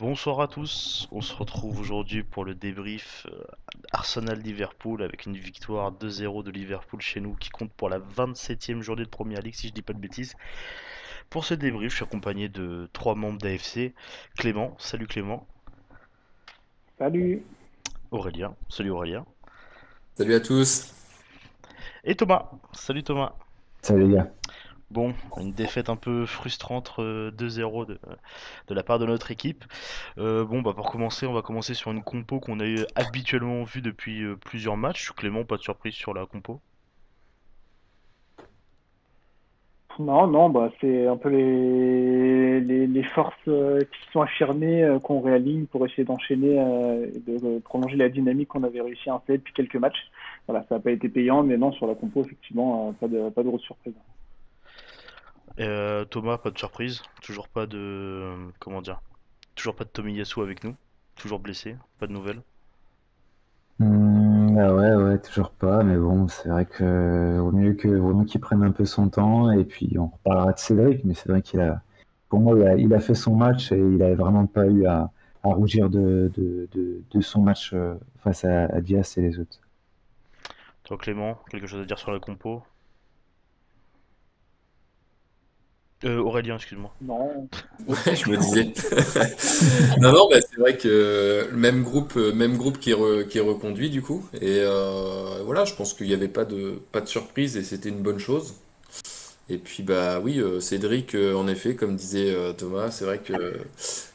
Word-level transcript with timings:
Bonsoir 0.00 0.40
à 0.40 0.48
tous, 0.48 1.06
on 1.12 1.20
se 1.20 1.34
retrouve 1.34 1.78
aujourd'hui 1.78 2.22
pour 2.22 2.46
le 2.46 2.54
débrief 2.54 3.26
euh, 3.30 3.44
Arsenal-Liverpool 3.92 5.02
avec 5.02 5.26
une 5.26 5.36
victoire 5.36 5.92
2-0 5.92 6.42
de 6.42 6.50
Liverpool 6.50 7.02
chez 7.02 7.20
nous 7.20 7.34
qui 7.34 7.50
compte 7.50 7.70
pour 7.70 7.90
la 7.90 7.98
27e 7.98 8.80
journée 8.80 9.04
de 9.04 9.10
Première 9.10 9.42
Ligue 9.42 9.54
si 9.54 9.68
je 9.68 9.74
dis 9.74 9.82
pas 9.82 9.92
de 9.92 9.98
bêtises. 9.98 10.36
Pour 11.28 11.44
ce 11.44 11.52
débrief, 11.52 11.90
je 11.90 11.96
suis 11.96 12.04
accompagné 12.04 12.48
de 12.48 12.88
trois 12.94 13.14
membres 13.14 13.36
d'AFC. 13.42 13.92
Clément, 14.38 14.74
salut 14.78 15.06
Clément. 15.06 15.46
Salut. 16.98 17.42
Aurélien, 18.10 18.56
salut 18.70 18.92
Aurélien. 18.92 19.26
Salut 20.14 20.32
à 20.32 20.40
tous. 20.40 20.94
Et 22.04 22.14
Thomas, 22.14 22.50
salut 22.72 23.02
Thomas. 23.02 23.34
Salut 23.82 24.08
les 24.08 24.14
gars. 24.14 24.32
Bon, 24.90 25.14
une 25.36 25.52
défaite 25.52 25.88
un 25.88 25.94
peu 25.94 26.26
frustrante 26.26 26.98
2-0 26.98 27.86
de, 27.86 27.98
de, 28.66 28.74
la 28.74 28.82
part 28.82 28.98
de 28.98 29.06
notre 29.06 29.30
équipe. 29.30 29.64
Euh, 30.18 30.44
bon, 30.44 30.62
bah 30.62 30.72
pour 30.74 30.90
commencer, 30.90 31.26
on 31.26 31.32
va 31.32 31.42
commencer 31.42 31.74
sur 31.74 31.92
une 31.92 32.02
compo 32.02 32.40
qu'on 32.40 32.58
a 32.58 32.66
eu 32.66 32.78
habituellement 32.96 33.62
vue 33.62 33.82
depuis 33.82 34.24
euh, 34.24 34.34
plusieurs 34.34 34.76
matchs. 34.76 35.12
Clément, 35.12 35.44
pas 35.44 35.58
de 35.58 35.62
surprise 35.62 35.94
sur 35.94 36.12
la 36.12 36.26
compo? 36.26 36.60
Non, 40.00 40.26
non, 40.26 40.48
bah 40.50 40.72
c'est 40.80 41.06
un 41.06 41.16
peu 41.16 41.28
les, 41.28 42.86
les, 42.86 43.02
forces 43.04 43.34
euh, 43.46 43.78
qui 43.80 44.12
sont 44.12 44.22
affirmées 44.22 44.98
qu'on 45.04 45.20
réaligne 45.20 45.66
pour 45.66 45.86
essayer 45.86 46.04
d'enchaîner 46.04 46.54
et 47.14 47.18
de 47.30 47.58
prolonger 47.60 47.96
la 47.96 48.08
dynamique 48.08 48.48
qu'on 48.48 48.64
avait 48.64 48.80
réussi 48.80 49.08
à 49.08 49.14
installer 49.14 49.38
depuis 49.38 49.52
quelques 49.52 49.76
matchs. 49.76 50.10
Voilà, 50.48 50.64
ça 50.68 50.76
n'a 50.76 50.80
pas 50.80 50.90
été 50.90 51.08
payant, 51.08 51.44
mais 51.44 51.56
non, 51.56 51.70
sur 51.72 51.86
la 51.86 51.94
compo, 51.94 52.24
effectivement, 52.24 52.92
pas 52.94 53.06
de, 53.06 53.28
pas 53.28 53.42
de 53.42 53.48
grosse 53.48 53.62
surprise. 53.62 53.94
Euh, 55.58 56.04
Thomas, 56.04 56.38
pas 56.38 56.50
de 56.50 56.58
surprise. 56.58 57.02
Toujours 57.22 57.48
pas 57.48 57.66
de. 57.66 58.34
Comment 58.58 58.82
dire 58.82 59.00
Toujours 59.54 59.74
pas 59.74 59.84
de 59.84 59.90
Tomiyasu 59.90 60.40
avec 60.40 60.64
nous. 60.64 60.74
Toujours 61.16 61.40
blessé. 61.40 61.76
Pas 61.98 62.06
de 62.06 62.12
nouvelles. 62.12 62.42
Mmh, 63.78 64.58
ah 64.58 64.74
ouais, 64.74 64.94
ouais, 64.94 65.18
toujours 65.18 65.50
pas. 65.50 65.82
Mais 65.82 65.96
bon, 65.96 66.28
c'est 66.28 66.48
vrai 66.48 66.66
que 66.66 67.38
vaut 67.38 67.52
mieux 67.52 67.74
que 67.74 67.88
vaut 67.88 68.24
qu'il 68.24 68.40
prenne 68.40 68.62
un 68.62 68.72
peu 68.72 68.84
son 68.84 69.08
temps. 69.08 69.50
Et 69.50 69.64
puis 69.64 69.96
on 69.98 70.06
reparlera 70.06 70.52
de 70.52 70.58
Cédric. 70.58 71.04
Mais 71.04 71.14
c'est 71.14 71.28
vrai 71.28 71.42
qu'il 71.42 71.60
a. 71.60 71.82
Pour 72.28 72.38
moi, 72.40 72.56
il 72.78 72.94
a, 72.94 73.00
fait 73.00 73.16
son 73.16 73.34
match 73.34 73.72
et 73.72 73.78
il 73.78 74.00
avait 74.04 74.14
vraiment 74.14 74.46
pas 74.46 74.64
eu 74.66 74.86
à, 74.86 75.10
rougir 75.42 75.90
de, 75.90 76.30
de, 76.36 77.20
son 77.20 77.42
match 77.42 77.72
euh, 77.72 77.96
face 78.22 78.44
à, 78.44 78.66
à 78.66 78.80
Diaz 78.80 79.18
et 79.18 79.22
les 79.22 79.40
autres. 79.40 79.58
Toi, 80.84 80.96
Clément, 80.96 81.38
quelque 81.50 81.66
chose 81.66 81.82
à 81.82 81.84
dire 81.84 81.98
sur 81.98 82.12
la 82.12 82.20
compo? 82.20 82.62
Euh, 86.04 86.18
Aurélien, 86.18 86.56
excuse-moi. 86.56 86.90
Non. 87.02 87.48
Ouais, 87.86 88.16
je 88.16 88.30
me 88.30 88.36
disais. 88.36 88.72
non, 90.00 90.12
non, 90.12 90.28
bah, 90.30 90.40
c'est 90.40 90.58
vrai 90.58 90.76
que 90.76 91.48
le 91.50 91.56
même 91.56 91.82
groupe, 91.82 92.14
euh, 92.16 92.32
même 92.32 92.56
groupe 92.56 92.78
qui 92.78 92.92
est, 92.92 93.28
qui 93.28 93.38
est 93.38 93.42
reconduit 93.42 93.90
du 93.90 94.00
coup. 94.00 94.26
Et 94.34 94.60
euh, 94.60 95.42
voilà, 95.44 95.64
je 95.64 95.74
pense 95.74 95.92
qu'il 95.92 96.06
n'y 96.06 96.14
avait 96.14 96.28
pas 96.28 96.44
de, 96.46 96.80
pas 96.92 97.02
de 97.02 97.06
surprise 97.08 97.56
et 97.56 97.64
c'était 97.64 97.90
une 97.90 98.02
bonne 98.02 98.18
chose. 98.18 98.54
Et 99.50 99.58
puis 99.58 99.82
bah 99.82 100.20
oui, 100.20 100.38
euh, 100.38 100.60
Cédric, 100.60 101.14
euh, 101.16 101.34
en 101.34 101.48
effet, 101.48 101.74
comme 101.74 101.96
disait 101.96 102.30
euh, 102.32 102.52
Thomas, 102.52 102.92
c'est 102.92 103.04
vrai 103.04 103.18
que 103.18 103.58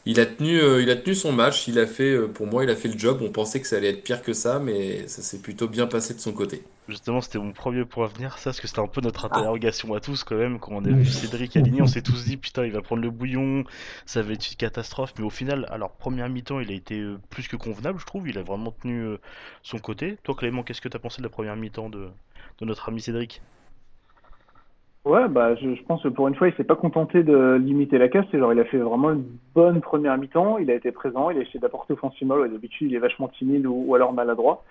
il 0.06 0.18
a 0.18 0.24
tenu, 0.26 0.58
il 0.80 0.88
a 0.90 0.96
tenu 0.96 1.14
son 1.14 1.30
match. 1.32 1.68
Il 1.68 1.78
a 1.78 1.86
fait, 1.86 2.16
pour 2.28 2.46
moi, 2.46 2.64
il 2.64 2.70
a 2.70 2.76
fait 2.76 2.88
le 2.88 2.98
job. 2.98 3.18
On 3.22 3.30
pensait 3.30 3.60
que 3.60 3.66
ça 3.66 3.76
allait 3.76 3.90
être 3.90 4.02
pire 4.02 4.22
que 4.22 4.32
ça, 4.32 4.58
mais 4.58 5.06
ça 5.08 5.22
s'est 5.22 5.38
plutôt 5.38 5.68
bien 5.68 5.86
passé 5.86 6.14
de 6.14 6.20
son 6.20 6.32
côté. 6.32 6.62
Justement, 6.88 7.20
c'était 7.20 7.38
mon 7.38 7.52
premier 7.52 7.84
point 7.84 8.04
à 8.04 8.08
venir, 8.08 8.38
ça, 8.38 8.50
parce 8.50 8.60
que 8.60 8.68
c'était 8.68 8.80
un 8.80 8.86
peu 8.86 9.00
notre 9.00 9.28
ah. 9.30 9.36
interrogation 9.36 9.94
à 9.94 10.00
tous 10.00 10.24
quand 10.24 10.36
même. 10.36 10.58
Quand 10.58 10.72
on 10.72 10.84
a 10.84 10.88
vu 10.88 11.04
Cédric 11.04 11.56
aligné, 11.56 11.82
on 11.82 11.86
s'est 11.88 12.02
tous 12.02 12.24
dit 12.24 12.36
putain, 12.36 12.64
il 12.64 12.72
va 12.72 12.80
prendre 12.80 13.02
le 13.02 13.10
bouillon, 13.10 13.64
ça 14.04 14.22
va 14.22 14.32
être 14.32 14.50
une 14.50 14.56
catastrophe. 14.56 15.12
Mais 15.18 15.24
au 15.24 15.30
final, 15.30 15.66
alors 15.70 15.92
première 15.92 16.28
mi-temps, 16.28 16.60
il 16.60 16.70
a 16.70 16.74
été 16.74 17.04
plus 17.30 17.48
que 17.48 17.56
convenable, 17.56 17.98
je 17.98 18.06
trouve. 18.06 18.28
Il 18.28 18.38
a 18.38 18.42
vraiment 18.42 18.70
tenu 18.70 19.16
son 19.62 19.78
côté. 19.78 20.16
Toi, 20.22 20.34
Clément, 20.34 20.62
qu'est-ce 20.62 20.80
que 20.80 20.88
tu 20.88 20.96
as 20.96 21.00
pensé 21.00 21.22
de 21.22 21.26
la 21.26 21.30
première 21.30 21.56
mi-temps 21.56 21.90
de, 21.90 22.08
de 22.60 22.64
notre 22.64 22.88
ami 22.88 23.00
Cédric? 23.00 23.42
Ouais, 25.06 25.28
bah, 25.28 25.54
je, 25.54 25.80
pense 25.84 26.02
que 26.02 26.08
pour 26.08 26.26
une 26.26 26.34
fois, 26.34 26.48
il 26.48 26.54
s'est 26.56 26.64
pas 26.64 26.74
contenté 26.74 27.22
de 27.22 27.54
limiter 27.62 27.96
la 27.96 28.08
casse. 28.08 28.26
Genre, 28.32 28.52
il 28.52 28.58
a 28.58 28.64
fait 28.64 28.78
vraiment 28.78 29.12
une 29.12 29.24
bonne 29.54 29.80
première 29.80 30.18
mi-temps. 30.18 30.58
Il 30.58 30.68
a 30.68 30.74
été 30.74 30.90
présent, 30.90 31.30
il 31.30 31.38
a 31.38 31.42
essayé 31.42 31.60
d'apporter 31.60 31.92
offensivement. 31.92 32.36
D'habitude, 32.40 32.90
il 32.90 32.96
est 32.96 32.98
vachement 32.98 33.28
timide 33.28 33.66
ou, 33.66 33.94
alors 33.94 34.12
maladroit. 34.12 34.64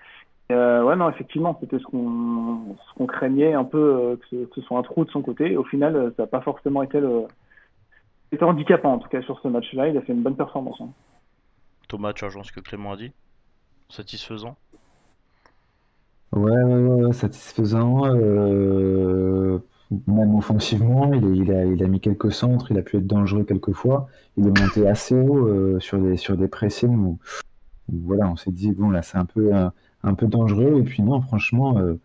Euh, 0.52 0.82
ouais, 0.84 0.96
non, 0.96 1.10
effectivement, 1.10 1.56
c'était 1.60 1.78
ce 1.78 1.84
qu'on 1.84 2.76
ce 2.76 2.94
qu'on 2.94 3.06
craignait 3.06 3.54
un 3.54 3.64
peu 3.64 3.78
euh, 3.78 4.16
que, 4.16 4.48
ce, 4.54 4.60
soit 4.62 4.78
un 4.78 4.82
trou 4.82 5.04
de 5.04 5.10
son 5.10 5.22
côté. 5.22 5.52
Et 5.52 5.56
au 5.56 5.64
final, 5.64 5.96
euh, 5.96 6.10
ça 6.16 6.22
n'a 6.22 6.26
pas 6.26 6.40
forcément 6.40 6.82
été 6.82 7.00
le 7.00 7.24
été 8.32 8.44
handicapant 8.44 8.94
en 8.94 8.98
tout 8.98 9.08
cas 9.08 9.22
sur 9.22 9.40
ce 9.40 9.48
match-là. 9.48 9.88
Il 9.88 9.96
a 9.96 10.02
fait 10.02 10.12
une 10.12 10.22
bonne 10.22 10.36
performance. 10.36 10.80
Hein. 10.80 10.88
Thomas, 11.88 12.12
tu 12.12 12.24
rejoins 12.24 12.44
ce 12.44 12.52
que 12.52 12.60
Clément 12.60 12.92
a 12.92 12.96
dit? 12.96 13.12
Satisfaisant? 13.88 14.56
Ouais, 16.32 16.62
ouais, 16.62 17.04
ouais, 17.04 17.12
satisfaisant. 17.12 18.04
Euh 18.06 19.58
même 20.06 20.34
offensivement, 20.34 21.12
il, 21.12 21.52
a, 21.52 21.64
il, 21.64 21.82
a, 21.82 21.86
mis 21.86 22.00
quelques 22.00 22.32
centres, 22.32 22.70
il 22.70 22.78
a 22.78 22.82
pu 22.82 22.96
être 22.96 23.06
dangereux 23.06 23.44
quelques 23.44 23.72
fois. 23.72 24.08
Il 24.36 24.46
est 24.46 24.60
monté 24.60 24.88
assez 24.88 25.14
haut 25.14 25.46
euh, 25.46 25.78
sur, 25.80 25.98
des, 25.98 26.16
sur 26.16 26.36
des 26.36 26.48
pressings 26.48 26.96
où, 26.96 27.18
voilà, 27.88 28.28
on 28.28 28.36
s'est 28.36 28.50
dit, 28.50 28.72
bon, 28.72 28.90
là, 28.90 29.02
c'est 29.02 29.18
un 29.18 29.24
peu, 29.24 29.52
un, 30.06 30.14
peu 30.14 30.26
dangereux. 30.26 30.80
Et 30.80 30.82
puis, 30.82 31.02
non, 31.02 31.20
franchement, 31.20 31.78
euh, 31.78 31.98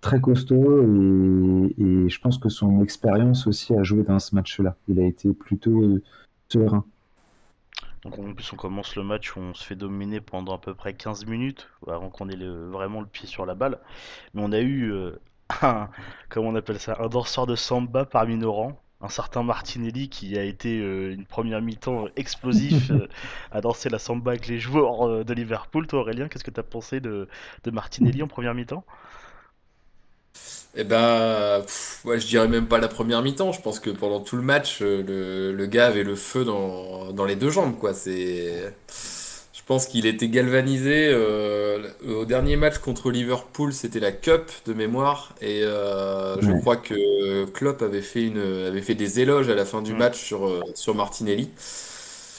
très 0.00 0.20
costaud. 0.20 0.82
Et, 0.82 2.08
je 2.08 2.20
pense 2.20 2.38
que 2.38 2.48
son 2.48 2.82
expérience 2.82 3.46
aussi 3.46 3.74
a 3.74 3.82
joué 3.82 4.02
dans 4.02 4.18
ce 4.18 4.34
match-là. 4.34 4.76
Il 4.88 5.00
a 5.00 5.06
été 5.06 5.32
plutôt 5.32 5.82
euh, 5.82 6.02
serein. 6.48 6.84
Donc 8.02 8.20
en 8.20 8.34
plus 8.34 8.52
on 8.52 8.56
commence 8.56 8.94
le 8.94 9.02
match 9.02 9.34
où 9.34 9.40
on 9.40 9.52
se 9.52 9.64
fait 9.64 9.74
dominer 9.74 10.20
pendant 10.20 10.54
à 10.54 10.58
peu 10.58 10.74
près 10.74 10.94
15 10.94 11.26
minutes 11.26 11.68
avant 11.88 12.08
qu'on 12.08 12.28
ait 12.28 12.36
vraiment 12.36 13.00
le 13.00 13.06
pied 13.06 13.26
sur 13.26 13.46
la 13.46 13.56
balle. 13.56 13.80
Mais 14.32 14.42
on 14.44 14.52
a 14.52 14.60
eu 14.60 14.92
un, 15.62 15.88
comment 16.28 16.50
on 16.50 16.54
appelle 16.54 16.78
ça, 16.78 16.96
un 17.00 17.08
danseur 17.08 17.46
de 17.46 17.56
samba 17.56 18.04
parmi 18.04 18.36
nos 18.36 18.52
rangs, 18.52 18.78
un 19.06 19.08
certain 19.08 19.42
Martinelli 19.44 20.08
qui 20.08 20.36
a 20.38 20.42
été 20.42 20.80
euh, 20.80 21.14
une 21.14 21.26
première 21.26 21.62
mi-temps 21.62 22.06
explosif 22.16 22.90
euh, 22.90 23.08
à 23.52 23.60
danser 23.60 23.88
la 23.88 23.98
samba 24.00 24.32
avec 24.32 24.48
les 24.48 24.58
joueurs 24.58 25.08
euh, 25.08 25.24
de 25.24 25.32
Liverpool. 25.32 25.86
Toi 25.86 26.00
Aurélien, 26.00 26.28
qu'est-ce 26.28 26.44
que 26.44 26.50
tu 26.50 26.60
as 26.60 26.64
pensé 26.64 27.00
de, 27.00 27.28
de 27.64 27.70
Martinelli 27.70 28.22
en 28.22 28.28
première 28.28 28.54
mi-temps? 28.54 28.84
Eh 30.78 30.84
ben, 30.84 31.62
ouais, 32.04 32.20
je 32.20 32.26
dirais 32.26 32.48
même 32.48 32.68
pas 32.68 32.78
la 32.78 32.88
première 32.88 33.22
mi-temps. 33.22 33.52
Je 33.52 33.62
pense 33.62 33.80
que 33.80 33.90
pendant 33.90 34.20
tout 34.20 34.36
le 34.36 34.42
match, 34.42 34.80
le, 34.82 35.52
le 35.52 35.66
gars 35.66 35.86
avait 35.86 36.02
le 36.04 36.16
feu 36.16 36.44
dans, 36.44 37.12
dans 37.12 37.24
les 37.24 37.36
deux 37.36 37.50
jambes, 37.50 37.78
quoi. 37.78 37.94
C'est 37.94 38.74
pense 39.66 39.86
qu'il 39.86 40.06
était 40.06 40.28
galvanisé. 40.28 41.08
Euh, 41.10 41.88
au 42.08 42.24
dernier 42.24 42.56
match 42.56 42.78
contre 42.78 43.10
Liverpool, 43.10 43.72
c'était 43.72 44.00
la 44.00 44.12
Cup 44.12 44.50
de 44.64 44.72
mémoire. 44.72 45.34
Et 45.42 45.62
euh, 45.64 46.40
je 46.40 46.52
crois 46.60 46.76
que 46.76 47.44
Klopp 47.46 47.82
avait 47.82 48.00
fait, 48.00 48.22
une, 48.22 48.38
avait 48.38 48.80
fait 48.80 48.94
des 48.94 49.20
éloges 49.20 49.48
à 49.50 49.54
la 49.54 49.64
fin 49.64 49.82
du 49.82 49.92
match 49.92 50.16
sur, 50.18 50.46
euh, 50.46 50.62
sur 50.74 50.94
Martinelli. 50.94 51.50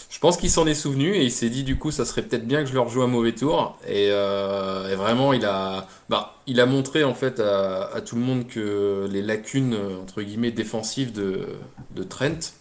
Je 0.10 0.20
pense 0.20 0.38
qu'il 0.38 0.50
s'en 0.50 0.66
est 0.66 0.74
souvenu 0.74 1.14
et 1.14 1.24
il 1.24 1.32
s'est 1.32 1.50
dit 1.50 1.64
du 1.64 1.78
coup 1.78 1.92
ça 1.92 2.04
serait 2.04 2.24
peut-être 2.24 2.48
bien 2.48 2.64
que 2.64 2.70
je 2.70 2.74
leur 2.74 2.90
joue 2.90 3.04
un 3.04 3.08
mauvais 3.08 3.34
tour. 3.34 3.78
Et, 3.88 4.10
vraiment 4.10 5.34
il 5.34 5.46
a, 5.46 5.86
bah, 6.10 6.38
il 6.48 6.60
a 6.60 6.66
montré 6.66 7.04
en 7.04 7.14
fait 7.14 7.40
à, 7.40 7.90
à, 7.94 8.02
tout 8.02 8.16
le 8.16 8.22
monde 8.22 8.48
que 8.48 9.08
les 9.12 9.22
lacunes 9.22 9.78
entre 10.02 10.24
guillemets 10.24 10.52
défensives 10.52 11.12
de, 11.12 11.46
de 11.96 12.04
Trent 12.04 12.54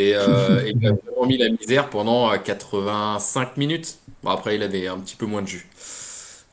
et, 0.00 0.14
euh, 0.14 0.62
il 0.74 0.86
a 0.86 0.92
vraiment 0.92 1.26
mis 1.26 1.36
la 1.36 1.50
misère 1.50 1.90
pendant 1.90 2.36
85 2.36 3.48
euh, 3.48 3.50
minutes. 3.56 3.98
Bon, 4.22 4.30
après, 4.30 4.56
il 4.56 4.62
avait 4.62 4.88
un 4.88 4.98
petit 4.98 5.16
peu 5.16 5.26
moins 5.26 5.42
de 5.42 5.46
jus. 5.46 5.66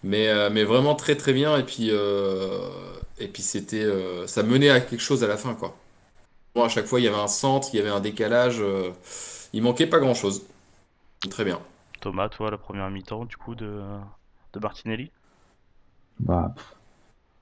Mais, 0.03 0.27
euh, 0.27 0.49
mais 0.51 0.63
vraiment 0.63 0.95
très 0.95 1.15
très 1.15 1.33
bien. 1.33 1.57
Et 1.57 1.63
puis, 1.63 1.89
et 1.89 3.27
puis 3.27 3.41
c'était, 3.41 3.85
ça 4.27 4.44
menait 4.44 4.69
à 4.69 4.79
quelque 4.79 5.01
chose 5.01 5.23
à 5.23 5.27
la 5.27 5.38
fin. 5.38 5.53
Quoi. 5.53 5.75
Bon, 6.55 6.63
à 6.63 6.69
chaque 6.69 6.85
fois, 6.85 6.99
il 6.99 7.03
y 7.03 7.07
avait 7.07 7.17
un 7.17 7.27
centre, 7.27 7.69
il 7.73 7.77
y 7.77 7.79
avait 7.79 7.89
un 7.89 7.99
décalage. 7.99 8.61
il 9.53 9.61
manquait 9.63 9.88
pas 9.88 10.00
grand 10.00 10.13
chose. 10.13 10.43
Très 11.29 11.43
bien. 11.43 11.59
Thomas, 12.00 12.29
toi, 12.29 12.51
la 12.51 12.57
première 12.57 12.89
mi-temps 12.91 13.25
du 13.25 13.38
coup 13.38 13.55
de, 13.55 13.81
de 14.53 14.59
Martinelli? 14.59 15.11
Bah, 16.19 16.53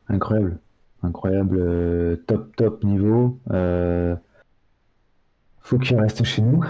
Incroyable. 0.08 0.60
Incroyable. 1.04 2.20
top, 2.26 2.56
top 2.56 2.84
niveau 2.84 3.40
faut 5.66 5.80
qu'il 5.80 6.00
reste 6.00 6.24
chez 6.24 6.44
nous. 6.44 6.64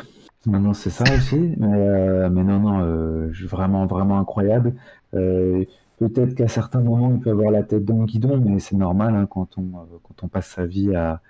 Maintenant, 0.45 0.74
c'est 0.74 0.89
ça 0.89 1.03
aussi. 1.15 1.53
Mais, 1.57 1.68
euh, 1.68 2.30
non, 2.30 2.44
non, 2.44 2.81
euh, 2.81 3.31
vraiment, 3.44 3.86
vraiment 3.86 4.19
incroyable. 4.19 4.75
Euh, 5.13 5.65
peut-être 5.97 6.33
qu'à 6.33 6.47
certains 6.47 6.80
moments, 6.80 7.12
il 7.13 7.19
peut 7.19 7.31
avoir 7.31 7.51
la 7.51 7.63
tête 7.63 7.83
dans 7.83 8.00
le 8.00 8.06
guidon, 8.06 8.42
mais 8.44 8.59
c'est 8.59 8.77
normal 8.77 9.15
hein, 9.15 9.27
quand, 9.30 9.57
on, 9.57 9.63
quand 10.03 10.24
on 10.24 10.27
passe 10.30 10.47
sa 10.47 10.65
vie 10.65 10.95
à, 10.95 11.21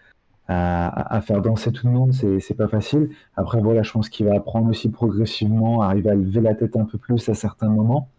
à, 0.48 1.22
faire 1.22 1.42
danser 1.42 1.72
tout 1.72 1.88
le 1.88 1.94
monde, 1.94 2.14
c'est 2.14 2.54
pas 2.56 2.68
facile. 2.68 3.10
Après, 3.36 3.60
voilà, 3.62 3.82
je 3.82 3.92
pense 3.92 4.10
qu'il 4.10 4.28
va 4.28 4.36
apprendre 4.36 4.70
aussi 4.70 4.90
progressivement, 4.90 5.82
arriver 5.82 6.12
à 6.12 6.16
lever 6.16 6.42
la 6.42 6.54
tête 6.54 6.78
un 6.78 6.86
peu 6.86 7.00
plus 7.00 7.28
à 7.30 7.34
certains 7.34 7.70
moments 7.70 8.10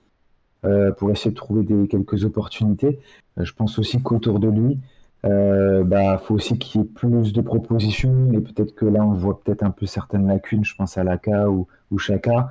pour 0.98 1.12
essayer 1.12 1.30
de 1.30 1.36
trouver 1.36 1.64
quelques 1.86 2.24
opportunités. 2.24 2.98
je 3.36 3.52
pense 3.52 3.78
aussi 3.78 4.02
qu'autour 4.02 4.40
de 4.40 4.48
lui, 4.48 4.80
euh, 5.24 5.82
bah, 5.82 6.18
faut 6.18 6.34
aussi 6.34 6.58
qu'il 6.58 6.80
y 6.80 6.84
ait 6.84 6.86
plus 6.86 7.32
de 7.32 7.40
propositions 7.40 8.32
et 8.32 8.40
peut-être 8.40 8.74
que 8.74 8.84
là 8.84 9.04
on 9.04 9.12
voit 9.12 9.40
peut-être 9.40 9.62
un 9.62 9.70
peu 9.70 9.86
certaines 9.86 10.26
lacunes, 10.26 10.64
je 10.64 10.74
pense 10.74 10.98
à 10.98 11.04
Laka 11.04 11.48
ou, 11.48 11.66
ou 11.90 11.98
Chaka, 11.98 12.50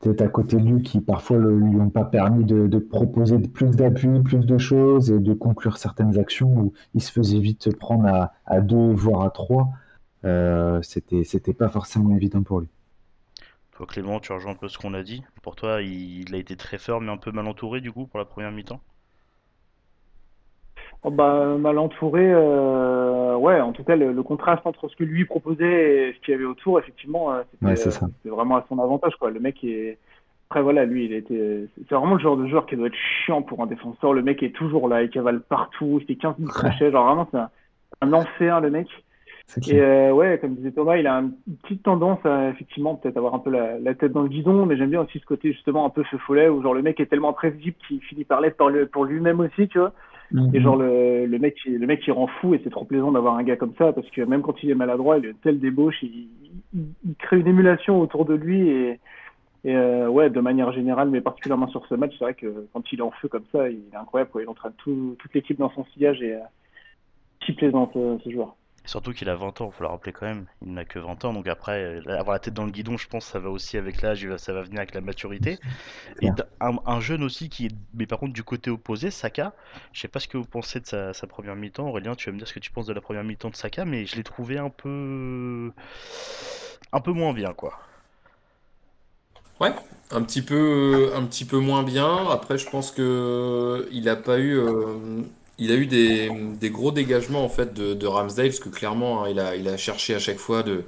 peut-être 0.00 0.22
à 0.22 0.28
côté 0.28 0.56
de 0.56 0.66
lui 0.66 0.82
qui 0.82 1.00
parfois 1.00 1.38
ne 1.38 1.48
lui 1.48 1.80
ont 1.80 1.90
pas 1.90 2.04
permis 2.04 2.44
de, 2.44 2.78
proposer 2.78 3.38
plus 3.38 3.70
d'appui, 3.70 4.20
plus 4.22 4.46
de 4.46 4.58
choses 4.58 5.10
et 5.10 5.18
de 5.18 5.34
conclure 5.34 5.76
certaines 5.76 6.18
actions 6.18 6.50
où 6.50 6.72
il 6.94 7.02
se 7.02 7.12
faisait 7.12 7.40
vite 7.40 7.76
prendre 7.76 8.30
à, 8.46 8.60
deux 8.60 8.92
voire 8.92 9.22
à 9.22 9.30
trois. 9.30 9.68
Euh, 10.24 10.80
c'était 10.82 11.24
c'était 11.24 11.52
pas 11.52 11.68
forcément 11.68 12.14
évident 12.16 12.42
pour 12.42 12.60
lui. 12.60 12.68
Toi 13.72 13.86
Clément, 13.86 14.20
tu 14.20 14.32
rejoins 14.32 14.52
un 14.52 14.56
peu 14.56 14.68
ce 14.68 14.78
qu'on 14.78 14.94
a 14.94 15.02
dit. 15.02 15.22
Pour 15.42 15.54
toi, 15.54 15.82
il 15.82 16.34
a 16.34 16.38
été 16.38 16.56
très 16.56 16.78
fort 16.78 17.00
mais 17.00 17.12
un 17.12 17.18
peu 17.18 17.30
mal 17.30 17.46
entouré 17.46 17.80
du 17.82 17.92
coup 17.92 18.06
pour 18.06 18.18
la 18.18 18.24
première 18.24 18.52
mi-temps? 18.52 18.80
Oh, 21.02 21.10
bah, 21.10 21.56
mal 21.58 21.78
entouré, 21.78 22.32
euh, 22.32 23.36
ouais, 23.36 23.60
en 23.60 23.72
tout 23.72 23.84
cas, 23.84 23.96
le, 23.96 24.22
contraste 24.22 24.66
entre 24.66 24.88
ce 24.88 24.96
que 24.96 25.04
lui 25.04 25.24
proposait 25.24 26.08
et 26.08 26.12
ce 26.14 26.20
qu'il 26.20 26.32
y 26.32 26.34
avait 26.34 26.44
autour, 26.44 26.78
effectivement, 26.78 27.32
euh, 27.32 27.42
euh, 27.64 27.76
c'était 27.76 28.28
vraiment 28.28 28.56
à 28.56 28.64
son 28.68 28.78
avantage, 28.78 29.14
quoi. 29.16 29.30
Le 29.30 29.40
mec 29.40 29.62
est. 29.62 29.98
Après, 30.48 30.62
voilà, 30.62 30.84
lui, 30.84 31.06
il 31.06 31.12
était. 31.12 31.66
C'est 31.76 31.94
vraiment 31.94 32.14
le 32.14 32.20
genre 32.20 32.36
de 32.36 32.46
joueur 32.46 32.66
qui 32.66 32.76
doit 32.76 32.86
être 32.86 32.96
chiant 33.24 33.42
pour 33.42 33.62
un 33.62 33.66
défenseur. 33.66 34.12
Le 34.12 34.22
mec 34.22 34.42
est 34.42 34.54
toujours 34.54 34.88
là, 34.88 35.02
il 35.02 35.10
cavale 35.10 35.40
partout, 35.40 35.98
il 36.00 36.06
fait 36.06 36.16
15 36.16 36.36
000 36.38 36.48
crochets, 36.50 36.90
genre 36.90 37.06
vraiment, 37.06 37.28
c'est 37.30 37.38
un, 37.38 37.50
un 38.02 38.12
ancien, 38.12 38.60
le 38.60 38.70
mec. 38.70 38.88
Et 39.68 40.10
ouais, 40.10 40.38
comme 40.40 40.56
disait 40.56 40.72
Thomas, 40.72 40.96
il 40.96 41.06
a 41.06 41.18
une 41.18 41.32
petite 41.62 41.84
tendance 41.84 42.18
à 42.24 42.48
effectivement 42.48 42.96
peut-être 42.96 43.16
avoir 43.16 43.34
un 43.34 43.38
peu 43.38 43.50
la, 43.50 43.94
tête 43.94 44.12
dans 44.12 44.22
le 44.22 44.28
guidon, 44.28 44.66
mais 44.66 44.76
j'aime 44.76 44.90
bien 44.90 45.02
aussi 45.02 45.20
ce 45.20 45.24
côté 45.24 45.52
justement 45.52 45.86
un 45.86 45.90
peu 45.90 46.02
feu 46.02 46.18
follet 46.18 46.48
où 46.48 46.62
genre 46.62 46.74
le 46.74 46.82
mec 46.82 46.98
est 46.98 47.06
tellement 47.06 47.32
prévisible 47.32 47.76
qu'il 47.86 48.00
finit 48.00 48.24
par 48.24 48.40
l'être 48.40 48.56
pour 48.90 49.04
lui-même 49.04 49.40
aussi, 49.40 49.68
tu 49.68 49.78
vois. 49.78 49.92
Mhm. 50.32 50.54
Et 50.54 50.60
genre 50.60 50.76
le, 50.76 51.26
le 51.26 51.38
mec, 51.38 51.56
le 51.64 51.86
mec 51.86 52.02
il 52.06 52.12
rend 52.12 52.26
fou 52.26 52.54
et 52.54 52.60
c'est 52.64 52.70
trop 52.70 52.84
plaisant 52.84 53.12
d'avoir 53.12 53.36
un 53.36 53.42
gars 53.42 53.56
comme 53.56 53.74
ça 53.78 53.92
parce 53.92 54.08
que 54.10 54.22
même 54.22 54.42
quand 54.42 54.62
il 54.62 54.70
est 54.70 54.74
maladroit, 54.74 55.18
il 55.18 55.26
a 55.26 55.28
une 55.28 55.36
telle 55.36 55.60
débauche, 55.60 56.02
il, 56.02 56.28
crée 57.18 57.38
une 57.38 57.46
émulation 57.46 58.00
autour 58.00 58.24
de 58.24 58.34
lui 58.34 58.68
et, 58.68 58.98
euh, 59.66 60.08
ouais, 60.08 60.30
de 60.30 60.40
manière 60.40 60.72
générale, 60.72 61.10
mais 61.10 61.20
particulièrement 61.20 61.68
sur 61.68 61.86
ce 61.86 61.94
match, 61.94 62.12
c'est 62.18 62.24
vrai 62.24 62.34
que 62.34 62.66
quand 62.72 62.82
il 62.92 62.98
est 62.98 63.02
en 63.02 63.10
feu 63.10 63.28
comme 63.28 63.44
ça, 63.52 63.68
il 63.68 63.82
est 63.92 63.96
incroyable. 63.96 64.30
Quoi. 64.30 64.42
Il 64.42 64.48
entraîne 64.48 64.72
tout, 64.78 65.16
toute 65.18 65.34
l'équipe 65.34 65.58
dans 65.58 65.70
son 65.70 65.84
sillage 65.86 66.22
et 66.22 66.34
euh, 66.34 66.40
si 67.44 67.52
plaisant 67.52 67.90
ce 67.92 68.30
joueur. 68.30 68.56
Surtout 68.86 69.12
qu'il 69.12 69.28
a 69.28 69.34
20 69.34 69.60
ans, 69.60 69.70
faut 69.70 69.82
le 69.82 69.88
rappeler 69.88 70.12
quand 70.12 70.26
même. 70.26 70.46
Il 70.62 70.72
n'a 70.72 70.84
que 70.84 70.98
20 70.98 71.24
ans, 71.24 71.32
donc 71.32 71.48
après, 71.48 71.82
euh, 71.82 72.18
avoir 72.18 72.34
la 72.34 72.38
tête 72.38 72.54
dans 72.54 72.64
le 72.64 72.70
guidon, 72.70 72.96
je 72.96 73.08
pense, 73.08 73.26
ça 73.26 73.40
va 73.40 73.50
aussi 73.50 73.76
avec 73.76 74.00
l'âge, 74.00 74.26
ça 74.36 74.52
va 74.52 74.62
venir 74.62 74.78
avec 74.78 74.94
la 74.94 75.00
maturité. 75.00 75.58
Et 76.22 76.30
un, 76.60 77.00
jeune 77.00 77.24
aussi 77.24 77.48
qui 77.48 77.66
est, 77.66 77.74
mais 77.94 78.06
par 78.06 78.18
contre 78.18 78.32
du 78.32 78.44
côté 78.44 78.70
opposé, 78.70 79.10
Saka. 79.10 79.52
Je 79.92 80.00
sais 80.00 80.08
pas 80.08 80.20
ce 80.20 80.28
que 80.28 80.38
vous 80.38 80.44
pensez 80.44 80.80
de 80.80 80.86
sa, 80.86 81.12
première 81.26 81.56
mi-temps. 81.56 81.88
Aurélien, 81.88 82.14
tu 82.14 82.30
vas 82.30 82.32
me 82.32 82.38
dire 82.38 82.48
ce 82.48 82.54
que 82.54 82.60
tu 82.60 82.70
penses 82.70 82.86
de 82.86 82.92
la 82.92 83.00
première 83.00 83.24
mi-temps 83.24 83.50
de 83.50 83.56
Saka, 83.56 83.84
mais 83.84 84.06
je 84.06 84.16
l'ai 84.16 84.24
trouvé 84.24 84.58
un 84.58 84.70
peu, 84.70 85.72
un 86.92 87.00
peu 87.00 87.12
moins 87.12 87.32
bien, 87.32 87.52
quoi. 87.52 87.78
Ouais, 89.60 89.72
un 90.10 90.22
petit 90.22 90.42
peu, 90.42 91.12
un 91.14 91.24
petit 91.24 91.44
peu 91.44 91.58
moins 91.58 91.82
bien. 91.82 92.28
Après, 92.30 92.58
je 92.58 92.68
pense 92.68 92.90
que 92.92 93.88
il 93.90 94.08
a 94.08 94.16
pas 94.16 94.38
eu. 94.38 94.58
Euh, 94.58 95.22
il 95.58 95.72
a 95.72 95.74
eu 95.74 95.86
des, 95.86 96.30
gros 96.70 96.92
dégagements 96.92 97.44
en 97.44 97.48
fait 97.48 97.74
de, 97.74 98.06
Ramsdale, 98.06 98.48
parce 98.48 98.60
que 98.60 98.68
clairement, 98.68 99.24
hein, 99.24 99.30
il 99.30 99.68
a, 99.68 99.76
cherché 99.76 100.14
à 100.14 100.18
chaque 100.18 100.38
fois 100.38 100.62
de 100.62 100.82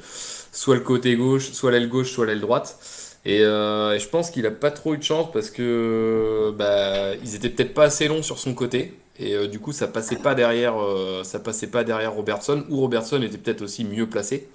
soit 0.53 0.75
le 0.75 0.83
côté 0.83 1.17
gauche, 1.17 1.51
soit 1.53 1.71
l'aile 1.71 1.89
gauche, 1.89 2.11
soit 2.13 2.27
l'aile 2.27 2.41
droite. 2.41 2.79
Et, 3.25 3.43
euh, 3.43 3.99
je 3.99 4.09
pense 4.09 4.31
qu'il 4.31 4.47
a 4.47 4.51
pas 4.51 4.71
trop 4.71 4.95
eu 4.95 4.99
de 4.99 5.03
chance 5.03 5.31
parce 5.33 5.51
que 5.51 6.53
bah, 6.57 7.15
ils 7.23 7.35
étaient 7.35 7.51
peut-être 7.51 7.75
pas 7.75 7.85
assez 7.85 8.09
longs 8.09 8.23
sur 8.23 8.39
son 8.39 8.55
côté. 8.55 8.95
Et 9.19 9.35
euh, 9.35 9.49
du 9.49 9.59
coup, 9.59 9.73
ça 9.73 9.89
passait 9.89 10.17
pas 10.17 10.35
derrière, 10.35 10.81
euh, 10.81 11.25
ça 11.25 11.41
passait 11.41 11.67
pas 11.67 11.83
derrière 11.85 12.13
Robertson, 12.13 12.65
ou 12.69 12.81
Robertson 12.81 13.21
était 13.23 13.39
peut-être 13.39 13.63
aussi 13.63 13.85
mieux 13.85 14.07
placé. 14.07 14.49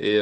Et, 0.00 0.18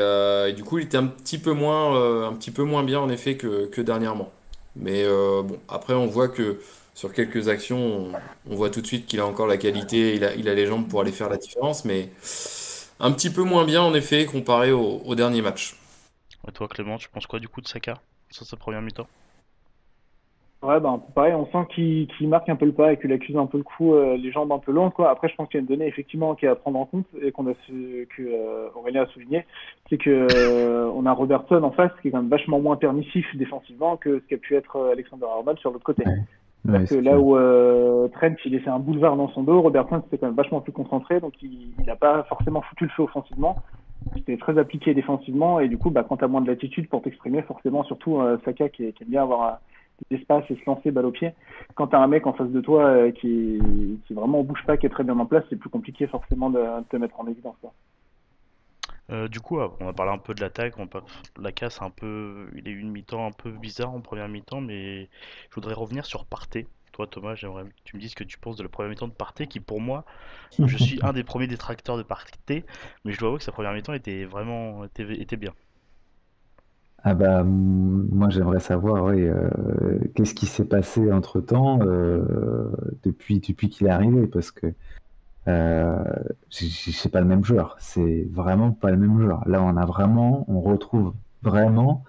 du 0.54 0.64
coup, 0.64 0.78
il 0.78 0.84
était 0.86 0.98
un 0.98 1.06
petit 1.06 1.38
peu 1.38 1.52
moins, 1.52 2.28
un 2.28 2.32
petit 2.34 2.50
peu 2.50 2.64
moins 2.64 2.82
bien 2.82 3.00
en 3.00 3.08
effet 3.08 3.36
que 3.36 3.80
dernièrement. 3.80 4.30
Mais 4.76 5.06
bon, 5.06 5.58
après, 5.68 5.94
on 5.94 6.06
voit 6.06 6.28
que 6.28 6.58
sur 6.94 7.12
quelques 7.12 7.48
actions, 7.48 8.12
on, 8.48 8.54
voit 8.54 8.70
tout 8.70 8.80
de 8.80 8.86
suite 8.86 9.06
qu'il 9.06 9.20
a 9.20 9.26
encore 9.26 9.46
la 9.46 9.56
qualité, 9.56 10.14
il 10.14 10.24
a, 10.24 10.34
il 10.34 10.48
a 10.48 10.54
les 10.54 10.66
jambes 10.66 10.88
pour 10.88 11.00
aller 11.00 11.12
faire 11.12 11.28
la 11.28 11.36
différence, 11.36 11.84
mais 11.84 12.08
un 13.00 13.12
petit 13.12 13.30
peu 13.30 13.42
moins 13.42 13.64
bien 13.64 13.82
en 13.82 13.94
effet 13.94 14.26
comparé 14.26 14.72
au, 14.72 15.14
dernier 15.14 15.42
match. 15.42 15.74
Et 16.46 16.52
toi 16.52 16.68
Clément, 16.68 16.98
tu 16.98 17.08
penses 17.08 17.26
quoi 17.26 17.38
du 17.38 17.48
coup 17.48 17.60
de 17.60 17.68
Saka 17.68 18.00
sur 18.30 18.44
sa 18.46 18.56
première 18.56 18.82
mi-temps? 18.82 19.08
Ouais, 20.62 20.78
ben, 20.78 21.02
pareil, 21.14 21.32
on 21.32 21.46
sent 21.46 21.66
qu'il 21.74 22.28
marque 22.28 22.50
un 22.50 22.56
peu 22.56 22.66
le 22.66 22.72
pas 22.72 22.92
et 22.92 22.98
qu'il 22.98 23.10
accuse 23.12 23.34
un 23.34 23.46
peu 23.46 23.56
le 23.56 23.64
coup, 23.64 23.94
euh, 23.94 24.18
les 24.18 24.30
jambes 24.30 24.52
un 24.52 24.58
peu 24.58 24.72
longues. 24.72 24.92
Quoi. 24.92 25.08
Après, 25.08 25.30
je 25.30 25.34
pense 25.34 25.48
qu'il 25.48 25.56
y 25.56 25.58
a 25.58 25.62
une 25.62 25.66
donnée 25.66 25.86
effectivement 25.86 26.34
qui 26.34 26.44
est 26.44 26.50
à 26.50 26.54
prendre 26.54 26.78
en 26.78 26.84
compte 26.84 27.06
et 27.22 27.32
qu'on 27.32 27.46
a 27.46 27.54
que 27.54 28.06
euh, 28.20 28.68
Aurélien 28.74 29.04
a 29.04 29.06
souligné, 29.06 29.46
c'est 29.88 29.96
que 29.96 30.28
euh, 30.30 30.90
on 30.94 31.06
a 31.06 31.12
Robertson 31.12 31.62
en 31.62 31.70
face 31.70 31.92
qui 32.02 32.08
est 32.08 32.10
quand 32.10 32.18
même 32.18 32.28
vachement 32.28 32.60
moins 32.60 32.76
permissif 32.76 33.24
défensivement 33.36 33.96
que 33.96 34.20
ce 34.20 34.24
qu'a 34.26 34.36
pu 34.36 34.54
être 34.54 34.90
Alexander 34.92 35.24
Arnold 35.24 35.58
sur 35.60 35.70
l'autre 35.70 35.84
côté. 35.84 36.04
Parce 36.66 36.90
que 36.90 36.94
là 36.96 37.18
où 37.18 37.36
euh, 37.36 38.08
Trent 38.08 38.34
il 38.44 38.52
laissait 38.52 38.68
un 38.68 38.78
boulevard 38.78 39.16
dans 39.16 39.28
son 39.28 39.42
dos, 39.42 39.62
Robertson 39.62 40.02
c'était 40.04 40.18
quand 40.18 40.26
même 40.26 40.36
vachement 40.36 40.60
plus 40.60 40.72
concentré, 40.72 41.20
donc 41.20 41.34
il 41.42 41.72
n'a 41.86 41.96
pas 41.96 42.22
forcément 42.24 42.60
foutu 42.60 42.84
le 42.84 42.90
feu 42.90 43.02
offensivement. 43.04 43.56
C'était 44.14 44.36
très 44.36 44.58
appliqué 44.58 44.94
défensivement 44.94 45.60
et 45.60 45.68
du 45.68 45.78
coup, 45.78 45.90
bah, 45.90 46.04
quand 46.08 46.16
tu 46.16 46.24
as 46.24 46.28
moins 46.28 46.40
de 46.40 46.46
latitude 46.46 46.88
pour 46.88 47.02
t'exprimer, 47.02 47.42
forcément, 47.42 47.84
surtout 47.84 48.20
euh, 48.20 48.38
Saka 48.44 48.68
qui, 48.68 48.84
aime 48.84 48.92
bien 49.06 49.22
avoir 49.22 49.44
euh, 49.44 49.56
des 50.10 50.16
espaces 50.16 50.44
et 50.50 50.56
se 50.56 50.64
lancer 50.66 50.90
balle 50.90 51.06
au 51.06 51.10
pied, 51.10 51.32
quand 51.74 51.88
tu 51.88 51.96
as 51.96 52.00
un 52.00 52.06
mec 52.06 52.26
en 52.26 52.32
face 52.32 52.48
de 52.48 52.60
toi 52.60 52.84
euh, 52.84 53.10
qui, 53.10 53.60
qui 54.06 54.14
vraiment 54.14 54.42
bouge 54.42 54.64
pas, 54.66 54.76
qui 54.76 54.86
est 54.86 54.90
très 54.90 55.04
bien 55.04 55.18
en 55.18 55.26
place, 55.26 55.44
c'est 55.50 55.56
plus 55.56 55.70
compliqué 55.70 56.06
forcément 56.06 56.50
de, 56.50 56.58
de 56.58 56.84
te 56.88 56.96
mettre 56.96 57.20
en 57.20 57.26
évidence. 57.26 57.56
Quoi. 57.60 57.72
Euh, 59.10 59.28
du 59.28 59.40
coup, 59.40 59.58
on 59.58 59.84
va 59.84 59.92
parler 59.92 60.12
un 60.12 60.18
peu 60.18 60.34
de 60.34 60.40
l'attaque. 60.40 60.74
La 61.38 61.52
casse, 61.52 61.82
un 61.82 61.90
peu, 61.90 62.48
il 62.56 62.66
a 62.68 62.70
eu 62.70 62.78
une 62.78 62.90
mi-temps 62.90 63.26
un 63.26 63.32
peu 63.32 63.50
bizarre 63.50 63.92
en 63.92 64.00
première 64.00 64.28
mi-temps, 64.28 64.60
mais 64.60 65.08
je 65.48 65.54
voudrais 65.54 65.74
revenir 65.74 66.06
sur 66.06 66.24
Partey. 66.24 66.66
Toi, 66.92 67.06
Thomas, 67.06 67.34
j'aimerais 67.34 67.64
que 67.64 67.70
tu 67.84 67.96
me 67.96 68.00
dises 68.00 68.10
ce 68.10 68.16
que 68.16 68.24
tu 68.24 68.38
penses 68.38 68.56
de 68.56 68.62
la 68.62 68.68
première 68.68 68.90
mi-temps 68.90 69.08
de 69.08 69.12
Partey, 69.12 69.46
qui 69.46 69.60
pour 69.60 69.80
moi, 69.80 70.04
je 70.58 70.76
suis 70.76 70.98
un 71.02 71.12
des 71.12 71.24
premiers 71.24 71.46
détracteurs 71.46 71.96
de 71.96 72.02
Partey, 72.02 72.64
mais 73.04 73.12
je 73.12 73.18
dois 73.18 73.28
avouer 73.28 73.38
que 73.38 73.44
sa 73.44 73.52
première 73.52 73.72
mi-temps 73.72 73.94
était 73.94 74.24
vraiment 74.24 74.84
était, 74.84 75.36
bien. 75.36 75.52
Ah 77.02 77.14
bah 77.14 77.44
moi 77.44 78.28
j'aimerais 78.28 78.60
savoir 78.60 79.04
oui, 79.04 79.22
euh, 79.22 79.48
qu'est-ce 80.14 80.34
qui 80.34 80.44
s'est 80.44 80.66
passé 80.66 81.10
entre 81.10 81.40
temps 81.40 81.78
euh, 81.80 82.70
depuis 83.04 83.40
depuis 83.40 83.70
qu'il 83.70 83.86
est 83.86 83.90
arrivé 83.90 84.26
parce 84.26 84.50
que 84.50 84.74
euh, 85.48 86.04
c'est 86.50 87.10
pas 87.10 87.20
le 87.20 87.26
même 87.26 87.44
joueur. 87.44 87.76
C'est 87.78 88.26
vraiment 88.30 88.72
pas 88.72 88.90
le 88.90 88.96
même 88.96 89.20
joueur. 89.20 89.46
Là, 89.48 89.62
on 89.62 89.76
a 89.76 89.86
vraiment, 89.86 90.44
on 90.48 90.60
retrouve 90.60 91.14
vraiment 91.42 92.04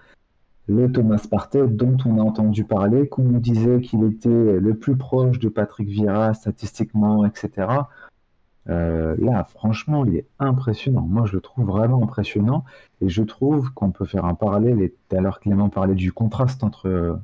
le 0.68 0.92
Thomas 0.92 1.26
Partey 1.30 1.68
dont 1.68 1.98
on 2.06 2.18
a 2.20 2.22
entendu 2.22 2.64
parler, 2.64 3.08
qu'on 3.08 3.24
nous 3.24 3.40
disait 3.40 3.82
qu'il 3.82 4.04
était 4.04 4.60
le 4.60 4.74
plus 4.76 4.96
proche 4.96 5.40
de 5.40 5.50
Patrick 5.50 5.90
Vieira 5.90 6.34
statistiquement, 6.34 7.26
etc. 7.26 7.68
Euh, 8.70 9.16
là, 9.20 9.44
franchement, 9.44 10.06
il 10.06 10.18
est 10.18 10.28
impressionnant. 10.40 11.02
Moi, 11.02 11.26
je 11.26 11.34
le 11.34 11.42
trouve 11.42 11.66
vraiment 11.66 12.04
impressionnant. 12.04 12.64
Et 13.02 13.10
je 13.10 13.24
trouve 13.24 13.72
qu'on 13.74 13.92
peut 13.92 14.06
faire 14.06 14.26
un 14.26 14.36
parallèle. 14.36 14.82
Et 14.82 14.92
tout 14.92 15.16
à 15.16 15.22
l'heure, 15.22 15.40
Clément 15.40 15.70
parlait 15.70 15.96
du 15.96 16.14
contraste 16.14 16.64
entre 16.64 17.20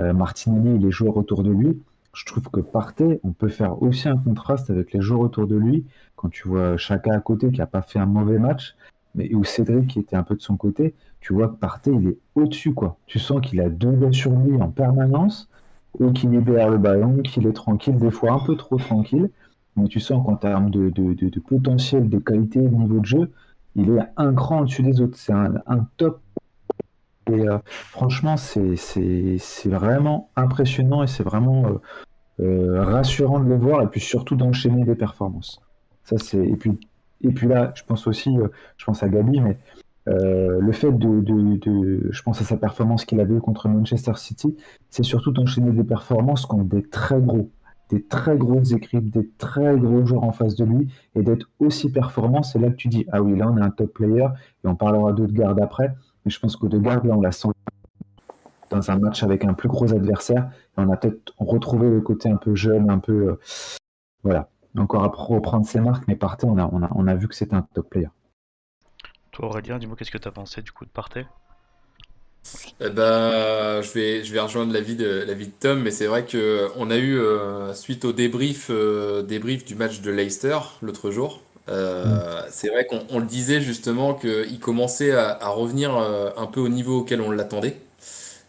euh, 0.00 0.12
Martinelli 0.12 0.76
et 0.76 0.78
les 0.78 0.90
joueurs 0.90 1.16
autour 1.16 1.44
de 1.44 1.50
lui 1.50 1.80
je 2.14 2.26
trouve 2.26 2.48
que 2.50 2.60
Partey, 2.60 3.20
on 3.22 3.32
peut 3.32 3.48
faire 3.48 3.82
aussi 3.82 4.08
un 4.08 4.16
contraste 4.16 4.70
avec 4.70 4.92
les 4.92 5.00
joueurs 5.00 5.20
autour 5.20 5.46
de 5.46 5.56
lui. 5.56 5.86
Quand 6.16 6.28
tu 6.28 6.48
vois 6.48 6.76
Chaka 6.76 7.14
à 7.14 7.20
côté 7.20 7.50
qui 7.50 7.58
n'a 7.58 7.66
pas 7.66 7.82
fait 7.82 7.98
un 7.98 8.06
mauvais 8.06 8.38
match, 8.38 8.76
mais 9.14 9.34
ou 9.34 9.44
Cédric 9.44 9.88
qui 9.88 10.00
était 10.00 10.16
un 10.16 10.22
peu 10.22 10.34
de 10.36 10.40
son 10.42 10.56
côté, 10.56 10.94
tu 11.20 11.32
vois 11.32 11.48
que 11.48 11.56
Partey, 11.56 11.92
il 11.94 12.08
est 12.08 12.18
au-dessus. 12.34 12.74
quoi. 12.74 12.96
Tu 13.06 13.18
sens 13.18 13.40
qu'il 13.40 13.60
a 13.60 13.68
deux 13.68 13.92
gars 13.92 14.12
sur 14.12 14.32
lui 14.32 14.60
en 14.60 14.70
permanence, 14.70 15.48
ou 15.98 16.12
qu'il 16.12 16.30
libère 16.30 16.70
le 16.70 16.78
ballon, 16.78 17.18
qu'il 17.18 17.46
est 17.46 17.52
tranquille, 17.52 17.96
des 17.96 18.10
fois 18.10 18.32
un 18.32 18.44
peu 18.44 18.56
trop 18.56 18.76
tranquille. 18.76 19.30
Mais 19.76 19.88
tu 19.88 20.00
sens 20.00 20.24
qu'en 20.24 20.36
termes 20.36 20.70
de, 20.70 20.92
potentiel, 21.46 22.08
de 22.08 22.18
qualité, 22.18 22.60
de 22.60 22.68
niveau 22.68 23.00
de 23.00 23.06
jeu, 23.06 23.30
il 23.74 23.90
est 23.90 24.02
un 24.16 24.34
cran 24.34 24.60
au-dessus 24.60 24.82
des 24.82 25.00
autres. 25.00 25.16
C'est 25.16 25.32
un, 25.32 25.88
top 25.96 26.20
et 27.32 27.48
euh, 27.48 27.58
franchement, 27.66 28.36
c'est 28.36 28.76
vraiment 29.66 30.30
impressionnant 30.36 31.02
et 31.02 31.06
c'est 31.06 31.22
vraiment 31.22 31.66
euh, 31.66 31.80
euh, 32.40 32.84
rassurant 32.84 33.40
de 33.40 33.48
le 33.48 33.56
voir 33.56 33.82
et 33.82 33.86
puis 33.86 34.00
surtout 34.00 34.36
d'enchaîner 34.36 34.84
des 34.84 34.94
performances. 34.94 35.60
Et 36.12 37.30
puis 37.30 37.48
là, 37.48 37.72
je 37.74 37.84
pense 37.84 38.06
aussi, 38.06 38.36
je 38.76 38.84
pense 38.84 39.02
à 39.02 39.08
Gabi, 39.08 39.40
mais 39.40 39.56
le 40.06 40.72
fait 40.72 40.90
de, 40.90 41.20
de, 41.20 42.08
je 42.10 42.22
pense 42.22 42.40
à 42.40 42.44
sa 42.44 42.56
performance 42.56 43.04
qu'il 43.04 43.20
avait 43.20 43.38
contre 43.38 43.68
Manchester 43.68 44.12
City, 44.16 44.56
c'est 44.90 45.04
surtout 45.04 45.30
d'enchaîner 45.30 45.70
des 45.70 45.84
performances 45.84 46.44
contre 46.44 46.64
des 46.64 46.82
très 46.82 47.20
gros, 47.20 47.50
des 47.92 48.02
très 48.02 48.36
grosses 48.36 48.72
équipes, 48.72 49.10
des 49.10 49.28
très 49.38 49.76
gros 49.76 50.04
joueurs 50.04 50.24
en 50.24 50.32
face 50.32 50.56
de 50.56 50.64
lui, 50.64 50.88
et 51.14 51.22
d'être 51.22 51.48
aussi 51.60 51.92
performant, 51.92 52.42
c'est 52.42 52.58
là 52.58 52.70
que 52.70 52.76
tu 52.76 52.88
dis, 52.88 53.06
ah 53.12 53.22
oui, 53.22 53.38
là 53.38 53.48
on 53.48 53.56
a 53.58 53.64
un 53.64 53.70
top 53.70 53.92
player, 53.92 54.26
et 54.64 54.68
on 54.68 54.74
parlera 54.74 55.12
d'autres 55.12 55.34
gardes 55.34 55.60
après, 55.60 55.94
mais 56.24 56.30
je 56.30 56.38
pense 56.40 56.56
que 56.56 56.66
de 56.66 56.78
garde, 56.78 57.04
là, 57.04 57.14
on 57.16 57.20
l'a 57.20 57.32
senti 57.32 57.58
dans 58.70 58.90
un 58.90 58.98
match 58.98 59.22
avec 59.22 59.44
un 59.44 59.54
plus 59.54 59.68
gros 59.68 59.92
adversaire. 59.92 60.50
Et 60.76 60.80
on 60.80 60.90
a 60.90 60.96
peut-être 60.96 61.34
retrouvé 61.38 61.88
le 61.88 62.00
côté 62.00 62.30
un 62.30 62.36
peu 62.36 62.54
jeune, 62.54 62.90
un 62.90 62.98
peu. 62.98 63.28
Euh, 63.28 63.40
voilà. 64.22 64.48
encore 64.76 65.04
à 65.04 65.08
reprendre 65.08 65.66
ses 65.66 65.80
marques, 65.80 66.04
mais 66.08 66.16
Partey, 66.16 66.46
on 66.46 66.58
a, 66.58 66.68
on 66.72 66.82
a, 66.82 66.90
on 66.94 67.06
a 67.06 67.14
vu 67.14 67.28
que 67.28 67.34
c'était 67.34 67.54
un 67.54 67.66
top 67.74 67.90
player. 67.90 68.08
Toi 69.32 69.46
Aurélien, 69.46 69.78
dis-moi 69.78 69.96
qu'est-ce 69.96 70.10
que 70.10 70.18
tu 70.18 70.28
as 70.28 70.32
pensé 70.32 70.62
du 70.62 70.72
coup 70.72 70.84
de 70.84 70.90
Partey? 70.90 71.26
Eh 72.80 72.90
ben, 72.90 73.80
je 73.82 73.92
vais, 73.92 74.24
je 74.24 74.32
vais 74.32 74.40
rejoindre 74.40 74.72
l'avis 74.72 74.96
de, 74.96 75.24
l'avis 75.26 75.46
de 75.46 75.52
Tom, 75.52 75.80
mais 75.80 75.90
c'est 75.90 76.06
vrai 76.06 76.24
que 76.26 76.68
on 76.76 76.90
a 76.90 76.96
eu, 76.96 77.16
euh, 77.16 77.72
suite 77.72 78.04
au 78.04 78.12
débrief, 78.12 78.66
euh, 78.70 79.22
débrief 79.22 79.64
du 79.64 79.74
match 79.74 80.00
de 80.00 80.10
Leicester 80.10 80.58
l'autre 80.82 81.10
jour, 81.10 81.40
euh, 81.68 82.42
c'est 82.50 82.68
vrai 82.68 82.86
qu'on 82.86 83.02
on 83.10 83.18
le 83.18 83.26
disait 83.26 83.60
justement 83.60 84.14
qu'il 84.14 84.58
commençait 84.60 85.12
à, 85.12 85.48
revenir 85.48 85.96
euh, 85.96 86.30
un 86.36 86.46
peu 86.46 86.60
au 86.60 86.68
niveau 86.68 87.00
auquel 87.00 87.20
on 87.20 87.30
l'attendait. 87.30 87.76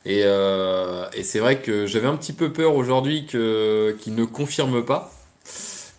Et, 0.05 0.21
euh, 0.23 1.05
et 1.13 1.23
c'est 1.23 1.39
vrai 1.39 1.59
que 1.59 1.85
j'avais 1.85 2.07
un 2.07 2.17
petit 2.17 2.33
peu 2.33 2.51
peur 2.51 2.75
aujourd'hui 2.75 3.25
qu'il 3.25 4.15
ne 4.15 4.25
confirme 4.25 4.83
pas. 4.83 5.11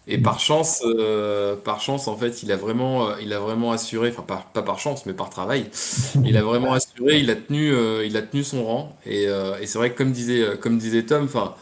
Et 0.07 0.19
par 0.19 0.39
chance, 0.39 0.83
par 1.65 1.81
chance, 1.81 2.09
en 2.09 2.17
fait, 2.17 2.43
il 2.43 2.53
a 2.53 2.57
vraiment, 2.57 3.17
il 3.17 3.33
a 3.33 3.39
vraiment 3.39 3.73
assuré, 3.73 4.13
enfin 4.15 4.23
pas, 4.53 4.63
par 4.63 4.79
chance, 4.79 5.07
mais 5.07 5.15
par 5.15 5.31
travail, 5.31 5.71
il 6.27 6.37
a 6.37 6.43
vraiment 6.43 6.75
assuré, 6.75 7.21
il 7.21 7.31
a 7.31 7.37
tenu, 7.37 7.73
il 8.05 8.15
a 8.19 8.21
tenu 8.21 8.45
son 8.45 8.65
rang. 8.65 8.97
Et, 9.07 9.25
et 9.25 9.67
c'est 9.67 9.79
vrai 9.79 9.93
que 9.93 9.97
comme 9.97 10.13
disait, 10.13 10.59
comme 10.61 10.77
disait 10.77 11.05
Tom, 11.05 11.25
enfin, 11.25 11.55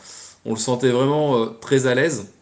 on 0.45 0.55
le 0.55 0.59
sentait 0.59 0.91
vraiment 0.91 1.47
très 1.61 1.87
à 1.87 1.95
l'aise. 1.95 2.33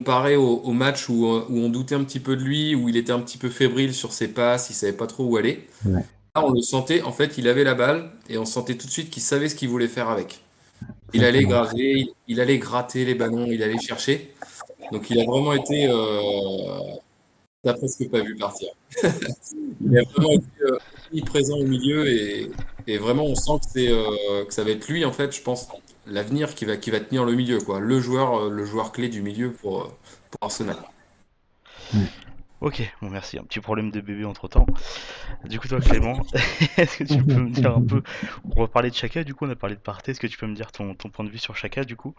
Comparé 0.00 0.36
au, 0.36 0.56
au 0.60 0.72
match 0.72 1.08
où, 1.10 1.26
où 1.26 1.58
on 1.58 1.68
doutait 1.68 1.94
un 1.94 2.04
petit 2.04 2.20
peu 2.20 2.36
de 2.36 2.42
lui, 2.42 2.74
où 2.74 2.88
il 2.88 2.96
était 2.96 3.12
un 3.12 3.20
petit 3.20 3.38
peu 3.38 3.50
fébrile 3.50 3.94
sur 3.94 4.12
ses 4.12 4.28
passes, 4.28 4.70
il 4.70 4.74
savait 4.74 4.92
pas 4.94 5.06
trop 5.06 5.24
où 5.24 5.36
aller. 5.36 5.68
Ouais. 5.84 6.04
Là, 6.34 6.44
on 6.44 6.52
le 6.52 6.62
sentait, 6.62 7.02
en 7.02 7.12
fait, 7.12 7.38
il 7.38 7.48
avait 7.48 7.64
la 7.64 7.74
balle 7.74 8.10
et 8.28 8.38
on 8.38 8.44
sentait 8.46 8.76
tout 8.76 8.86
de 8.86 8.92
suite 8.92 9.10
qu'il 9.10 9.22
savait 9.22 9.48
ce 9.48 9.54
qu'il 9.54 9.68
voulait 9.68 9.88
faire 9.88 10.08
avec. 10.08 10.40
Il 11.12 11.24
allait 11.24 11.44
gratter, 11.44 11.92
il, 11.98 12.14
il 12.28 12.40
allait 12.40 12.58
gratter 12.58 13.04
les 13.04 13.14
ballons, 13.14 13.46
il 13.50 13.62
allait 13.62 13.78
chercher. 13.78 14.32
Donc 14.92 15.10
il 15.10 15.20
a 15.20 15.24
vraiment 15.24 15.52
été, 15.54 15.88
euh, 15.88 16.96
t'as 17.62 17.74
presque 17.74 18.08
pas 18.10 18.20
vu 18.22 18.36
partir. 18.36 18.68
Il 19.82 19.98
a 19.98 20.02
vraiment 20.14 20.32
été 20.32 20.46
euh, 20.62 20.78
omniprésent 21.10 21.58
au 21.58 21.64
milieu 21.66 22.08
et, 22.08 22.50
et 22.86 22.98
vraiment 22.98 23.24
on 23.24 23.34
sent 23.34 23.52
que 23.62 23.70
c'est 23.72 23.88
euh, 23.90 24.44
que 24.44 24.52
ça 24.54 24.64
va 24.64 24.70
être 24.70 24.88
lui 24.88 25.04
en 25.04 25.12
fait, 25.12 25.34
je 25.34 25.42
pense, 25.42 25.68
l'avenir 26.10 26.54
qui 26.54 26.64
va 26.64 26.76
qui 26.76 26.90
va 26.90 27.00
tenir 27.00 27.24
le 27.24 27.32
milieu 27.32 27.58
quoi, 27.58 27.80
le 27.80 28.00
joueur 28.00 28.38
euh, 28.38 28.50
le 28.50 28.64
joueur 28.64 28.92
clé 28.92 29.08
du 29.08 29.22
milieu 29.22 29.52
pour 29.52 29.82
euh, 29.82 29.88
pour 30.30 30.42
Arsenal. 30.42 30.76
Ok, 32.60 32.82
bon 33.00 33.08
merci, 33.08 33.38
un 33.38 33.44
petit 33.44 33.60
problème 33.60 33.90
de 33.90 34.02
bébé 34.02 34.26
entre 34.26 34.46
temps. 34.46 34.66
Du 35.44 35.58
coup 35.58 35.66
toi 35.66 35.80
Clément, 35.80 36.20
est-ce 36.76 36.98
que 36.98 37.04
tu 37.04 37.24
peux 37.24 37.40
me 37.40 37.50
dire 37.50 37.74
un 37.74 37.80
peu, 37.80 38.02
on 38.54 38.60
va 38.60 38.68
parler 38.68 38.90
de 38.90 38.94
Chaka 38.94 39.24
du 39.24 39.34
coup, 39.34 39.46
on 39.46 39.50
a 39.50 39.56
parlé 39.56 39.76
de 39.76 39.80
Partey, 39.80 40.10
est-ce 40.10 40.20
que 40.20 40.26
tu 40.26 40.36
peux 40.36 40.46
me 40.46 40.54
dire 40.54 40.70
ton, 40.70 40.94
ton 40.94 41.08
point 41.08 41.24
de 41.24 41.30
vue 41.30 41.38
sur 41.38 41.56
Chaka 41.56 41.84
du 41.84 41.96
coup? 41.96 42.14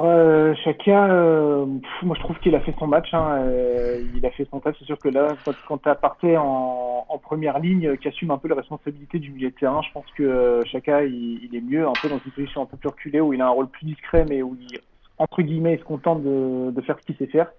Euh, 0.00 0.54
Chaka, 0.64 1.06
euh, 1.06 1.66
pff, 1.66 2.02
moi 2.02 2.16
je 2.16 2.22
trouve 2.22 2.38
qu'il 2.40 2.54
a 2.56 2.60
fait 2.60 2.74
son 2.78 2.86
match. 2.86 3.14
Hein, 3.14 3.36
euh, 3.38 4.02
il 4.14 4.26
a 4.26 4.30
fait 4.30 4.46
son 4.50 4.60
taf. 4.60 4.76
C'est 4.78 4.84
sûr 4.84 4.98
que 4.98 5.08
là, 5.08 5.28
quand, 5.44 5.54
quand 5.68 5.78
tu 6.20 6.36
en, 6.36 7.18
première 7.22 7.58
ligne, 7.60 7.86
euh, 7.86 7.96
qui 7.96 8.08
assume 8.08 8.32
un 8.32 8.38
peu 8.38 8.48
la 8.48 8.56
responsabilité 8.56 9.18
du 9.18 9.30
milieu 9.30 9.50
de 9.50 9.54
terrain, 9.54 9.82
je 9.82 9.92
pense 9.92 10.04
que 10.16 10.22
euh, 10.22 10.64
Chaka, 10.64 11.04
il, 11.04 11.44
il 11.44 11.56
est 11.56 11.60
mieux, 11.60 11.86
un 11.86 11.92
peu 12.02 12.08
dans 12.08 12.18
une 12.24 12.32
position 12.32 12.62
un 12.62 12.66
peu 12.66 12.76
plus 12.76 12.88
reculée, 12.88 13.20
où 13.20 13.32
il 13.32 13.40
a 13.40 13.46
un 13.46 13.50
rôle 13.50 13.68
plus 13.68 13.86
discret, 13.86 14.26
mais 14.28 14.42
où 14.42 14.56
il, 14.60 14.80
entre 15.18 15.42
guillemets, 15.42 15.74
il 15.74 15.78
se 15.78 15.84
contente 15.84 16.22
de, 16.22 16.70
de 16.70 16.80
faire 16.82 16.98
ce 16.98 17.06
qu'il 17.06 17.16
sait 17.16 17.28
faire. 17.28 17.50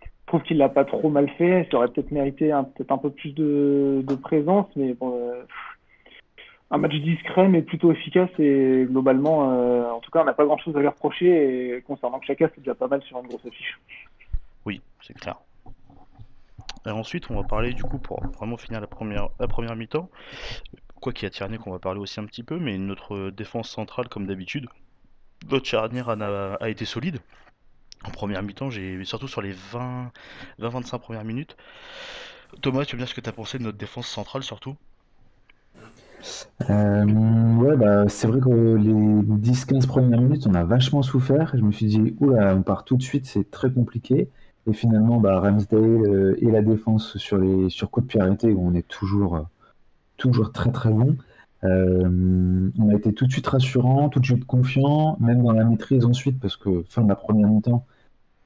Je 0.00 0.26
trouve 0.26 0.42
qu'il 0.42 0.58
l'a 0.58 0.68
pas 0.68 0.84
trop 0.84 1.10
mal 1.10 1.28
fait. 1.30 1.66
Il 1.70 1.76
aurait 1.76 1.88
peut-être 1.88 2.10
mérité 2.10 2.52
un, 2.52 2.64
peut-être 2.64 2.92
un 2.92 2.98
peu 2.98 3.10
plus 3.10 3.34
de, 3.34 4.02
de 4.06 4.14
présence, 4.14 4.66
mais 4.76 4.94
bon, 4.94 5.14
euh, 5.14 5.42
un 6.72 6.78
match 6.78 6.94
discret 6.94 7.48
mais 7.48 7.60
plutôt 7.60 7.92
efficace 7.92 8.30
et 8.38 8.86
globalement, 8.88 9.52
euh, 9.52 9.90
en 9.90 10.00
tout 10.00 10.10
cas, 10.10 10.22
on 10.22 10.24
n'a 10.24 10.32
pas 10.32 10.46
grand-chose 10.46 10.74
à 10.74 10.80
lui 10.80 10.88
reprocher 10.88 11.76
et 11.76 11.82
concernant 11.82 12.20
Chaka, 12.22 12.50
c'est 12.54 12.62
déjà 12.62 12.74
pas 12.74 12.88
mal 12.88 13.02
sur 13.02 13.18
une 13.18 13.26
grosse 13.26 13.44
affiche. 13.46 13.78
Oui, 14.64 14.80
c'est 15.02 15.12
clair. 15.12 15.36
Et 16.86 16.90
ensuite, 16.90 17.30
on 17.30 17.36
va 17.36 17.44
parler 17.46 17.74
du 17.74 17.84
coup 17.84 17.98
pour 17.98 18.22
vraiment 18.38 18.56
finir 18.56 18.80
la 18.80 18.86
première, 18.86 19.28
la 19.38 19.46
première 19.46 19.76
mi-temps. 19.76 20.08
Quoi 21.00 21.12
qu'il 21.12 21.24
y 21.24 21.26
a 21.26 21.30
Tierney 21.30 21.58
qu'on 21.58 21.70
va 21.70 21.78
parler 21.78 22.00
aussi 22.00 22.18
un 22.20 22.24
petit 22.24 22.42
peu, 22.42 22.58
mais 22.58 22.78
notre 22.78 23.30
défense 23.30 23.68
centrale 23.68 24.08
comme 24.08 24.26
d'habitude. 24.26 24.66
Notre 25.50 25.66
charnière 25.66 26.08
a, 26.08 26.70
été 26.70 26.86
solide. 26.86 27.18
En 28.04 28.10
première 28.10 28.42
mi-temps, 28.42 28.70
j'ai 28.70 29.04
surtout 29.04 29.28
sur 29.28 29.42
les 29.42 29.52
20 29.52 30.10
20-25 30.58 30.98
premières 31.00 31.24
minutes. 31.24 31.56
Thomas, 32.62 32.84
tu 32.86 32.92
veux 32.92 32.98
bien 32.98 33.06
ce 33.06 33.14
que 33.14 33.20
tu 33.20 33.28
as 33.28 33.32
pensé 33.32 33.58
de 33.58 33.64
notre 33.64 33.78
défense 33.78 34.08
centrale 34.08 34.42
surtout? 34.42 34.76
Euh, 36.70 37.04
ouais, 37.56 37.76
bah, 37.76 38.08
c'est 38.08 38.26
vrai 38.26 38.40
que 38.40 38.76
les 38.76 38.92
10-15 38.92 39.86
premières 39.86 40.20
minutes, 40.20 40.46
on 40.46 40.54
a 40.54 40.64
vachement 40.64 41.02
souffert. 41.02 41.52
Je 41.56 41.62
me 41.62 41.72
suis 41.72 41.86
dit, 41.86 42.16
oula, 42.20 42.54
on 42.54 42.62
part 42.62 42.84
tout 42.84 42.96
de 42.96 43.02
suite, 43.02 43.26
c'est 43.26 43.50
très 43.50 43.70
compliqué. 43.72 44.28
Et 44.66 44.72
finalement, 44.72 45.18
bah, 45.18 45.40
Ramsdale 45.40 45.82
euh, 45.82 46.36
et 46.38 46.50
la 46.50 46.62
défense 46.62 47.16
sur 47.16 47.38
les 47.38 47.68
sur 47.68 47.90
coup 47.90 48.00
de 48.00 48.06
pied 48.06 48.20
arrêté, 48.20 48.52
où 48.52 48.66
on 48.66 48.74
est 48.74 48.86
toujours, 48.86 49.36
euh, 49.36 49.42
toujours 50.16 50.52
très 50.52 50.70
très 50.70 50.90
bon. 50.90 51.16
On 51.64 52.88
a 52.90 52.94
été 52.94 53.12
tout 53.12 53.26
de 53.26 53.32
suite 53.32 53.46
rassurant, 53.46 54.08
tout 54.08 54.18
de 54.18 54.24
suite 54.24 54.44
confiant, 54.44 55.16
même 55.20 55.44
dans 55.44 55.52
la 55.52 55.64
maîtrise 55.64 56.04
ensuite, 56.04 56.40
parce 56.40 56.56
que 56.56 56.84
fin 56.88 57.02
de 57.02 57.08
la 57.08 57.14
première 57.14 57.48
mi-temps, 57.48 57.86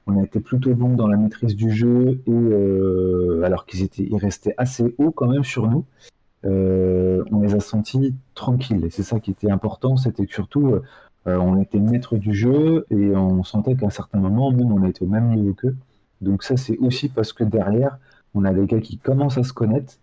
on 0.05 0.19
a 0.19 0.23
été 0.23 0.39
plutôt 0.39 0.75
bon 0.75 0.93
dans 0.93 1.07
la 1.07 1.17
maîtrise 1.17 1.55
du 1.55 1.71
jeu, 1.71 2.21
et 2.27 3.43
alors 3.43 3.65
qu'ils 3.65 3.81
étaient, 3.81 4.03
ils 4.03 4.17
restaient 4.17 4.53
assez 4.57 4.93
hauts 4.99 5.09
quand 5.09 5.27
même 5.29 5.43
sur 5.43 5.67
nous. 5.67 5.83
Euh, 6.47 7.23
on 7.31 7.41
les 7.41 7.55
a 7.55 7.59
sentis 7.59 8.15
tranquilles. 8.35 8.85
Et 8.85 8.89
c'est 8.89 9.03
ça 9.03 9.19
qui 9.19 9.31
était 9.31 9.51
important, 9.51 9.97
c'était 9.97 10.25
que 10.25 10.33
surtout, 10.33 10.75
euh, 11.27 11.37
on 11.37 11.59
était 11.61 11.79
maître 11.79 12.17
du 12.17 12.33
jeu 12.33 12.85
et 12.89 13.15
on 13.15 13.43
sentait 13.43 13.75
qu'à 13.75 13.87
un 13.87 13.91
certain 13.91 14.19
moment, 14.19 14.51
même 14.51 14.71
on 14.71 14.83
était 14.85 15.03
au 15.03 15.07
même 15.07 15.29
niveau 15.29 15.53
qu'eux. 15.53 15.75
Donc 16.21 16.43
ça, 16.43 16.57
c'est 16.57 16.77
aussi 16.77 17.09
parce 17.09 17.33
que 17.33 17.43
derrière, 17.43 17.99
on 18.33 18.45
a 18.45 18.53
des 18.53 18.65
gars 18.65 18.79
qui 18.79 18.97
commencent 18.97 19.37
à 19.37 19.43
se 19.43 19.53
connaître, 19.53 19.95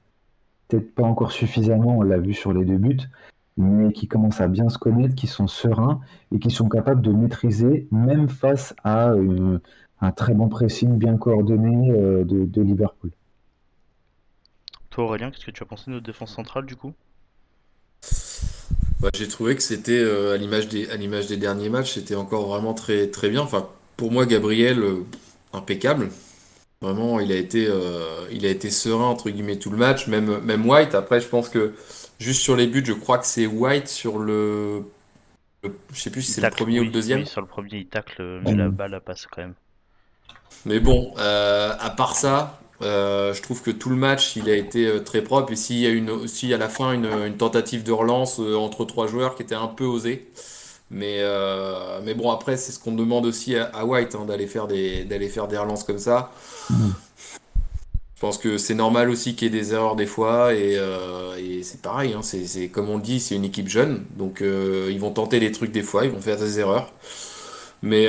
peut-être 0.68 0.94
pas 0.94 1.04
encore 1.04 1.32
suffisamment, 1.32 1.98
on 1.98 2.02
l'a 2.02 2.18
vu 2.18 2.34
sur 2.34 2.52
les 2.52 2.64
deux 2.64 2.78
buts, 2.78 3.08
mais 3.56 3.92
qui 3.92 4.08
commencent 4.08 4.40
à 4.40 4.48
bien 4.48 4.68
se 4.68 4.78
connaître, 4.78 5.14
qui 5.14 5.26
sont 5.26 5.46
sereins 5.46 6.00
et 6.32 6.38
qui 6.38 6.50
sont 6.50 6.68
capables 6.68 7.02
de 7.02 7.12
maîtriser, 7.12 7.88
même 7.90 8.28
face 8.28 8.74
à 8.84 9.10
euh, 9.10 9.58
un 10.00 10.12
très 10.12 10.34
bon 10.34 10.48
pressing 10.48 10.98
bien 10.98 11.16
coordonné 11.16 11.90
euh, 11.90 12.24
de 12.24 12.62
Liverpool. 12.62 13.10
Toi 14.94 15.04
Aurélien, 15.04 15.30
qu'est-ce 15.30 15.44
que 15.44 15.50
tu 15.50 15.62
as 15.62 15.66
pensé 15.66 15.90
de 15.90 15.96
notre 15.96 16.06
défense 16.06 16.32
centrale 16.32 16.64
du 16.64 16.74
coup? 16.74 16.94
Bah, 19.00 19.08
j'ai 19.14 19.28
trouvé 19.28 19.54
que 19.56 19.62
c'était 19.62 19.98
euh, 19.98 20.34
à 20.34 20.36
l'image 20.36 20.68
des 20.68 20.88
à 20.90 20.96
l'image 20.96 21.26
des 21.26 21.36
derniers 21.36 21.68
matchs, 21.68 21.94
c'était 21.94 22.14
encore 22.14 22.48
vraiment 22.48 22.74
très 22.74 23.08
très 23.08 23.28
bien. 23.28 23.42
Enfin, 23.42 23.68
pour 23.96 24.12
moi, 24.12 24.26
Gabriel 24.26 24.78
euh, 24.82 25.04
impeccable. 25.52 26.10
Vraiment, 26.82 27.20
il 27.20 27.32
a 27.32 27.36
été 27.36 27.66
euh, 27.68 28.26
il 28.32 28.46
a 28.46 28.50
été 28.50 28.70
serein 28.70 29.06
entre 29.06 29.30
guillemets 29.30 29.58
tout 29.58 29.70
le 29.70 29.78
match. 29.78 30.08
Même 30.08 30.40
même 30.40 30.66
White. 30.68 30.94
Après, 30.96 31.20
je 31.20 31.28
pense 31.28 31.48
que 31.50 31.74
juste 32.20 32.42
sur 32.42 32.56
les 32.56 32.66
buts, 32.68 32.84
je 32.86 32.92
crois 32.92 33.18
que 33.18 33.26
c'est 33.26 33.46
White 33.46 33.88
sur 33.88 34.18
le, 34.18 34.82
le- 35.64 35.78
je 35.94 36.00
sais 36.00 36.10
plus 36.10 36.22
si 36.22 36.32
c'est 36.32 36.42
le 36.42 36.48
premier 36.48 36.80
ou 36.80 36.84
le 36.84 36.90
deuxième. 36.90 37.22
oui, 37.22 37.26
sur 37.26 37.40
le 37.40 37.46
premier 37.46 37.78
il 37.78 37.88
tacle, 37.88 38.40
mais 38.42 38.54
la 38.54 38.68
Mm. 38.68 38.70
balle 38.70 39.00
passe 39.00 39.26
quand 39.26 39.42
même. 39.42 39.54
Mais 40.66 40.80
bon, 40.80 41.12
euh, 41.18 41.74
à 41.78 41.90
part 41.90 42.16
ça, 42.16 42.60
euh, 42.82 43.32
je 43.32 43.42
trouve 43.42 43.62
que 43.62 43.70
tout 43.70 43.88
le 43.88 43.96
match, 43.96 44.36
il 44.36 44.48
a 44.50 44.56
été 44.56 44.86
euh, 44.86 45.00
très 45.00 45.22
propre. 45.22 45.52
Et 45.52 45.56
s'il 45.56 45.78
y 45.78 45.86
a 45.86 45.90
une, 45.90 46.10
aussi 46.10 46.52
à 46.52 46.58
la 46.58 46.68
fin 46.68 46.92
une, 46.92 47.36
tentative 47.36 47.82
de 47.82 47.92
relance 47.92 48.40
euh, 48.40 48.56
entre 48.56 48.84
trois 48.84 49.06
joueurs 49.06 49.36
qui 49.36 49.42
était 49.42 49.54
un 49.54 49.68
peu 49.68 49.84
osée. 49.84 50.26
Mais, 50.90 51.24
mais 52.04 52.14
bon, 52.14 52.30
après, 52.30 52.56
c'est 52.56 52.70
ce 52.70 52.78
qu'on 52.78 52.92
demande 52.92 53.26
aussi 53.26 53.56
à, 53.56 53.84
White, 53.84 54.14
hein, 54.14 54.26
d'aller 54.26 54.46
faire 54.46 54.68
des, 54.68 55.06
faire 55.28 55.48
des 55.48 55.58
relances 55.58 55.82
comme 55.82 55.98
ça. 55.98 56.30
Je 56.70 58.20
pense 58.20 58.38
que 58.38 58.58
c'est 58.58 58.74
normal 58.74 59.10
aussi 59.10 59.34
qu'il 59.34 59.52
y 59.52 59.56
ait 59.56 59.60
des 59.60 59.72
erreurs 59.72 59.96
des 59.96 60.06
fois. 60.06 60.54
Et, 60.54 60.78
c'est 61.64 61.80
pareil, 61.80 62.12
hein, 62.12 62.20
comme 62.70 62.90
on 62.90 62.96
le 62.98 63.02
dit, 63.02 63.18
c'est 63.18 63.34
une 63.34 63.44
équipe 63.44 63.68
jeune. 63.68 64.04
Donc 64.16 64.40
ils 64.40 65.00
vont 65.00 65.10
tenter 65.10 65.40
des 65.40 65.50
trucs 65.50 65.72
des 65.72 65.82
fois, 65.82 66.04
ils 66.04 66.12
vont 66.12 66.20
faire 66.20 66.38
des 66.38 66.60
erreurs. 66.60 66.92
Mais 67.82 68.06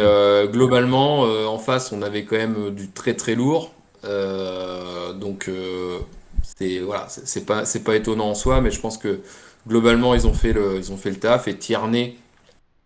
globalement, 0.52 1.22
en 1.22 1.58
face, 1.58 1.92
on 1.92 2.04
avait 2.04 2.24
quand 2.26 2.38
même 2.38 2.70
du 2.70 2.92
très 2.92 3.16
très 3.16 3.34
lourd. 3.34 3.72
Euh, 4.06 5.14
donc 5.14 5.48
euh, 5.50 6.00
c'est 6.44 6.80
voilà, 6.80 7.08
c'est 7.10 7.28
c'est 7.28 7.46
pas 7.46 7.66
c'est 7.66 7.84
pas 7.84 7.96
étonnant 7.96 8.30
en 8.30 8.36
soi, 8.36 8.62
mais 8.62 8.72
je 8.72 8.80
pense 8.80 8.98
que 8.98 9.22
globalement 9.68 10.14
ils 10.16 10.28
ont 10.28 10.34
fait 10.34 10.54
le 10.54 10.78
ils 10.78 10.92
ont 10.92 10.98
fait 10.98 11.10
le 11.12 11.20
taf. 11.20 11.48
Et 11.48 11.58
Tierney, 11.58 12.18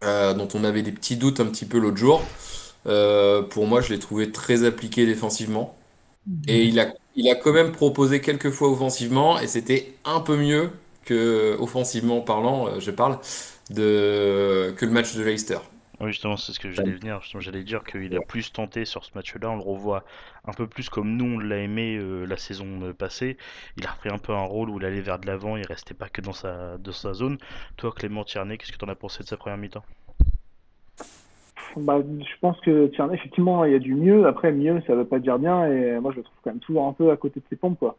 euh, 0.03 0.33
dont 0.33 0.47
on 0.55 0.63
avait 0.65 0.83
des 0.83 0.91
petits 0.93 1.17
doutes 1.17 1.39
un 1.41 1.45
petit 1.47 1.65
peu 1.65 1.79
l'autre 1.79 1.97
jour, 1.97 2.21
pour 3.51 3.67
moi 3.67 3.81
je 3.81 3.89
l'ai 3.93 3.99
trouvé 3.99 4.31
très 4.31 4.63
appliqué 4.65 5.05
défensivement. 5.05 5.75
Et 6.47 6.65
il 6.65 6.79
a 6.79 6.93
il 7.15 7.29
a 7.29 7.35
quand 7.35 7.53
même 7.53 7.71
proposé 7.73 8.21
quelques 8.21 8.51
fois 8.51 8.69
offensivement, 8.71 9.39
et 9.39 9.47
c'était 9.47 9.95
un 10.05 10.21
peu 10.21 10.37
mieux 10.37 10.71
que 11.05 11.57
offensivement 11.59 12.21
parlant, 12.21 12.79
je 12.79 12.91
parle 12.91 13.19
de 13.71 14.73
que 14.77 14.85
le 14.85 14.91
match 14.91 15.15
de 15.15 15.23
Leicester. 15.23 15.59
Oui, 16.01 16.07
justement, 16.11 16.37
c'est 16.37 16.53
ce 16.53 16.59
que 16.59 16.71
j'allais 16.71 16.93
venir. 16.93 17.21
Justement, 17.21 17.41
j'allais 17.41 17.63
dire 17.63 17.83
qu'il 17.83 18.15
a 18.15 18.21
plus 18.21 18.53
tenté 18.53 18.85
sur 18.85 19.03
ce 19.03 19.11
match-là. 19.15 19.49
On 19.49 19.57
le 19.57 19.61
revoit 19.61 20.05
un 20.45 20.53
peu 20.53 20.65
plus 20.65 20.89
comme 20.89 21.17
nous, 21.17 21.35
on 21.35 21.39
l'a 21.39 21.57
aimé 21.57 21.97
euh, 21.97 22.25
la 22.25 22.37
saison 22.37 22.67
euh, 22.83 22.93
passée. 22.93 23.37
Il 23.77 23.85
a 23.85 23.91
repris 23.91 24.09
un 24.09 24.17
peu 24.17 24.33
un 24.33 24.43
rôle 24.43 24.69
où 24.69 24.79
il 24.79 24.85
allait 24.85 25.01
vers 25.01 25.19
de 25.19 25.27
l'avant, 25.27 25.57
il 25.57 25.65
restait 25.65 25.93
pas 25.93 26.07
que 26.07 26.21
dans 26.21 26.31
sa, 26.31 26.77
dans 26.77 26.93
sa 26.93 27.13
zone. 27.13 27.37
Toi, 27.75 27.91
Clément 27.93 28.23
Tierney, 28.23 28.57
qu'est-ce 28.57 28.71
que 28.71 28.77
t'en 28.77 28.87
as 28.87 28.95
pensé 28.95 29.23
de 29.23 29.27
sa 29.27 29.35
première 29.35 29.57
mi-temps? 29.57 29.83
Bah, 31.75 31.99
je 32.01 32.39
pense 32.39 32.59
que 32.61 32.87
tiens, 32.87 33.11
effectivement, 33.11 33.65
il 33.65 33.73
y 33.73 33.75
a 33.75 33.79
du 33.79 33.93
mieux. 33.93 34.25
Après, 34.25 34.51
mieux, 34.53 34.81
ça 34.87 34.95
veut 34.95 35.05
pas 35.05 35.19
dire 35.19 35.37
bien. 35.37 35.65
Et 35.65 35.99
moi, 35.99 36.11
je 36.13 36.17
le 36.17 36.23
trouve 36.23 36.37
quand 36.43 36.51
même 36.51 36.59
toujours 36.59 36.87
un 36.87 36.93
peu 36.93 37.11
à 37.11 37.17
côté 37.17 37.41
de 37.41 37.45
ses 37.49 37.57
pompes, 37.57 37.77
quoi. 37.77 37.97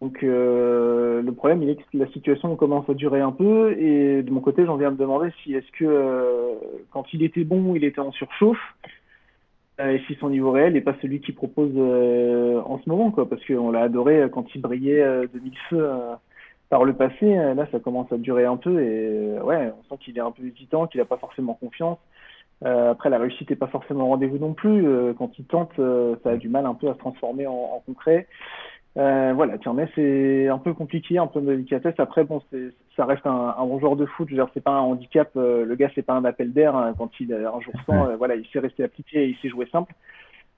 Donc, 0.00 0.22
euh, 0.22 1.22
le 1.22 1.32
problème, 1.32 1.62
il 1.62 1.70
est 1.70 1.76
que 1.76 1.82
la 1.94 2.06
situation 2.08 2.54
commence 2.56 2.88
à 2.88 2.94
durer 2.94 3.20
un 3.20 3.32
peu. 3.32 3.72
Et 3.78 4.22
de 4.22 4.30
mon 4.30 4.40
côté, 4.40 4.64
j'en 4.64 4.76
viens 4.76 4.88
à 4.88 4.90
me 4.92 4.96
demander 4.96 5.30
si 5.42 5.54
est-ce 5.54 5.70
que 5.72 5.84
euh, 5.84 6.54
quand 6.92 7.12
il 7.12 7.22
était 7.24 7.44
bon, 7.44 7.74
il 7.74 7.84
était 7.84 8.00
en 8.00 8.12
surchauffe. 8.12 8.58
euh, 9.80 9.90
et 9.92 10.00
si 10.06 10.14
son 10.16 10.30
niveau 10.30 10.50
réel 10.52 10.72
n'est 10.74 10.80
pas 10.80 10.96
celui 11.02 11.20
qu'il 11.20 11.34
propose 11.34 11.72
euh, 11.76 12.60
en 12.64 12.78
ce 12.80 12.88
moment, 12.88 13.10
quoi. 13.10 13.28
Parce 13.28 13.44
qu'on 13.46 13.70
l'a 13.70 13.82
adoré 13.82 14.26
quand 14.32 14.46
il 14.54 14.60
brillait 14.60 15.02
euh, 15.02 15.26
de 15.32 15.38
mille 15.40 15.56
feux 15.70 15.84
euh, 15.88 16.14
par 16.68 16.84
le 16.84 16.94
passé. 16.94 17.36
Euh, 17.38 17.54
Là, 17.54 17.66
ça 17.72 17.78
commence 17.80 18.12
à 18.12 18.18
durer 18.18 18.44
un 18.44 18.56
peu. 18.56 18.80
Et 18.82 19.08
euh, 19.38 19.42
ouais, 19.42 19.72
on 19.78 19.82
sent 19.96 20.00
qu'il 20.04 20.16
est 20.18 20.20
un 20.20 20.30
peu 20.32 20.44
hésitant, 20.46 20.86
qu'il 20.86 21.00
n'a 21.00 21.06
pas 21.06 21.16
forcément 21.18 21.54
confiance. 21.54 21.98
Euh, 22.64 22.90
après, 22.90 23.08
la 23.10 23.18
réussite 23.18 23.50
n'est 23.50 23.56
pas 23.56 23.68
forcément 23.68 24.04
au 24.04 24.08
rendez-vous 24.08 24.38
non 24.38 24.52
plus. 24.54 24.86
Euh, 24.86 25.12
quand 25.16 25.38
il 25.38 25.44
tente, 25.44 25.72
euh, 25.78 26.16
ça 26.24 26.30
a 26.30 26.36
du 26.36 26.48
mal 26.48 26.66
un 26.66 26.74
peu 26.74 26.88
à 26.88 26.94
se 26.94 26.98
transformer 26.98 27.46
en, 27.46 27.52
en 27.52 27.82
concret. 27.86 28.26
Euh, 28.96 29.32
voilà, 29.34 29.58
Tierney, 29.58 29.88
c'est 29.94 30.48
un 30.48 30.58
peu 30.58 30.72
compliqué, 30.74 31.18
un 31.18 31.26
peu 31.28 31.40
de 31.40 31.46
délicatesse. 31.46 31.94
Après, 31.98 32.24
bon, 32.24 32.42
ça 32.96 33.04
reste 33.04 33.26
un, 33.26 33.54
un 33.56 33.64
bon 33.64 33.78
joueur 33.78 33.96
de 33.96 34.06
foot. 34.06 34.28
Je 34.28 34.34
veux 34.34 34.42
dire, 34.42 34.50
c'est 34.54 34.62
pas 34.62 34.72
un 34.72 34.80
handicap. 34.80 35.30
euh, 35.36 35.64
le 35.64 35.74
gars, 35.76 35.90
c'est 35.94 36.02
pas 36.02 36.14
un 36.14 36.24
appel 36.24 36.52
d'air. 36.52 36.74
hein, 36.74 36.94
quand 36.98 37.10
il 37.20 37.32
a 37.32 37.52
un 37.54 37.60
jour 37.60 37.74
sans, 37.86 38.08
euh, 38.08 38.16
voilà, 38.16 38.34
il 38.34 38.46
sait 38.46 38.58
rester 38.58 38.82
appliqué 38.82 39.24
et 39.24 39.28
il 39.28 39.36
sait 39.36 39.48
jouer 39.48 39.68
simple. 39.70 39.94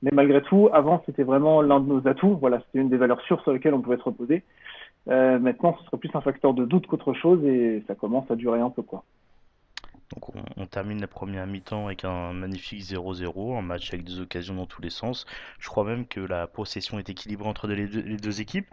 Mais 0.03 0.11
malgré 0.15 0.41
tout, 0.41 0.71
avant, 0.73 1.03
c'était 1.05 1.25
vraiment 1.25 1.61
l'un 1.61 1.81
de 1.81 1.87
nos 1.89 2.09
atouts. 2.09 2.39
Voilà, 2.41 2.61
c'était 2.61 2.79
une 2.79 2.89
des 2.89 2.97
valeurs 2.97 3.21
sûres 3.23 3.43
sur 3.43 3.53
lesquelles 3.53 3.75
on 3.75 3.83
pouvait 3.83 3.99
se 3.99 4.03
reposer. 4.05 4.43
Euh, 5.09 5.39
maintenant, 5.39 5.77
ce 5.79 5.85
serait 5.87 5.99
plus 5.99 6.11
un 6.15 6.21
facteur 6.23 6.55
de 6.55 6.65
doute 6.65 6.87
qu'autre 6.87 7.13
chose 7.13 7.45
et 7.45 7.83
ça 7.87 7.95
commence 7.95 8.31
à 8.31 8.37
durer 8.37 8.61
un 8.61 8.71
peu, 8.71 8.83
quoi. 8.83 9.03
Donc 10.15 10.35
on, 10.35 10.43
on 10.57 10.67
termine 10.67 11.01
la 11.01 11.07
première 11.07 11.47
mi-temps 11.47 11.87
avec 11.87 12.05
un 12.05 12.33
magnifique 12.33 12.83
0-0, 12.83 13.59
un 13.59 13.63
match 13.63 13.93
avec 13.93 14.05
des 14.05 14.21
occasions 14.21 14.55
dans 14.55 14.67
tous 14.67 14.83
les 14.83 14.91
sens. 14.91 15.27
Je 15.59 15.69
crois 15.69 15.85
même 15.85 16.07
que 16.07 16.21
la 16.21 16.47
possession 16.47 16.99
est 16.99 17.09
équilibrée 17.09 17.49
entre 17.49 17.69
les 17.69 17.87
deux, 17.87 18.01
les 18.01 18.17
deux 18.17 18.41
équipes. 18.41 18.67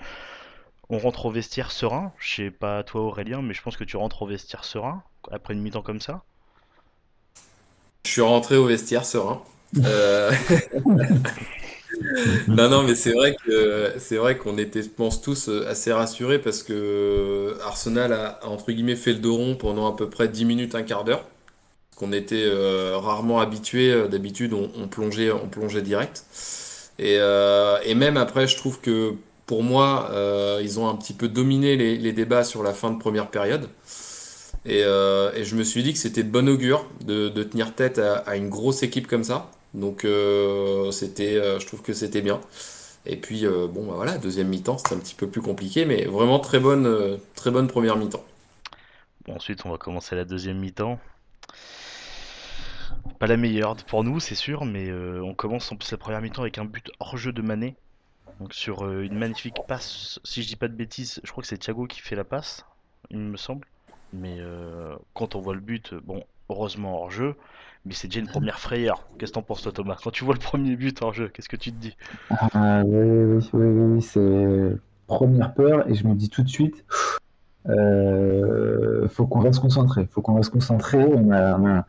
On 0.89 0.99
rentre 0.99 1.25
au 1.25 1.31
vestiaire 1.31 1.71
serein. 1.71 2.13
Je 2.17 2.35
sais 2.35 2.51
pas 2.51 2.83
toi 2.83 3.01
Aurélien, 3.01 3.41
mais 3.41 3.53
je 3.53 3.61
pense 3.61 3.77
que 3.77 3.83
tu 3.83 3.97
rentres 3.97 4.21
au 4.21 4.27
vestiaire 4.27 4.63
serein 4.63 5.03
après 5.31 5.53
une 5.53 5.61
mi-temps 5.61 5.81
comme 5.81 6.01
ça. 6.01 6.23
Je 8.05 8.11
suis 8.11 8.21
rentré 8.21 8.55
au 8.55 8.65
vestiaire 8.65 9.05
serein. 9.05 9.43
Euh, 9.83 10.31
Non, 12.47 12.69
non, 12.69 12.83
mais 12.83 12.95
c'est 12.95 13.11
vrai 13.11 13.35
que 13.45 13.93
c'est 13.97 14.17
vrai 14.17 14.37
qu'on 14.37 14.57
était, 14.57 14.81
je 14.83 14.89
pense, 14.89 15.21
tous 15.21 15.49
euh, 15.49 15.67
assez 15.67 15.91
rassurés 15.91 16.39
parce 16.39 16.63
que 16.63 17.55
Arsenal 17.63 18.13
a, 18.13 18.39
entre 18.43 18.71
guillemets, 18.71 18.95
fait 18.95 19.13
le 19.13 19.19
dos 19.19 19.35
rond 19.35 19.55
pendant 19.55 19.91
à 19.91 19.95
peu 19.95 20.09
près 20.09 20.27
10 20.27 20.45
minutes, 20.45 20.75
un 20.75 20.83
quart 20.83 21.03
d'heure. 21.03 21.23
Qu'on 21.95 22.13
était 22.13 22.43
euh, 22.45 22.97
rarement 22.97 23.39
habitués. 23.39 23.91
Euh, 23.91 24.07
D'habitude, 24.07 24.53
on, 24.53 24.69
on 24.79 24.87
plongeait, 24.87 25.31
on 25.31 25.47
plongeait 25.47 25.81
direct. 25.81 26.23
Et, 26.99 27.17
euh, 27.19 27.77
même 27.95 28.17
après, 28.17 28.47
je 28.47 28.57
trouve 28.57 28.79
que 28.79 29.13
pour 29.45 29.63
moi, 29.63 30.09
euh, 30.11 30.59
ils 30.63 30.79
ont 30.79 30.89
un 30.89 30.95
petit 30.95 31.13
peu 31.13 31.27
dominé 31.27 31.75
les, 31.77 32.13
débats 32.13 32.43
sur 32.43 32.63
la 32.63 32.73
fin 32.73 32.91
de 32.91 32.99
première 32.99 33.27
période. 33.29 33.69
Et, 34.65 34.83
euh, 34.83 35.43
je 35.43 35.55
me 35.55 35.63
suis 35.63 35.83
dit 35.83 35.93
que 35.93 35.99
c'était 35.99 36.23
de 36.23 36.29
bon 36.29 36.47
augure 36.49 36.85
de, 37.01 37.29
tenir 37.43 37.73
tête 37.75 37.99
à 37.99 38.35
une 38.35 38.49
grosse 38.49 38.83
équipe 38.83 39.07
comme 39.07 39.23
ça. 39.23 39.49
Donc 39.77 40.05
euh, 40.05 40.89
c'était, 40.91 41.37
euh, 41.37 41.59
je 41.59 41.67
trouve 41.67 41.83
que 41.83 41.93
c'était 41.93 42.21
bien. 42.21 42.41
Et 43.05 43.15
puis 43.15 43.45
euh, 43.45 43.67
bon, 43.67 43.85
bah 43.85 43.93
voilà, 43.95 44.17
deuxième 44.17 44.47
mi-temps, 44.47 44.79
c'était 44.79 44.95
un 44.95 44.99
petit 44.99 45.13
peu 45.13 45.27
plus 45.27 45.41
compliqué, 45.41 45.85
mais 45.85 46.05
vraiment 46.05 46.39
très 46.39 46.59
bonne, 46.59 47.19
très 47.35 47.51
bonne 47.51 47.67
première 47.67 47.95
mi-temps. 47.95 48.25
Bon, 49.25 49.35
ensuite, 49.35 49.65
on 49.65 49.69
va 49.69 49.77
commencer 49.77 50.15
la 50.15 50.25
deuxième 50.25 50.57
mi-temps. 50.57 50.99
Pas 53.19 53.27
la 53.27 53.37
meilleure 53.37 53.75
pour 53.85 54.03
nous, 54.03 54.19
c'est 54.19 54.35
sûr, 54.35 54.65
mais 54.65 54.91
on 54.91 55.35
commence 55.35 55.71
en 55.71 55.75
plus 55.75 55.91
la 55.91 55.97
première 55.97 56.21
mi-temps 56.21 56.41
avec 56.41 56.57
un 56.57 56.65
but 56.65 56.89
hors 56.99 57.15
jeu 57.15 57.31
de 57.31 57.41
Mané. 57.43 57.75
Donc 58.39 58.53
sur 58.53 58.89
une 58.89 59.17
magnifique 59.17 59.57
passe, 59.67 60.19
si 60.23 60.43
je 60.43 60.47
dis 60.47 60.55
pas 60.55 60.67
de 60.67 60.75
bêtises, 60.75 61.21
je 61.23 61.31
crois 61.31 61.41
que 61.43 61.47
c'est 61.47 61.57
Thiago 61.57 61.85
qui 61.85 62.01
fait 62.01 62.15
la 62.15 62.23
passe, 62.23 62.65
il 63.11 63.19
me 63.19 63.37
semble. 63.37 63.67
Mais 64.11 64.39
quand 65.13 65.35
on 65.35 65.41
voit 65.41 65.53
le 65.53 65.61
but, 65.61 65.93
bon, 65.93 66.23
heureusement 66.49 67.01
hors 67.01 67.11
jeu, 67.11 67.35
mais 67.85 67.93
c'est 67.93 68.07
déjà 68.07 68.19
une 68.19 68.27
première 68.27 68.59
frayeur. 68.59 69.07
Qu'est-ce 69.17 69.31
que 69.31 69.35
t'en 69.35 69.43
penses 69.43 69.61
toi 69.61 69.71
Thomas? 69.71 69.97
Quand 70.03 70.11
tu 70.11 70.23
vois 70.23 70.33
le 70.33 70.39
premier 70.39 70.75
but 70.75 71.01
hors 71.01 71.13
jeu, 71.13 71.29
qu'est-ce 71.29 71.49
que 71.49 71.55
tu 71.55 71.71
te 71.71 71.77
dis? 71.77 71.95
Ah, 72.29 72.83
oui, 72.85 72.97
oui, 72.97 73.49
oui, 73.53 73.67
oui, 73.67 73.93
oui, 73.95 74.01
c'est 74.01 74.77
première 75.07 75.53
peur 75.53 75.89
et 75.89 75.95
je 75.95 76.05
me 76.05 76.13
dis 76.13 76.29
tout 76.29 76.43
de 76.43 76.49
suite, 76.49 76.85
euh, 77.69 79.07
faut 79.09 79.25
qu'on 79.25 79.39
reste 79.39 79.59
concentré, 79.59 80.07
faut 80.11 80.21
qu'on 80.21 80.35
reste 80.35 80.51
concentré. 80.51 81.03
On 81.03 81.31
a, 81.31 81.57
on 81.57 81.65
a, 81.65 81.85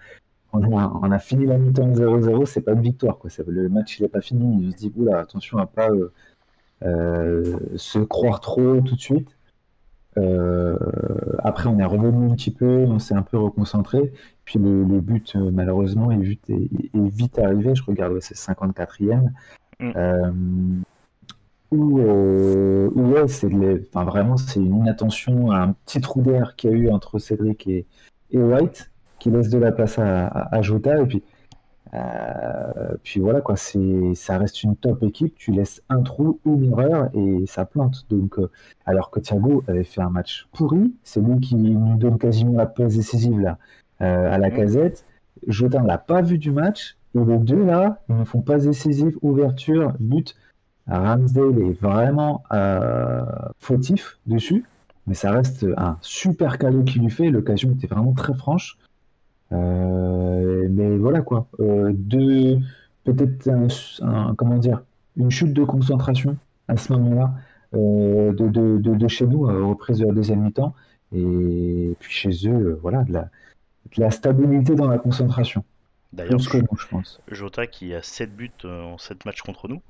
on 0.52 0.78
a, 0.78 0.92
on 1.02 1.10
a 1.10 1.18
fini 1.18 1.46
la 1.46 1.58
mi-temps 1.58 1.92
0-0, 1.92 2.46
c'est 2.46 2.62
pas 2.62 2.72
une 2.72 2.82
victoire, 2.82 3.18
quoi. 3.18 3.30
Le 3.46 3.68
match 3.68 3.98
il 3.98 4.04
est 4.04 4.08
pas 4.08 4.20
fini. 4.20 4.66
On 4.66 4.70
se 4.70 4.76
dit, 4.76 4.92
oula, 4.96 5.20
attention 5.20 5.58
à 5.58 5.66
pas 5.66 5.90
euh, 5.90 6.12
euh, 6.84 7.58
se 7.76 7.98
croire 7.98 8.40
trop 8.40 8.80
tout 8.80 8.94
de 8.94 9.00
suite. 9.00 9.36
Euh, 10.18 10.76
après, 11.38 11.68
on 11.68 11.78
est 11.78 11.84
revenu 11.84 12.30
un 12.30 12.34
petit 12.34 12.50
peu, 12.50 12.84
on 12.88 12.98
s'est 12.98 13.14
un 13.14 13.22
peu 13.22 13.38
reconcentré. 13.38 14.12
Puis 14.44 14.58
le, 14.58 14.84
le 14.84 15.00
but, 15.00 15.34
euh, 15.36 15.50
malheureusement, 15.52 16.10
est 16.10 16.16
vite, 16.16 16.50
est, 16.50 16.70
est 16.94 17.08
vite 17.08 17.38
arrivé. 17.38 17.74
Je 17.74 17.82
regarde, 17.84 18.12
ouais, 18.12 18.20
c'est 18.20 18.36
54e. 18.36 19.30
Mm. 19.80 19.92
Euh, 19.96 20.30
où, 21.70 22.00
euh, 22.00 22.90
où, 22.94 23.12
ouais, 23.12 23.28
c'est 23.28 23.50
enfin, 23.94 24.04
vraiment, 24.04 24.36
c'est 24.36 24.60
une 24.60 24.76
inattention 24.76 25.50
à 25.50 25.58
un 25.58 25.72
petit 25.84 26.00
trou 26.00 26.22
d'air 26.22 26.56
qu'il 26.56 26.70
y 26.70 26.72
a 26.72 26.76
eu 26.76 26.90
entre 26.90 27.18
Cédric 27.18 27.66
et, 27.66 27.86
et 28.30 28.38
White, 28.38 28.90
qui 29.18 29.30
laisse 29.30 29.50
de 29.50 29.58
la 29.58 29.72
place 29.72 29.98
à, 29.98 30.26
à, 30.26 30.56
à 30.56 30.62
Jota. 30.62 31.00
Et 31.02 31.06
puis, 31.06 31.22
euh, 31.94 32.94
puis 33.02 33.20
voilà, 33.20 33.40
quoi, 33.40 33.56
c'est, 33.56 34.14
ça 34.14 34.38
reste 34.38 34.62
une 34.62 34.76
top 34.76 35.02
équipe. 35.02 35.34
Tu 35.36 35.52
laisses 35.52 35.82
un 35.88 36.02
trou, 36.02 36.40
une 36.44 36.64
erreur 36.72 37.08
et 37.14 37.46
ça 37.46 37.64
plante. 37.64 38.06
Donc, 38.10 38.38
euh, 38.38 38.50
alors 38.86 39.10
que 39.10 39.20
Thiago 39.20 39.62
avait 39.68 39.84
fait 39.84 40.00
un 40.02 40.10
match 40.10 40.48
pourri, 40.52 40.94
c'est 41.02 41.20
lui 41.20 41.40
qui 41.40 41.54
nous 41.56 41.96
donne 41.96 42.18
quasiment 42.18 42.52
la 42.52 42.66
passe 42.66 42.96
décisive 42.96 43.40
là, 43.40 43.58
euh, 44.00 44.32
à 44.32 44.38
la 44.38 44.50
Mhm. 44.50 44.56
casette. 44.56 45.04
Jota 45.46 45.80
ne 45.80 45.86
l'a 45.86 45.98
pas 45.98 46.22
vu 46.22 46.38
du 46.38 46.50
match. 46.50 46.96
Et 47.14 47.24
les 47.24 47.38
deux 47.38 47.64
là, 47.64 48.00
ils 48.08 48.16
ne 48.16 48.24
font 48.24 48.42
pas 48.42 48.58
décisive, 48.58 49.16
ouverture, 49.22 49.94
but. 49.98 50.36
Ramsdale 50.86 51.58
est 51.62 51.80
vraiment 51.80 52.42
fautif 53.58 54.18
dessus, 54.26 54.64
mais 55.06 55.14
ça 55.14 55.30
reste 55.32 55.66
un 55.76 55.98
super 56.00 56.58
cadeau 56.58 56.82
qu'il 56.82 57.02
lui 57.02 57.10
fait. 57.10 57.30
L'occasion 57.30 57.72
était 57.72 57.86
vraiment 57.86 58.12
très 58.12 58.34
franche. 58.34 58.78
Euh, 59.52 60.68
mais 60.70 60.96
voilà 60.98 61.22
quoi. 61.22 61.46
Euh, 61.60 61.92
deux, 61.94 62.58
peut-être 63.04 63.48
un, 63.48 63.66
un- 64.02 64.34
comment 64.34 64.58
dire, 64.58 64.82
une 65.16 65.30
chute 65.30 65.52
de 65.52 65.64
concentration 65.64 66.36
à 66.68 66.76
ce 66.76 66.92
moment-là 66.94 67.32
euh, 67.74 68.32
de, 68.32 68.48
de, 68.48 68.78
de, 68.78 68.94
de 68.94 69.08
chez 69.08 69.26
nous, 69.26 69.42
reprise 69.68 69.98
de 69.98 70.06
la 70.06 70.12
deuxième 70.12 70.42
mi-temps. 70.42 70.74
Et 71.14 71.94
puis 72.00 72.12
chez 72.12 72.48
eux, 72.48 72.78
voilà, 72.82 73.02
de 73.04 73.12
la, 73.12 73.22
de 73.22 74.00
la 74.02 74.10
stabilité 74.10 74.74
dans 74.74 74.88
la 74.88 74.98
concentration. 74.98 75.64
D'ailleurs, 76.12 76.36
Plus 76.36 76.48
que 76.48 76.58
nous, 76.58 76.76
je 76.78 76.86
pense. 76.88 77.20
Jota 77.28 77.66
qui 77.66 77.94
a 77.94 78.02
7 78.02 78.34
buts 78.34 78.50
en 78.64 78.96
7 78.98 79.24
matchs 79.24 79.42
contre 79.42 79.68
nous. 79.68 79.82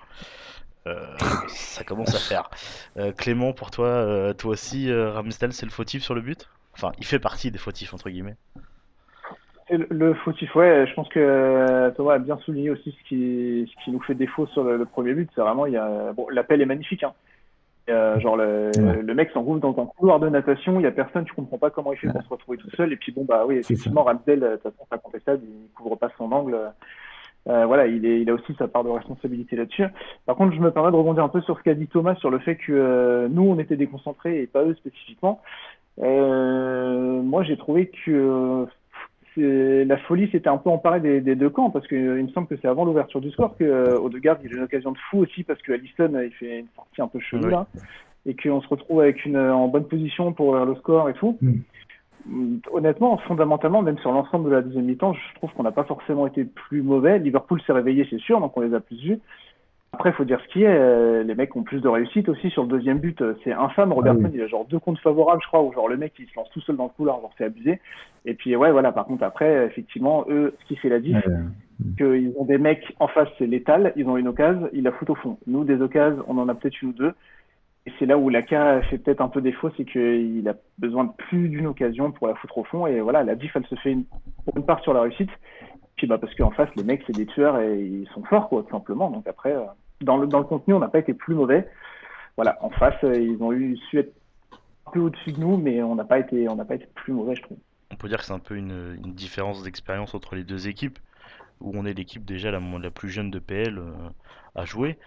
Euh, 0.87 1.05
ça 1.49 1.85
commence 1.85 2.14
à 2.14 2.18
faire. 2.18 2.51
Euh, 2.97 3.12
Clément, 3.12 3.53
pour 3.53 3.71
toi, 3.71 3.87
euh, 3.87 4.33
toi 4.33 4.53
aussi, 4.53 4.92
Ramsdale, 4.92 5.53
c'est 5.53 5.66
le 5.66 5.73
fautif 5.73 6.03
sur 6.03 6.14
le 6.14 6.21
but? 6.21 6.49
Enfin, 6.75 6.92
il 6.99 7.05
fait 7.05 7.18
partie 7.18 7.51
des 7.51 7.59
fautifs, 7.59 7.92
entre 7.94 8.11
guillemets. 8.11 8.37
Le, 9.70 9.87
le 9.90 10.14
fautif, 10.14 10.54
ouais, 10.54 10.87
je 10.87 10.94
pense 10.94 11.09
que 11.09 11.20
euh, 11.20 11.90
Thomas 11.90 12.14
a 12.14 12.18
bien 12.18 12.38
souligné 12.38 12.70
aussi 12.70 12.90
ce 12.98 13.09
qui, 13.09 13.70
ce 13.70 13.85
qui 13.85 13.90
nous 13.90 14.00
fait 14.00 14.14
défaut 14.14 14.46
sur 14.46 14.64
le, 14.64 14.76
le 14.78 14.85
premier 14.87 15.12
but. 15.14 15.31
C'est 15.35 15.40
vraiment, 15.42 15.66
il 15.66 15.74
y 15.74 15.76
a, 15.76 16.12
bon, 16.14 16.26
l'appel 16.31 16.61
est 16.62 16.66
magnifique, 16.66 17.02
hein. 17.02 17.12
Euh, 17.90 18.20
genre 18.20 18.37
le, 18.37 18.70
Ouais. 18.78 19.00
le 19.02 19.14
mec 19.14 19.31
s'engouffre 19.31 19.61
dans 19.61 19.74
un 19.83 19.87
couloir 19.87 20.20
de 20.20 20.28
natation, 20.28 20.78
il 20.78 20.83
y 20.83 20.87
a 20.87 20.90
personne, 20.90 21.24
tu 21.24 21.33
comprends 21.33 21.57
pas 21.57 21.70
comment 21.70 21.92
il 21.94 21.98
fait 21.98 22.09
pour 22.12 22.22
se 22.22 22.28
retrouver 22.28 22.59
tout 22.59 22.68
seul. 22.76 22.92
Et 22.92 22.96
puis 22.96 23.12
bon 23.12 23.24
bah 23.24 23.44
oui, 23.46 23.57
effectivement, 23.57 24.02
Ramsdale, 24.04 24.42
euh, 24.44 24.50
de 24.50 24.57
toute 24.57 24.62
façon, 24.64 24.87
c'est 24.88 24.94
incontestable, 24.94 25.40
il 25.42 25.70
couvre 25.74 25.96
pas 25.96 26.11
son 26.18 26.31
angle. 26.33 26.59
Euh, 27.48 27.64
voilà, 27.64 27.87
il, 27.87 28.04
est, 28.04 28.20
il 28.20 28.28
a 28.28 28.35
aussi 28.35 28.54
sa 28.59 28.68
part 28.68 28.85
de 28.85 28.90
responsabilité 28.90 29.57
là-dessus. 29.57 29.85
Par 30.26 30.37
contre, 30.37 30.54
je 30.54 30.61
me 30.61 30.70
permets 30.70 30.90
de 30.90 30.96
rebondir 30.96 31.24
un 31.24 31.31
peu 31.31 31.40
sur 31.40 31.57
ce 31.57 31.62
qu'a 31.62 31.72
dit 31.72 31.87
Thomas 31.87 32.14
sur 32.16 32.28
le 32.28 32.38
fait 32.40 32.57
que 32.57 32.72
euh, 32.72 33.28
nous, 33.31 33.42
on 33.42 33.59
était 33.59 33.76
déconcentrés 33.76 34.42
et 34.42 34.46
pas 34.46 34.64
eux 34.64 34.74
spécifiquement. 34.74 35.40
Euh, 36.02 37.22
moi, 37.22 37.42
j'ai 37.42 37.57
trouvé 37.57 37.90
que 38.04 38.66
la 39.38 39.96
folie 39.98 40.31
s'était 40.31 40.48
un 40.48 40.59
peu 40.59 40.70
emparée 40.70 41.01
des, 41.01 41.20
des 41.20 41.35
deux 41.35 41.51
camps 41.51 41.70
parce 41.70 41.87
que 41.87 41.94
euh, 41.94 42.22
me 42.22 42.29
semble 42.29 42.46
que 42.46 42.57
c'est 42.61 42.68
avant 42.68 42.85
l'ouverture 42.85 43.20
du 43.20 43.31
score 43.31 43.57
que 43.57 43.64
euh, 43.64 43.98
Odegaard 43.98 44.38
il 44.44 44.53
a 44.53 44.57
une 44.57 44.62
occasion 44.64 44.92
de 44.92 44.98
fou 45.11 45.18
aussi 45.18 45.44
parce 45.44 45.61
que 45.62 45.72
Alisson 45.72 46.14
euh, 46.14 46.27
il 46.27 46.33
fait 46.33 46.61
une 46.61 46.66
sortie 46.74 47.03
un 47.03 47.09
peu 47.09 47.20
chelou 47.20 47.48
Oui. 47.48 47.81
et 48.27 48.35
qu'on 48.35 48.61
se 48.61 48.68
retrouve 48.68 49.01
avec 49.01 49.24
une 49.24 49.37
euh, 49.37 49.55
en 49.55 49.68
bonne 49.68 49.87
position 49.87 50.33
pour 50.33 50.48
ouvrir 50.48 50.66
le 50.66 50.74
score 50.77 51.09
et 51.09 51.14
tout. 51.14 51.38
Mm. 51.40 51.53
Mm, 52.27 52.59
Honnêtement, 52.72 53.16
fondamentalement, 53.18 53.83
même 53.83 53.98
sur 53.98 54.12
l'ensemble 54.12 54.51
de 54.51 54.55
la 54.57 54.62
deuxième 54.62 54.85
mi-temps, 54.85 55.14
je 55.14 55.35
trouve 55.37 55.51
qu'on 55.53 55.62
n'a 55.62 55.72
pas 55.72 55.85
forcément 55.85 56.27
été 56.27 56.44
plus 56.44 56.83
mauvais. 56.83 57.18
Liverpool 57.18 57.61
s'est 57.62 57.72
réveillé, 57.72 58.07
c'est 58.11 58.20
sûr, 58.20 58.40
donc 58.40 58.57
on 58.57 58.61
les 58.61 58.74
a 58.74 58.81
plus 58.81 59.01
vus. 59.01 59.18
Après, 59.92 60.11
il 60.11 60.12
faut 60.12 60.24
dire 60.24 60.38
ce 60.46 60.53
qui 60.53 60.62
est, 60.64 60.68
euh, 60.68 61.22
les 61.22 61.35
mecs 61.35 61.57
ont 61.57 61.62
plus 61.62 61.81
de 61.81 61.88
réussite 61.88 62.29
aussi 62.29 62.51
sur 62.51 62.62
le 62.62 62.68
deuxième 62.68 62.98
but. 62.98 63.20
euh, 63.22 63.35
C'est 63.42 63.53
infâme. 63.53 63.92
Robertson, 63.92 64.24
oui. 64.24 64.31
il 64.35 64.42
a 64.42 64.46
genre 64.46 64.66
deux 64.66 64.79
comptes 64.79 64.98
favorables, 64.98 65.40
je 65.42 65.48
crois, 65.48 65.62
où 65.62 65.72
genre 65.72 65.88
le 65.88 65.96
mec 65.96 66.12
il 66.18 66.27
se 66.27 66.37
lance 66.37 66.51
tout 66.51 66.61
seul 66.61 66.77
dans 66.77 66.85
le 66.85 66.90
couloir, 66.90 67.20
genre 67.20 67.33
c'est 67.38 67.44
abusé. 67.44 67.81
Et 68.27 68.35
puis 68.35 68.55
ouais, 68.55 68.70
voilà. 68.70 68.92
Par 68.92 69.07
contre, 69.07 69.22
après, 69.24 69.64
effectivement, 69.66 70.24
eux, 70.29 70.55
ce 70.61 70.64
qui 70.66 70.77
fait 70.77 70.88
la 70.90 71.01
diff, 71.01 71.16
Euh, 71.27 71.42
qu'ils 71.96 72.33
ont 72.37 72.44
des 72.44 72.59
mecs 72.59 72.94
en 72.98 73.07
face, 73.09 73.29
c'est 73.38 73.46
létal, 73.46 73.92
ils 73.96 74.07
ont 74.09 74.16
une 74.16 74.27
occasion, 74.29 74.68
ils 74.72 74.83
la 74.83 74.90
foutent 74.92 75.11
au 75.11 75.14
fond. 75.14 75.38
Nous, 75.46 75.62
des 75.64 75.81
occasions, 75.81 76.24
on 76.27 76.37
en 76.38 76.48
a 76.48 76.55
peut-être 76.55 76.83
une 76.83 76.88
ou 76.88 76.92
deux. 76.92 77.12
Et 77.87 77.92
c'est 77.98 78.05
là 78.07 78.18
où 78.18 78.29
Laka 78.29 78.83
fait 78.83 78.98
peut-être 78.98 79.20
un 79.22 79.29
peu 79.29 79.40
défaut, 79.40 79.70
c'est 79.77 79.85
qu'il 79.85 80.46
a 80.48 80.55
besoin 80.79 81.05
de 81.05 81.12
plus 81.16 81.48
d'une 81.48 81.66
occasion 81.68 82.11
pour 82.11 82.27
la 82.27 82.35
foutre 82.35 82.59
au 82.59 82.64
fond. 82.64 82.87
Et 82.87 83.01
voilà, 83.01 83.22
la 83.24 83.35
diff, 83.37 83.55
elle 83.57 83.64
se 83.66 83.77
fait 83.77 83.92
une, 83.92 84.05
pour 84.44 84.57
une 84.57 84.64
part 84.64 84.81
sur 84.81 84.92
la 84.92 85.01
réussite. 85.03 85.31
Bah, 86.07 86.19
parce 86.19 86.35
qu'en 86.35 86.51
face, 86.51 86.69
les 86.77 86.85
mecs, 86.85 87.03
c'est 87.07 87.17
des 87.17 87.27
tueurs 87.27 87.59
et 87.61 87.81
ils 87.81 88.09
sont 88.15 88.23
forts, 88.25 88.49
quoi, 88.49 88.63
tout 88.63 88.71
simplement. 88.71 89.11
Donc 89.11 89.27
après, 89.27 89.53
euh, 89.53 89.65
dans, 90.01 90.17
le, 90.17 90.27
contenu, 90.45 90.75
on 90.75 90.79
n'a 90.79 90.89
pas 90.89 91.01
été 91.01 91.15
plus 91.15 91.35
mauvais. 91.35 91.69
Voilà, 92.37 92.57
en 92.63 92.71
face, 92.71 93.03
euh, 93.05 93.19
ils 93.19 93.43
ont 93.43 93.53
eu 93.53 93.77
su 93.77 93.99
être 93.99 94.13
un 94.87 94.91
peu 94.93 95.01
au-dessus 95.01 95.33
de 95.33 95.41
nous, 95.41 95.57
mais 95.57 95.83
on 95.83 95.95
n'a 95.95 96.05
pas 96.05 96.19
été, 96.19 96.49
on 96.49 96.55
n'a 96.55 96.65
pas 96.65 96.77
été 96.77 96.87
plus 96.95 97.13
mauvais, 97.13 97.35
je 97.35 97.43
trouve. 97.43 97.59
On 97.91 97.97
peut 97.97 98.09
dire 98.09 98.19
que 98.19 98.25
c'est 98.25 98.33
un 98.33 98.39
peu 98.39 98.55
une, 98.55 98.97
différence 99.03 99.63
d'expérience 99.63 100.15
entre 100.15 100.35
les 100.35 100.45
deux 100.45 100.69
équipes, 100.69 100.99
où 101.61 101.73
on 101.75 101.85
est 101.85 101.95
l'équipe 101.95 102.25
déjà 102.25 102.51
la, 102.51 102.91
plus 102.91 103.11
jeune 103.11 103.31
de 103.31 103.39
PL 103.39 103.79
euh, 103.79 103.93
à 104.55 104.65
jouer. 104.65 104.99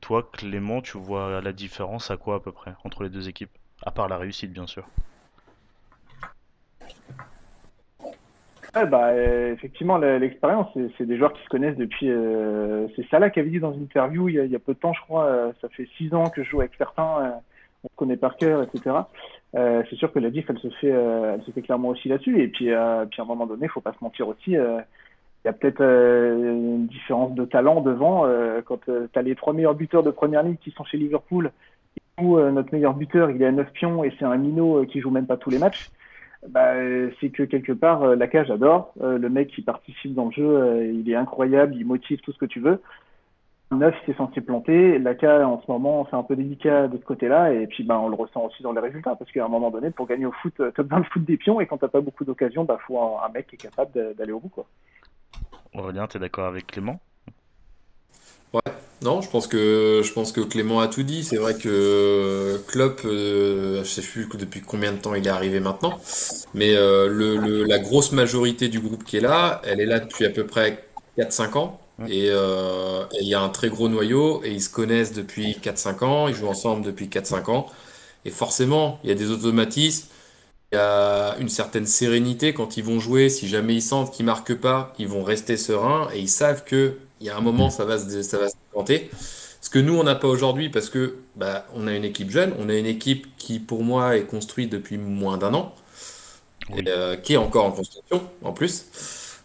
Toi, 0.00 0.28
Clément, 0.32 0.80
tu 0.80 0.98
vois 0.98 1.40
la 1.40 1.52
différence 1.52 2.10
à 2.10 2.16
quoi 2.16 2.36
à 2.36 2.40
peu 2.40 2.50
près 2.50 2.74
entre 2.84 3.04
les 3.04 3.08
deux 3.08 3.28
équipes? 3.28 3.52
À 3.84 3.92
part 3.92 4.08
la 4.08 4.18
réussite, 4.18 4.52
bien 4.52 4.66
sûr. 4.66 4.84
Ouais, 8.74 8.86
bah, 8.86 9.08
euh, 9.10 9.52
effectivement, 9.52 9.98
l'expérience, 9.98 10.66
c'est 10.96 11.04
des 11.04 11.18
joueurs 11.18 11.34
qui 11.34 11.42
se 11.42 11.48
connaissent 11.50 11.76
depuis. 11.76 12.08
euh, 12.08 12.88
c'est 12.96 13.06
Salah 13.10 13.28
qui 13.28 13.38
avait 13.38 13.50
dit 13.50 13.60
dans 13.60 13.74
une 13.74 13.82
interview 13.82 14.30
il 14.30 14.34
y 14.36 14.40
a, 14.40 14.44
il 14.44 14.50
y 14.50 14.56
a 14.56 14.58
peu 14.58 14.72
de 14.72 14.78
temps, 14.78 14.94
je 14.94 15.00
crois. 15.02 15.26
euh, 15.26 15.52
ça 15.60 15.68
fait 15.68 15.86
six 15.98 16.14
ans 16.14 16.30
que 16.30 16.42
je 16.42 16.48
joue 16.50 16.60
avec 16.60 16.72
certains, 16.78 17.20
euh, 17.22 17.30
on 17.84 17.88
se 17.88 17.94
connaît 17.96 18.16
par 18.16 18.36
cœur, 18.38 18.62
etc. 18.62 18.96
Euh, 19.56 19.82
c'est 19.90 19.96
sûr 19.96 20.10
que 20.10 20.18
la 20.20 20.30
diff, 20.30 20.48
elle 20.48 20.58
se 20.58 20.70
fait, 20.80 20.90
euh, 20.90 21.34
elle 21.34 21.42
se 21.44 21.50
fait 21.50 21.60
clairement 21.60 21.88
aussi 21.88 22.08
là-dessus. 22.08 22.40
Et 22.42 22.48
puis, 22.48 22.68
puis 22.68 22.72
à 22.72 23.22
un 23.22 23.24
moment 23.26 23.46
donné, 23.46 23.68
faut 23.68 23.82
pas 23.82 23.92
se 23.92 24.02
mentir 24.02 24.26
aussi. 24.28 24.52
il 24.52 24.58
y 25.44 25.48
a 25.48 25.52
peut-être 25.52 25.82
une 25.82 26.86
différence 26.86 27.34
de 27.34 27.44
talent 27.44 27.82
devant. 27.82 28.24
quand 28.64 28.78
tu 28.86 28.90
as 29.18 29.22
les 29.22 29.34
trois 29.34 29.52
meilleurs 29.52 29.74
buteurs 29.74 30.02
de 30.02 30.10
première 30.10 30.42
ligue 30.44 30.58
qui 30.60 30.70
sont 30.70 30.84
chez 30.84 30.96
Liverpool, 30.96 31.50
où 32.20 32.38
notre 32.38 32.72
meilleur 32.72 32.94
buteur, 32.94 33.30
il 33.30 33.42
est 33.42 33.46
à 33.46 33.52
9 33.52 33.70
pions 33.72 34.02
et 34.04 34.12
c'est 34.18 34.24
un 34.24 34.36
minot 34.36 34.86
qui 34.86 35.00
joue 35.00 35.10
même 35.10 35.26
pas 35.26 35.36
tous 35.36 35.50
les 35.50 35.58
matchs 35.58 35.90
bah, 36.48 36.74
euh, 36.74 37.10
c'est 37.20 37.30
que 37.30 37.42
quelque 37.44 37.72
part, 37.72 38.02
euh, 38.02 38.16
la 38.16 38.26
cage 38.26 38.48
j'adore. 38.48 38.92
Euh, 39.00 39.18
le 39.18 39.28
mec 39.28 39.48
qui 39.48 39.62
participe 39.62 40.14
dans 40.14 40.26
le 40.26 40.32
jeu, 40.32 40.44
euh, 40.44 40.86
il 40.86 41.08
est 41.10 41.14
incroyable, 41.14 41.74
il 41.76 41.86
motive 41.86 42.20
tout 42.20 42.32
ce 42.32 42.38
que 42.38 42.46
tu 42.46 42.60
veux. 42.60 42.80
Neuf, 43.70 43.94
c'est 44.04 44.16
censé 44.16 44.42
planter. 44.42 44.98
La 44.98 45.14
K, 45.14 45.24
en 45.24 45.62
ce 45.62 45.70
moment, 45.70 46.06
c'est 46.10 46.16
un 46.16 46.22
peu 46.22 46.36
délicat 46.36 46.88
de 46.88 46.98
ce 46.98 47.04
côté-là. 47.04 47.54
Et 47.54 47.66
puis, 47.66 47.84
bah, 47.84 47.98
on 47.98 48.08
le 48.08 48.14
ressent 48.14 48.44
aussi 48.44 48.62
dans 48.62 48.72
les 48.72 48.80
résultats. 48.80 49.16
Parce 49.16 49.32
qu'à 49.32 49.46
un 49.46 49.48
moment 49.48 49.70
donné, 49.70 49.90
pour 49.90 50.06
gagner 50.06 50.26
au 50.26 50.32
foot, 50.32 50.52
tu 50.56 50.62
as 50.62 50.82
besoin 50.82 51.00
de 51.00 51.06
foot 51.06 51.24
des 51.24 51.38
pions. 51.38 51.58
Et 51.58 51.66
quand 51.66 51.78
t'as 51.78 51.88
pas 51.88 52.02
beaucoup 52.02 52.24
d'occasions, 52.26 52.64
bah, 52.64 52.78
faut 52.86 53.00
un, 53.00 53.24
un 53.24 53.28
mec 53.30 53.46
qui 53.46 53.54
est 53.54 53.58
capable 53.70 54.14
d'aller 54.14 54.32
au 54.32 54.40
bout. 54.40 54.50
Quoi. 54.50 54.66
Aurélien, 55.74 56.06
t'es 56.06 56.18
d'accord 56.18 56.48
avec 56.48 56.66
Clément? 56.66 57.00
Ouais, 58.52 58.60
non, 59.02 59.20
je 59.20 59.28
pense 59.30 59.46
que 59.46 60.00
je 60.04 60.12
pense 60.12 60.32
que 60.32 60.40
Clément 60.40 60.80
a 60.80 60.88
tout 60.88 61.02
dit. 61.02 61.24
C'est 61.24 61.36
vrai 61.36 61.56
que 61.56 62.62
Klopp, 62.68 63.00
euh, 63.04 63.82
je 63.84 63.88
sais 63.88 64.02
plus 64.02 64.28
depuis 64.34 64.60
combien 64.62 64.92
de 64.92 64.98
temps 64.98 65.14
il 65.14 65.26
est 65.26 65.30
arrivé 65.30 65.60
maintenant, 65.60 66.00
mais 66.54 66.74
euh, 66.76 67.08
le, 67.08 67.36
le- 67.36 67.64
la 67.64 67.78
grosse 67.78 68.12
majorité 68.12 68.68
du 68.68 68.80
groupe 68.80 69.04
qui 69.04 69.16
est 69.18 69.20
là, 69.20 69.60
elle 69.64 69.80
est 69.80 69.86
là 69.86 70.00
depuis 70.00 70.24
à 70.26 70.30
peu 70.30 70.46
près 70.46 70.84
4-5 71.16 71.56
ans. 71.56 71.80
Et 72.06 72.26
euh, 72.30 73.04
et 73.12 73.22
il 73.22 73.28
y 73.28 73.34
a 73.34 73.40
un 73.40 73.48
très 73.50 73.68
gros 73.68 73.88
noyau 73.88 74.42
et 74.44 74.52
ils 74.52 74.62
se 74.62 74.70
connaissent 74.70 75.12
depuis 75.12 75.58
4-5 75.60 76.02
ans, 76.04 76.28
ils 76.28 76.34
jouent 76.34 76.48
ensemble 76.48 76.84
depuis 76.84 77.08
4-5 77.08 77.50
ans. 77.50 77.66
Et 78.24 78.30
forcément, 78.30 79.00
il 79.04 79.10
y 79.10 79.12
a 79.12 79.16
des 79.16 79.30
automatismes, 79.30 80.06
il 80.72 80.76
y 80.76 80.78
a 80.78 81.36
une 81.38 81.48
certaine 81.48 81.86
sérénité 81.86 82.54
quand 82.54 82.76
ils 82.76 82.84
vont 82.84 83.00
jouer. 83.00 83.28
Si 83.28 83.48
jamais 83.48 83.74
ils 83.76 83.82
sentent 83.82 84.12
qu'ils 84.12 84.26
marquent 84.26 84.54
pas, 84.56 84.94
ils 84.98 85.08
vont 85.08 85.22
rester 85.24 85.56
sereins 85.56 86.08
et 86.14 86.20
ils 86.20 86.28
savent 86.28 86.64
que 86.64 86.98
il 87.20 87.26
y 87.26 87.30
a 87.30 87.36
un 87.36 87.40
moment, 87.40 87.70
ça 87.70 87.84
va 87.84 87.98
se, 87.98 88.22
ça 88.22 88.38
va 88.38 88.48
se 88.48 88.54
planter. 88.72 89.10
Ce 89.60 89.70
que 89.70 89.78
nous, 89.78 89.94
on 89.98 90.04
n'a 90.04 90.14
pas 90.16 90.28
aujourd'hui 90.28 90.70
parce 90.70 90.90
que 90.90 91.16
bah, 91.36 91.66
on 91.74 91.86
a 91.86 91.94
une 91.94 92.04
équipe 92.04 92.30
jeune, 92.30 92.54
on 92.58 92.68
a 92.68 92.74
une 92.74 92.86
équipe 92.86 93.26
qui, 93.38 93.60
pour 93.60 93.84
moi, 93.84 94.16
est 94.16 94.24
construite 94.24 94.70
depuis 94.70 94.98
moins 94.98 95.38
d'un 95.38 95.54
an 95.54 95.74
Oui. 96.68 96.82
et 96.86 96.90
euh, 96.90 97.16
qui 97.16 97.34
est 97.34 97.36
encore 97.36 97.64
en 97.66 97.72
construction 97.72 98.22
en 98.42 98.52
plus. 98.52 98.86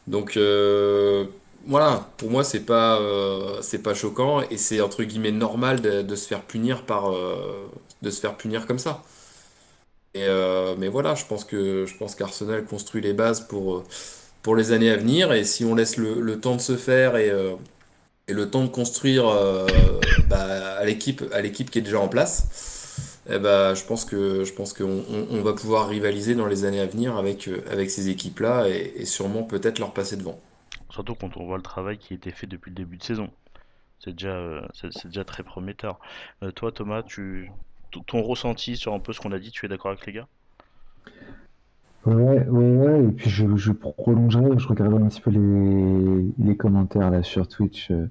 Donc 0.07 0.37
euh, 0.37 1.25
voilà, 1.67 2.09
pour 2.17 2.29
moi, 2.31 2.43
c'est 2.43 2.61
pas, 2.65 2.99
euh, 3.01 3.61
c'est 3.61 3.83
pas 3.83 3.93
choquant 3.93 4.41
et 4.49 4.57
c'est 4.57 4.81
entre 4.81 5.03
guillemets 5.03 5.31
normal 5.31 5.81
de, 5.81 6.01
de 6.01 6.15
se 6.15 6.27
faire 6.27 6.43
punir 6.43 6.83
par, 6.85 7.11
de 8.01 8.09
se 8.09 8.19
faire 8.21 8.37
punir 8.37 8.65
comme 8.67 8.79
ça. 8.79 9.03
Et, 10.13 10.27
mais 10.77 10.87
voilà, 10.87 11.15
je 11.15 11.25
pense 11.25 11.43
que 11.45 11.85
je 11.85 11.95
pense 11.97 12.15
qu'Arsenal 12.15 12.65
construit 12.65 13.01
les 13.01 13.13
bases 13.13 13.47
pour, 13.47 13.83
pour 14.43 14.55
les 14.55 14.71
années 14.71 14.91
à 14.91 14.97
venir. 14.97 15.33
Et 15.33 15.43
si 15.45 15.65
on 15.65 15.75
laisse 15.75 15.97
le, 15.97 16.21
le 16.21 16.39
temps 16.39 16.55
de 16.55 16.61
se 16.61 16.77
faire 16.77 17.17
et, 17.17 17.31
et 18.27 18.33
le 18.33 18.49
temps 18.49 18.63
de 18.63 18.69
construire 18.69 19.27
euh, 19.27 19.67
bah, 20.29 20.75
à 20.77 20.85
l'équipe 20.85 21.23
à 21.33 21.41
l'équipe 21.41 21.69
qui 21.71 21.79
est 21.79 21.81
déjà 21.81 21.99
en 21.99 22.09
place, 22.09 23.19
eh 23.29 23.39
ben, 23.39 23.73
je 23.73 23.83
pense 23.85 24.03
que 24.05 24.43
je 24.43 24.53
pense 24.53 24.73
qu'on 24.73 25.03
on- 25.31 25.41
va 25.41 25.53
pouvoir 25.53 25.87
rivaliser 25.87 26.35
dans 26.35 26.45
les 26.47 26.65
années 26.65 26.81
à 26.81 26.85
venir 26.85 27.15
avec, 27.15 27.47
euh, 27.47 27.63
avec 27.71 27.89
ces 27.89 28.09
équipes-là 28.09 28.67
et, 28.67 28.93
et 28.97 29.05
sûrement 29.05 29.43
peut-être 29.43 29.79
leur 29.79 29.93
passer 29.93 30.17
devant. 30.17 30.39
Surtout 30.89 31.15
quand 31.15 31.37
on 31.37 31.45
voit 31.45 31.55
le 31.55 31.63
travail 31.63 31.97
qui 31.97 32.11
a 32.13 32.17
été 32.17 32.29
fait 32.31 32.45
depuis 32.45 32.71
le 32.71 32.75
début 32.75 32.97
de 32.97 33.03
saison. 33.03 33.31
C'est 33.99 34.13
déjà, 34.13 34.35
euh, 34.35 34.67
c'est 34.73 35.07
déjà 35.07 35.25
très 35.25 35.43
prometteur. 35.43 35.99
Toi, 36.55 36.71
Thomas, 36.71 37.03
tu, 37.03 37.51
ton 38.07 38.21
ressenti 38.23 38.77
sur 38.77 38.93
un 38.93 38.99
peu 38.99 39.13
ce 39.13 39.21
qu'on 39.21 39.31
a 39.33 39.39
dit, 39.39 39.51
tu 39.51 39.65
es 39.65 39.69
d'accord 39.69 39.91
avec 39.91 40.05
les 40.07 40.13
gars? 40.13 40.27
Ouais, 42.05 42.47
ouais, 42.47 42.77
ouais, 42.77 43.03
et 43.03 43.11
puis 43.11 43.29
je, 43.29 43.55
je 43.57 43.73
prolongerai, 43.73 44.57
je 44.57 44.67
regarderai 44.67 45.03
un 45.03 45.07
petit 45.07 45.19
peu 45.19 45.31
les, 45.31 46.55
commentaires 46.55 47.09
là 47.11 47.21
sur 47.21 47.47
Twitch, 47.47 47.91
euh, 47.91 48.07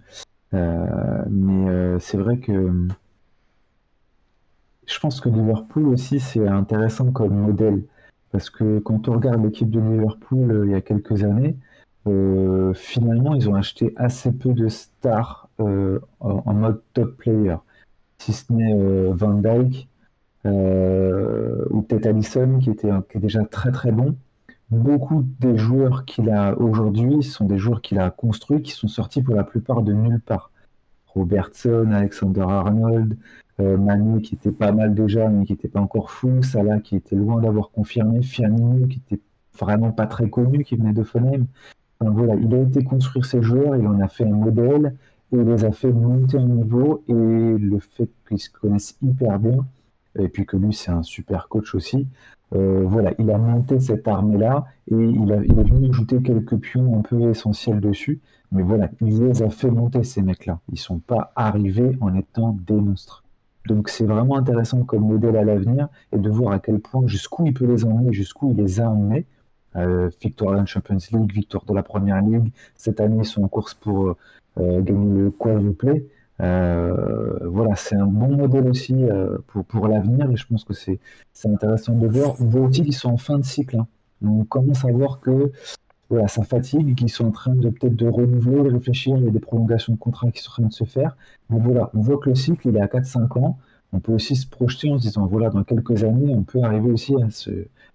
euh, 0.53 1.25
mais 1.31 1.71
euh, 1.71 1.99
c'est 1.99 2.19
vrai 2.19 2.39
que 2.39 2.89
je 4.87 5.01
pense 5.01 5.21
que 5.21 5.31
Liverpool 5.31 5.89
aussi 5.89 6.21
c'est 6.21 6.47
intéressant 6.47 7.11
comme 7.11 7.35
modèle, 7.35 7.85
parce 8.33 8.51
que 8.51 8.81
quand 8.81 9.09
on 9.09 9.13
regarde 9.13 9.43
l'équipe 9.43 9.71
de 9.71 9.81
Liverpool 9.81 10.65
il 10.67 10.73
y 10.73 10.75
a 10.75 10.83
quelques 10.83 11.25
années, 11.25 11.57
finalement 12.75 13.35
ils 13.35 13.49
ont 13.49 13.55
acheté 13.55 13.95
assez 13.97 14.31
peu 14.33 14.53
de 14.53 14.69
stars 14.69 15.49
en, 15.59 16.55
mode 16.55 16.83
top 16.93 17.17
player, 17.17 17.57
si 18.19 18.33
ce 18.33 18.53
n'est 18.53 19.13
Van 19.13 19.43
euh, 19.43 19.71
ou 20.47 21.83
peut-être 21.83 22.07
Alisson 22.07 22.59
qui 22.61 22.71
était 22.71 22.91
est 23.15 23.19
déjà 23.19 23.45
très 23.45 23.73
très 23.73 23.93
bon. 23.93 24.17
Beaucoup 24.71 25.25
des 25.41 25.57
joueurs 25.57 26.05
qu'il 26.05 26.31
a 26.31 26.59
aujourd'hui 26.59 27.23
sont 27.23 27.45
des 27.45 27.59
joueurs 27.59 27.83
qu'il 27.83 28.01
a 28.01 28.11
construits 28.11 28.63
qui 28.63 28.73
sont 28.73 28.89
sortis 28.89 29.23
pour 29.23 29.35
la 29.37 29.45
plupart 29.45 29.83
de 29.83 29.93
nulle 29.93 30.21
part. 30.21 30.51
Robertson, 31.07 31.91
Alexander 31.93 32.43
Arnold, 32.43 33.17
euh, 33.61 33.79
Manu 33.79 34.21
qui 34.21 34.35
était 34.35 34.53
pas 34.53 34.73
mal 34.73 34.95
déjà 34.95 35.29
mais 35.29 35.47
qui 35.47 35.53
n'était 35.53 35.69
pas 35.69 35.81
encore 35.81 36.11
fou, 36.11 36.43
Salah 36.43 36.81
qui 36.81 36.97
était 36.97 37.17
loin 37.17 37.41
d'avoir 37.41 37.71
confirmé, 37.71 38.23
Firmino 38.23 38.87
qui 38.87 39.01
était 39.07 39.23
vraiment 39.59 39.93
pas 39.93 40.07
très 40.07 40.29
connu, 40.29 40.65
qui 40.65 40.77
venait 40.77 40.93
de. 40.93 41.03
Enfin, 41.03 42.11
voilà, 42.11 42.35
il 42.35 42.55
a 42.55 42.59
été 42.59 42.85
construire 42.85 43.25
ces 43.25 43.43
joueurs, 43.43 43.77
il 43.77 43.87
en 43.87 44.01
a 44.01 44.09
fait 44.09 44.25
un 44.25 44.35
modèle 44.35 44.97
et 45.33 45.37
il 45.37 45.43
les 45.43 45.65
a 45.65 45.73
fait 45.73 45.93
monter 45.93 46.39
en 46.39 46.47
niveau 46.47 47.05
et 47.09 47.13
le 47.13 47.79
fait 47.79 48.11
qu'ils 48.29 48.39
se 48.39 48.51
connaissent 48.51 48.99
hyper 49.01 49.39
bien 49.39 49.65
et 50.19 50.29
puis 50.29 50.47
que 50.47 50.57
lui 50.57 50.73
c'est 50.73 50.91
un 50.91 51.03
super 51.03 51.49
coach 51.49 51.75
aussi. 51.75 52.07
Euh, 52.55 52.85
voilà, 52.87 53.13
il 53.19 53.31
a 53.31 53.39
monté 53.39 53.81
cette 53.81 54.07
armée-là 54.07 54.67
et 54.91 54.95
il, 54.95 55.33
a, 55.33 55.37
il 55.45 55.59
est 55.59 55.65
venu 55.65 55.89
ajouter 55.89 56.23
quelques 56.23 56.57
pions 56.57 56.99
un 56.99 57.03
peu 57.03 57.31
essentiels 57.31 57.81
dessus. 57.81 58.21
Mais 58.53 58.63
voilà, 58.63 58.89
il 59.01 59.21
les 59.21 59.43
a 59.43 59.51
fait 59.51 59.71
monter 59.71 60.05
ces 60.05 60.23
mecs-là. 60.23 60.61
Ils 60.73 60.79
sont 60.79 60.99
pas 60.99 61.33
arrivés 61.35 61.97
en 62.01 62.15
étant 62.15 62.57
des 62.67 62.81
monstres. 62.81 63.25
Donc 63.67 63.89
c'est 63.89 64.05
vraiment 64.05 64.37
intéressant 64.37 64.85
comme 64.85 65.07
modèle 65.09 65.37
à 65.37 65.45
l'avenir 65.45 65.89
et 66.13 66.19
de 66.19 66.31
voir 66.31 66.53
à 66.53 66.61
quel 66.61 66.79
point 66.79 67.07
jusqu'où 67.07 67.47
il 67.47 67.55
peut 67.55 67.67
les 67.67 67.85
emmener, 67.85 68.13
jusqu'où 68.13 68.53
il 68.53 68.57
les 68.57 68.81
a 68.81 68.89
emmenés. 68.89 69.27
Euh, 69.77 70.09
victoire 70.23 70.59
en 70.59 70.65
Champions 70.65 70.97
League, 71.13 71.33
victoire 71.33 71.65
de 71.67 71.75
la 71.75 71.83
Première 71.83 72.23
Ligue. 72.23 72.51
Cette 72.77 72.99
année, 72.99 73.19
ils 73.21 73.27
sont 73.27 73.43
en 73.43 73.49
course 73.49 73.75
pour 73.75 74.17
euh, 74.59 74.81
gagner 74.81 75.23
le 75.25 75.31
quadruplé. 75.31 76.09
Euh, 76.41 77.39
voilà, 77.49 77.75
c'est 77.77 77.97
un 77.97 78.07
bon 78.07 78.37
modèle 78.37 78.69
aussi 78.69 78.95
euh, 78.95 79.39
pour, 79.49 79.65
pour 79.65 79.89
l'avenir 79.89 80.31
et 80.31 80.37
je 80.37 80.47
pense 80.47 80.65
que 80.65 80.75
c'est 80.75 81.01
intéressant 81.45 81.95
de 81.95 82.07
voir. 82.07 82.35
On 82.41 82.45
voit 82.45 82.63
aussi 82.69 82.83
qu'ils 82.83 82.95
sont 82.95 83.11
en 83.11 83.17
fin 83.17 83.39
de 83.39 83.45
cycle. 83.45 83.77
hein. 83.79 83.87
On 84.25 84.45
commence 84.45 84.85
à 84.85 84.93
voir 84.93 85.21
que 85.21 85.53
voilà, 86.09 86.29
ça 86.29 86.45
fatigue, 86.45 86.95
qu'ils 86.95 87.09
sont 87.11 87.27
en 87.27 87.31
train 87.33 87.55
de 87.55 87.69
peut-être 87.69 87.97
de 87.97 88.07
renouveler, 88.09 88.63
de 88.63 88.75
réfléchir. 88.75 89.17
Il 89.17 89.25
y 89.25 89.29
a 89.29 89.31
des 89.31 89.41
prolongations 89.41 89.93
de 89.95 89.99
contrats 89.99 90.31
qui 90.31 90.43
sont 90.43 90.51
en 90.51 90.55
train 90.55 90.63
de 90.69 90.73
se 90.73 90.85
faire. 90.85 91.17
Mais 91.51 91.59
voilà, 91.59 91.91
on 91.95 92.01
voit 92.01 92.19
que 92.19 92.29
le 92.29 92.35
cycle 92.35 92.69
il 92.69 92.77
est 92.77 92.81
à 92.81 92.87
4-5 92.87 93.39
ans. 93.39 93.59
On 93.93 94.01
peut 94.01 94.13
aussi 94.13 94.37
se 94.37 94.47
projeter 94.47 94.91
en 94.93 94.99
se 94.99 95.03
disant 95.03 95.27
voilà, 95.27 95.49
dans 95.51 95.65
quelques 95.65 96.05
années, 96.05 96.35
on 96.35 96.43
peut 96.43 96.61
arriver 96.63 96.91
aussi 96.91 97.15
à 97.23 97.31
ce, 97.31 97.51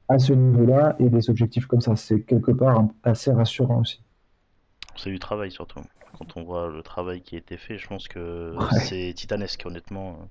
à 0.10 0.19
ce 0.19 0.34
niveau-là 0.34 0.95
et 0.99 1.10
des 1.10 1.30
objectifs 1.30 1.67
comme 1.67 1.82
ça. 1.82 1.95
C'est 1.95 2.21
quelque 2.21 2.51
part 2.51 2.80
un- 2.80 2.89
assez 3.04 3.32
rassurant 3.32 3.82
aussi. 3.82 4.01
C'est 4.97 5.10
du 5.10 5.19
travail 5.19 5.51
surtout. 5.51 5.80
Quand 6.21 6.38
on 6.38 6.43
voit 6.43 6.69
le 6.69 6.84
travail 6.84 7.21
qui 7.21 7.36
a 7.36 7.39
été 7.39 7.57
fait, 7.57 7.77
je 7.77 7.88
pense 7.88 8.07
que 8.07 8.60
Ouais. 8.60 8.67
c'est 8.69 9.13
titanesque, 9.15 9.63
honnêtement. 9.65 10.29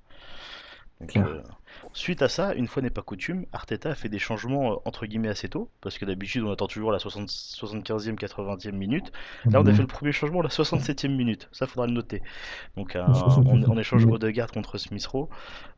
Donc, 1.01 1.17
euh, 1.17 1.43
suite 1.95 2.21
à 2.21 2.29
ça, 2.29 2.53
une 2.55 2.69
fois 2.69 2.83
n'est 2.83 2.91
pas 2.91 3.01
coutume, 3.03 3.47
Arteta 3.53 3.91
a 3.91 3.95
fait 3.95 4.11
des 4.11 4.19
changements 4.19 4.73
euh, 4.73 4.77
entre 4.85 5.07
guillemets 5.07 5.29
assez 5.31 5.49
tôt, 5.49 5.71
parce 5.81 5.97
que 5.97 6.05
d'habitude 6.05 6.43
on 6.45 6.53
attend 6.53 6.67
toujours 6.67 6.93
la 6.93 6.99
60, 6.99 7.31
75e, 7.31 8.17
80e 8.17 8.77
minute. 8.77 9.11
Là, 9.53 9.61
on 9.63 9.67
a 9.67 9.73
Mhm. 9.73 9.73
fait 9.73 9.83
le 9.83 9.89
premier 9.89 10.13
changement 10.13 10.41
à 10.41 10.43
la 10.43 10.51
67e 10.51 11.17
minute, 11.17 11.49
ça 11.53 11.67
faudra 11.67 11.87
le 11.87 11.95
noter. 11.95 12.23
Donc, 12.77 12.97
un- 12.97 13.41
on, 13.47 13.63
on 13.69 13.79
échange. 13.79 14.07
Odegaard 14.07 14.51
contre 14.53 14.79
Smith 14.79 15.07
Rowe. 15.07 15.29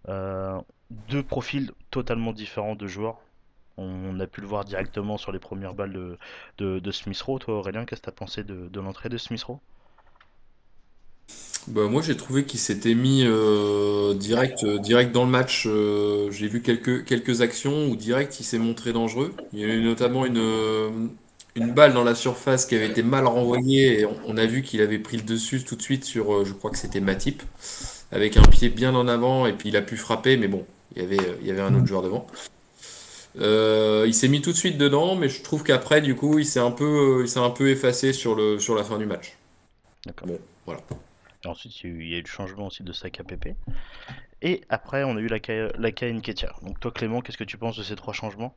Euh, 0.09 0.61
deux 0.91 1.23
profils 1.25 1.73
totalement 1.91 2.33
différents 2.33 2.77
de 2.77 2.87
joueurs. 2.89 3.21
On 3.79 4.21
a 4.21 4.27
pu 4.29 4.41
le 4.43 4.49
voir 4.49 4.65
directement 4.65 5.19
sur 5.19 5.33
les 5.33 5.41
premières 5.41 5.75
balles 5.75 5.93
de, 5.93 6.19
de, 6.59 6.79
de 6.81 6.91
Smith 6.93 7.21
Rowe. 7.23 7.39
Toi, 7.41 7.57
Aurélien, 7.59 7.85
qu'est-ce 7.87 8.01
que 8.03 8.07
tu 8.07 8.11
as 8.11 8.13
pensé 8.13 8.45
de, 8.45 8.69
de 8.69 8.81
l'entrée 8.81 9.09
de 9.11 9.19
Smith 9.19 9.43
Rowe 9.45 9.61
Bah, 11.69 11.83
moi, 11.89 12.03
j'ai 12.03 12.17
trouvé 12.17 12.45
qu'il 12.45 12.59
s'était 12.59 12.95
mis 12.95 13.23
euh, 13.25 14.15
direct, 14.15 14.65
euh, 14.65 14.79
direct 14.79 15.13
dans 15.13 15.25
le 15.25 15.31
match. 15.31 15.65
euh, 15.67 16.31
j'ai 16.33 16.49
vu 16.49 16.61
quelques, 16.61 17.05
quelques 17.05 17.41
actions 17.41 17.87
où 17.89 17.97
direct 17.97 18.41
il 18.41 18.45
s'est 18.45 18.59
montré 18.59 18.93
dangereux. 18.93 19.33
Il 19.53 19.61
y 19.61 19.65
a 19.65 19.69
eu 19.69 19.83
notamment 19.83 20.27
une, 20.27 20.39
euh, 20.39 20.91
une 21.55 21.73
balle 21.73 21.95
dans 21.95 22.03
la 22.05 22.17
surface 22.17 22.67
qui 22.67 22.75
avait 22.75 22.89
été 22.89 23.03
mal 23.05 23.27
renvoyée 23.27 24.01
et 24.01 24.07
on, 24.07 24.17
on 24.27 24.37
a 24.39 24.47
vu 24.47 24.63
qu'il 24.63 24.81
avait 24.81 24.99
pris 24.99 25.17
le 25.19 25.23
dessus 25.23 25.63
tout 25.63 25.77
de 25.77 25.83
suite 25.83 26.05
sur, 26.05 26.35
euh, 26.35 26.45
je 26.45 26.53
crois 26.53 26.71
que 26.73 26.79
c'était 26.79 27.01
Matip, 27.01 27.43
avec 28.11 28.37
un 28.37 28.43
pied 28.43 28.69
bien 28.69 28.95
en 28.97 29.07
avant 29.09 29.47
et 29.47 29.53
puis 29.53 29.69
il 29.69 29.77
a 29.77 29.83
pu 29.83 29.97
frapper, 29.97 30.37
mais 30.37 30.49
bon, 30.49 30.65
il 30.97 31.03
y 31.03 31.05
avait, 31.05 31.19
il 31.43 31.47
y 31.47 31.51
avait 31.53 31.63
un 31.63 31.75
autre 31.75 31.87
joueur 31.87 32.03
devant. 32.03 32.27
Euh, 33.41 34.05
il 34.07 34.15
s'est 34.15 34.29
mis 34.29 34.43
tout 34.43 34.53
de 34.53 34.57
suite 34.57 34.77
dedans, 34.79 35.17
mais 35.17 35.29
je 35.29 35.43
trouve 35.43 35.63
qu'après, 35.63 36.01
du 36.03 36.15
coup, 36.15 36.39
il 36.39 36.47
s'est 36.47 36.61
un 36.61 36.71
peu, 36.71 37.21
il 37.23 37.29
s'est 37.29 37.39
un 37.41 37.51
peu 37.51 37.71
effacé 37.71 38.13
sur 38.13 38.35
le, 38.35 38.59
sur 38.59 38.75
la 38.75 38.85
fin 38.85 38.99
du 38.99 39.07
match. 39.07 39.37
D'accord. 40.07 40.29
Bon, 40.29 40.39
voilà. 40.67 40.81
Ensuite, 41.45 41.83
il 41.83 42.09
y, 42.09 42.15
a 42.15 42.19
eu, 42.19 42.23
le 42.23 42.27
changement 42.27 42.67
aussi 42.67 42.85
de 42.85 42.93
Saka 42.93 43.25
Pepe. 43.25 43.57
Et 44.43 44.61
après, 44.69 45.03
on 45.03 45.17
a 45.17 45.21
eu 45.21 45.27
la 45.27 45.41
Ka- 45.41 45.73
la 45.77 45.91
Ka 45.91 46.11
Nketiah. 46.11 46.53
Donc 46.63 46.79
toi, 46.79 46.93
Clément, 46.93 47.21
qu'est-ce 47.21 47.39
que 47.39 47.45
tu 47.45 47.59
penses 47.59 47.77
de 47.77 47.83
ces 47.83 47.97
trois 47.97 48.13
changements? 48.13 48.55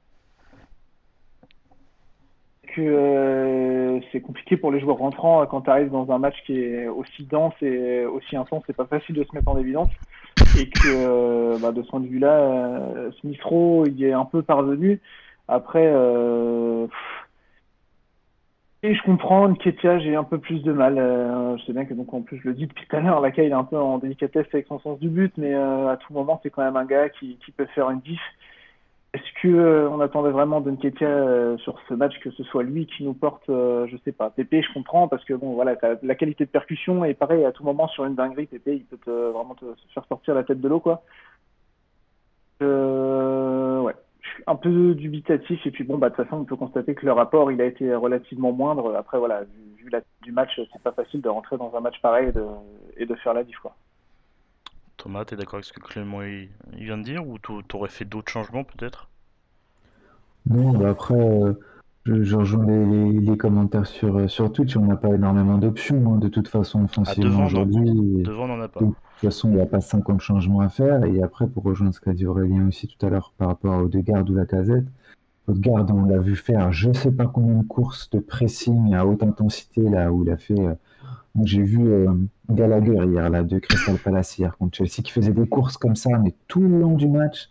Que 2.76 2.82
euh, 2.82 4.00
c'est 4.12 4.22
compliqué 4.22 4.58
pour 4.58 4.72
les 4.72 4.80
joueurs 4.80 4.98
rentrants 4.98 5.42
euh, 5.42 5.46
quand 5.46 5.62
tu 5.62 5.70
arrives 5.70 5.90
dans 5.90 6.12
un 6.12 6.20
match 6.20 6.36
qui 6.46 6.60
est 6.60 6.88
aussi 6.88 7.24
dense 7.24 7.54
et 7.62 8.06
aussi 8.06 8.36
intense, 8.36 8.64
c'est 8.68 8.76
pas 8.76 8.86
facile 8.86 9.16
de 9.16 9.24
se 9.24 9.36
mettre 9.36 9.48
en 9.48 9.58
évidence. 9.58 9.90
Et 10.56 10.70
que 10.70 10.88
euh, 10.88 11.58
bah, 11.60 11.72
de 11.72 11.82
ce 11.82 11.90
point 11.90 12.00
de 12.00 12.08
vue-là, 12.08 12.38
euh, 12.38 13.12
Smith 13.22 13.42
Rowe, 13.44 13.88
il 13.88 14.04
est 14.04 14.14
un 14.14 14.26
peu 14.26 14.44
parvenu. 14.44 15.02
Après, 15.48 15.92
je 18.94 19.02
comprends, 19.04 19.48
Nketiah, 19.48 20.00
j'ai 20.00 20.16
un 20.16 20.24
peu 20.24 20.38
plus 20.38 20.62
de 20.64 20.72
mal. 20.72 20.98
Euh, 20.98 21.58
je 21.58 21.66
sais 21.66 21.74
bien 21.74 21.86
que 21.86 21.94
donc 21.94 22.14
en 22.14 22.22
plus 22.22 22.40
je 22.44 22.48
le 22.50 22.54
dis 22.54 22.68
depuis 22.68 22.86
tout 22.86 22.96
à 22.96 23.00
l'heure, 23.00 23.22
Laka 23.22 23.44
il 23.44 23.50
est 23.50 23.54
un 23.54 23.64
peu 23.64 23.78
en 23.78 23.98
délicatesse 23.98 24.48
avec 24.54 24.68
son 24.68 24.80
sens 24.80 25.00
du 25.00 25.10
but, 25.10 25.34
mais 25.38 25.54
euh, 25.54 25.90
à 25.90 25.98
tout 25.98 26.14
moment 26.14 26.40
c'est 26.44 26.50
quand 26.50 26.64
même 26.64 26.78
un 26.78 26.86
gars 26.86 27.10
qui, 27.10 27.38
peut 27.56 27.66
faire 27.74 27.90
une 27.90 28.02
diff. 28.02 28.22
Est-ce 29.14 29.42
que 29.42 29.48
euh, 29.48 29.90
on 29.90 30.02
attendait 30.02 30.32
vraiment 30.32 30.62
de 30.62 30.72
Nketiah 30.72 31.08
euh, 31.08 31.58
sur 31.60 31.80
ce 31.88 31.94
match 31.94 32.20
que 32.20 32.32
ce 32.32 32.44
soit 32.44 32.64
lui 32.64 32.86
qui 32.86 33.04
nous 33.06 33.14
porte, 33.14 33.46
je 33.48 33.98
sais 34.04 34.12
pas. 34.12 34.30
Pépé, 34.30 34.62
je 34.62 34.74
comprends 34.74 35.08
parce 35.08 35.24
que 35.26 35.34
bon 35.34 35.54
voilà, 35.54 35.76
la 36.04 36.16
qualité 36.16 36.46
de 36.46 36.50
percussion 36.50 37.06
et 37.06 37.14
pareil 37.14 37.46
à 37.46 37.52
tout 37.52 37.64
moment 37.64 37.88
sur 37.88 38.06
une 38.06 38.16
dinguerie, 38.16 38.48
Pépé 38.48 38.76
il 38.76 38.98
peut 38.98 39.30
vraiment 39.34 39.56
te 39.56 39.66
faire 39.94 40.06
sortir 40.08 40.36
la 40.36 40.44
tête 40.44 40.62
de 40.62 40.68
l'eau 40.68 40.80
quoi. 40.80 41.04
Ouais, 42.62 43.94
suis 44.36 44.44
un 44.48 44.56
peu 44.56 44.94
dubitatif 44.96 45.66
et 45.66 45.72
puis 45.72 45.84
bon 45.84 45.98
bah 45.98 46.10
de 46.10 46.16
toute 46.16 46.26
façon 46.26 46.38
on 46.42 46.46
peut 46.46 46.56
constater 46.56 46.96
que 46.96 47.06
le 47.06 47.12
rapport 47.12 47.52
il 47.52 47.62
a 47.62 47.66
été 47.66 47.94
relativement 47.96 48.52
moindre. 48.52 48.96
Après 48.96 49.18
voilà, 49.20 49.44
vu, 49.44 49.84
vu 49.84 49.90
la 49.90 50.02
du 50.24 50.32
match, 50.32 50.52
c'est 50.72 50.82
pas 50.84 50.92
facile 50.92 51.22
de 51.22 51.30
rentrer 51.30 51.58
dans 51.58 51.74
un 51.76 51.80
match 51.82 52.00
pareil 52.02 52.30
et 52.30 52.32
de, 52.32 52.46
et 52.98 53.06
de 53.06 53.16
faire 53.16 53.34
la 53.34 53.44
diff 53.44 53.58
quoi. 53.60 53.76
Thomas, 54.98 55.26
t'es 55.26 55.36
d'accord 55.36 55.56
avec 55.56 55.66
ce 55.66 55.74
que 55.74 55.80
Clément 55.80 56.22
il, 56.24 56.50
il 56.78 56.86
vient 56.86 56.98
de 56.98 57.04
dire 57.04 57.28
ou 57.28 57.38
t'au- 57.38 57.62
t'aurais 57.62 57.90
fait 57.90 58.06
d'autres 58.06 58.32
changements 58.32 58.64
peut-être? 58.64 59.10
Non, 60.48 60.74
bah 60.74 60.90
après, 60.90 61.16
euh, 61.16 61.54
je, 62.06 62.24
je 62.24 62.36
rejoins 62.36 62.66
les, 62.66 62.86
les- 62.86 63.20
les 63.20 63.38
commentaires 63.38 63.86
sur, 63.88 64.30
sur 64.30 64.52
Twitch. 64.52 64.76
On 64.78 64.86
n'a 64.86 64.96
pas 64.96 65.10
énormément 65.10 65.58
d'options, 65.58 66.14
hein, 66.14 66.18
de 66.18 66.28
toute 66.28 66.48
façon, 66.48 66.82
Ah, 66.82 66.86
offensivement 66.86 67.46
aujourd'hui. 67.46 68.24
Devant, 68.24 68.44
on 68.46 68.48
n'en 68.58 68.62
a 68.62 68.68
pas. 68.68 68.82
Façon, 69.26 69.50
il 69.50 69.56
n'y 69.56 69.62
a 69.62 69.66
pas 69.66 69.82
50 69.82 70.22
changements 70.22 70.62
à 70.62 70.70
faire. 70.70 71.04
Et 71.06 71.22
après, 71.22 71.48
pour 71.48 71.64
rejoindre 71.64 71.94
ce 71.94 72.00
qu'a 72.00 72.14
dit 72.14 72.26
Aurélien 72.26 72.68
aussi 72.68 72.88
tout 72.88 73.06
à 73.06 73.10
l'heure 73.10 73.34
par 73.38 73.50
rapport 73.50 73.74
à 73.74 73.84
Odegaard 73.84 74.30
ou 74.30 74.34
la 74.36 74.46
casette, 74.46 74.86
on 75.48 76.06
l'a 76.06 76.18
vu 76.18 76.36
faire 76.36 76.72
je 76.72 76.92
sais 76.94 77.12
pas 77.12 77.28
combien 77.28 77.62
de 77.62 77.68
courses 77.68 78.10
de 78.10 78.20
pressing 78.20 78.94
à 78.94 79.06
haute 79.06 79.24
intensité, 79.24 79.82
là 79.82 80.12
où 80.12 80.24
il 80.24 80.30
a 80.32 80.38
fait. 80.38 80.60
euh, 80.60 80.74
J'ai 81.44 81.62
vu 81.64 81.88
euh, 81.88 82.14
Gallagher 82.50 82.98
hier, 83.06 83.30
là, 83.30 83.44
de 83.44 83.60
Crystal 83.60 83.98
Palace 83.98 84.38
hier 84.38 84.58
contre 84.58 84.78
Chelsea, 84.78 85.04
qui 85.04 85.12
faisait 85.12 85.34
des 85.34 85.48
courses 85.48 85.78
comme 85.78 85.96
ça, 85.96 86.18
mais 86.20 86.34
tout 86.48 86.62
le 86.62 86.80
long 86.80 86.96
du 86.96 87.08
match. 87.08 87.50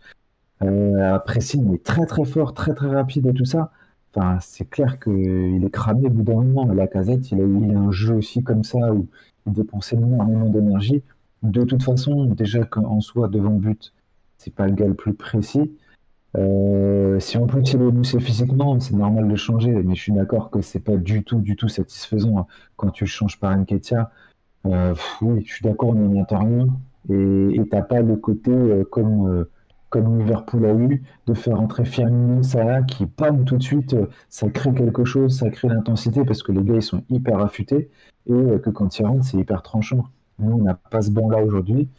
Euh, 0.63 1.15
un 1.15 1.19
pressing 1.19 1.65
mais 1.69 1.77
très 1.77 2.05
très 2.05 2.25
fort, 2.25 2.53
très 2.53 2.73
très 2.73 2.87
rapide 2.87 3.27
et 3.27 3.33
tout 3.33 3.45
ça. 3.45 3.71
Enfin, 4.15 4.37
c'est 4.41 4.69
clair 4.69 4.99
qu'il 4.99 5.63
est 5.63 5.69
cramé 5.69 6.07
au 6.07 6.09
bout 6.09 6.23
d'un 6.23 6.35
moment. 6.35 6.65
La 6.73 6.87
casette, 6.87 7.31
il 7.31 7.39
a 7.41 7.43
eu 7.43 7.75
un 7.75 7.91
jeu 7.91 8.15
aussi 8.15 8.43
comme 8.43 8.63
ça 8.63 8.93
où 8.93 9.07
il 9.45 9.53
dépensait 9.53 9.97
énormément 9.97 10.49
d'énergie. 10.49 11.03
De 11.51 11.63
toute 11.63 11.83
façon, 11.83 12.25
déjà 12.25 12.63
qu'en 12.65 13.01
soi, 13.01 13.27
devant 13.27 13.51
but, 13.51 13.93
c'est 14.37 14.53
pas 14.53 14.67
le 14.67 14.73
gars 14.73 14.87
le 14.87 14.93
plus 14.93 15.13
précis. 15.13 15.71
Euh, 16.37 17.19
si 17.19 17.37
en 17.37 17.47
plus 17.47 17.61
il 17.73 17.81
est 17.81 17.91
moussé 17.91 18.19
physiquement, 18.19 18.79
c'est 18.79 18.95
normal 18.95 19.27
de 19.27 19.35
changer, 19.35 19.71
mais 19.71 19.95
je 19.95 20.01
suis 20.01 20.11
d'accord 20.11 20.49
que 20.49 20.61
c'est 20.61 20.81
pas 20.81 20.97
du 20.97 21.23
tout, 21.23 21.39
du 21.39 21.55
tout 21.55 21.69
satisfaisant 21.69 22.39
hein, 22.39 22.45
quand 22.75 22.89
tu 22.89 23.05
changes 23.05 23.39
par 23.39 23.55
Nketiah. 23.55 24.11
Euh, 24.65 24.95
oui, 25.21 25.43
je 25.45 25.53
suis 25.53 25.63
d'accord, 25.63 25.89
on 25.89 25.95
n'y 25.95 26.21
entend 26.21 26.39
rien. 26.39 26.67
Et 27.09 27.61
t'as 27.69 27.83
pas 27.83 28.01
le 28.01 28.15
côté 28.15 28.51
euh, 28.51 28.83
comme, 28.83 29.47
Liverpool 30.19 30.65
a 30.65 30.73
eu, 30.73 31.03
de 31.27 31.33
faire 31.33 31.61
entrer 31.61 31.85
Firmino, 31.85 32.43
Salah, 32.43 32.81
qui, 32.83 33.05
pam, 33.05 33.45
tout 33.45 33.57
de 33.57 33.63
suite, 33.63 33.95
ça 34.27 34.49
crée 34.49 34.73
quelque 34.73 35.05
chose, 35.05 35.37
ça 35.37 35.49
crée 35.49 35.69
l'intensité, 35.69 36.25
parce 36.25 36.43
que 36.43 36.51
les 36.51 36.63
gars, 36.63 36.75
ils 36.75 36.81
sont 36.81 37.03
hyper 37.09 37.39
affûtés, 37.39 37.89
et 38.27 38.33
que 38.33 38.69
quand 38.71 38.99
ils 38.99 39.05
rentrent, 39.05 39.23
c'est 39.23 39.37
hyper 39.37 39.61
tranchant. 39.61 40.03
Nous, 40.39 40.51
on 40.51 40.63
n'a 40.63 40.73
pas 40.75 41.01
ce 41.01 41.11
banc-là 41.11 41.43
aujourd'hui. 41.43 41.89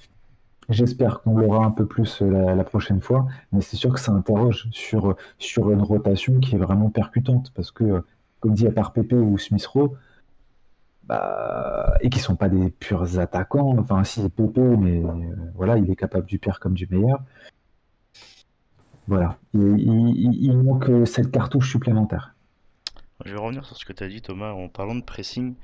J'espère 0.69 1.23
qu'on 1.23 1.39
l'aura 1.39 1.65
un 1.65 1.71
peu 1.71 1.87
plus 1.87 2.23
euh, 2.23 2.55
la, 2.55 2.65
prochaine 2.65 3.01
fois, 3.01 3.27
mais 3.53 3.61
c'est 3.61 3.77
sûr 3.77 3.93
que 3.95 4.01
ça 4.01 4.13
interroge 4.13 4.69
sur, 4.73 5.11
euh, 5.11 5.17
sur 5.39 5.71
une 5.71 5.81
rotation 5.81 6.41
qui 6.41 6.57
est 6.57 6.59
vraiment 6.59 6.91
percutante, 6.91 7.53
parce 7.55 7.71
que, 7.71 7.85
euh, 7.85 8.01
comme 8.41 8.55
dit 8.55 8.67
à 8.67 8.73
part 8.73 8.93
Pepe 8.93 9.13
ou 9.13 9.39
Smith 9.39 9.65
Rowe, 9.67 9.97
bah, 11.05 11.95
et 12.01 12.11
qui 12.11 12.19
sont 12.19 12.35
pas 12.35 12.49
des 12.49 12.71
purs 12.71 13.19
attaquants, 13.21 13.77
enfin 13.79 14.03
si 14.03 14.29
Pepe, 14.29 14.59
mais 14.59 15.03
voilà, 15.55 15.79
il 15.79 15.89
est 15.89 15.97
capable 15.97 16.27
du 16.27 16.39
pire 16.41 16.59
comme 16.59 16.75
du 16.75 16.89
meilleur. 16.91 17.23
Voilà, 19.07 19.39
il, 19.55 20.57
manque 20.59 20.91
cette 21.07 21.31
cartouche 21.31 21.71
supplémentaire. 21.71 22.36
Je 23.27 23.33
vais 23.33 23.41
revenir 23.41 23.65
sur 23.65 23.77
ce 23.77 23.85
que 23.85 23.93
tu 23.93 24.05
as 24.05 24.09
dit, 24.09 24.23
Thomas, 24.23 24.53
en 24.53 24.69
parlant 24.69 24.95
de 24.95 25.03
pressing. 25.03 25.57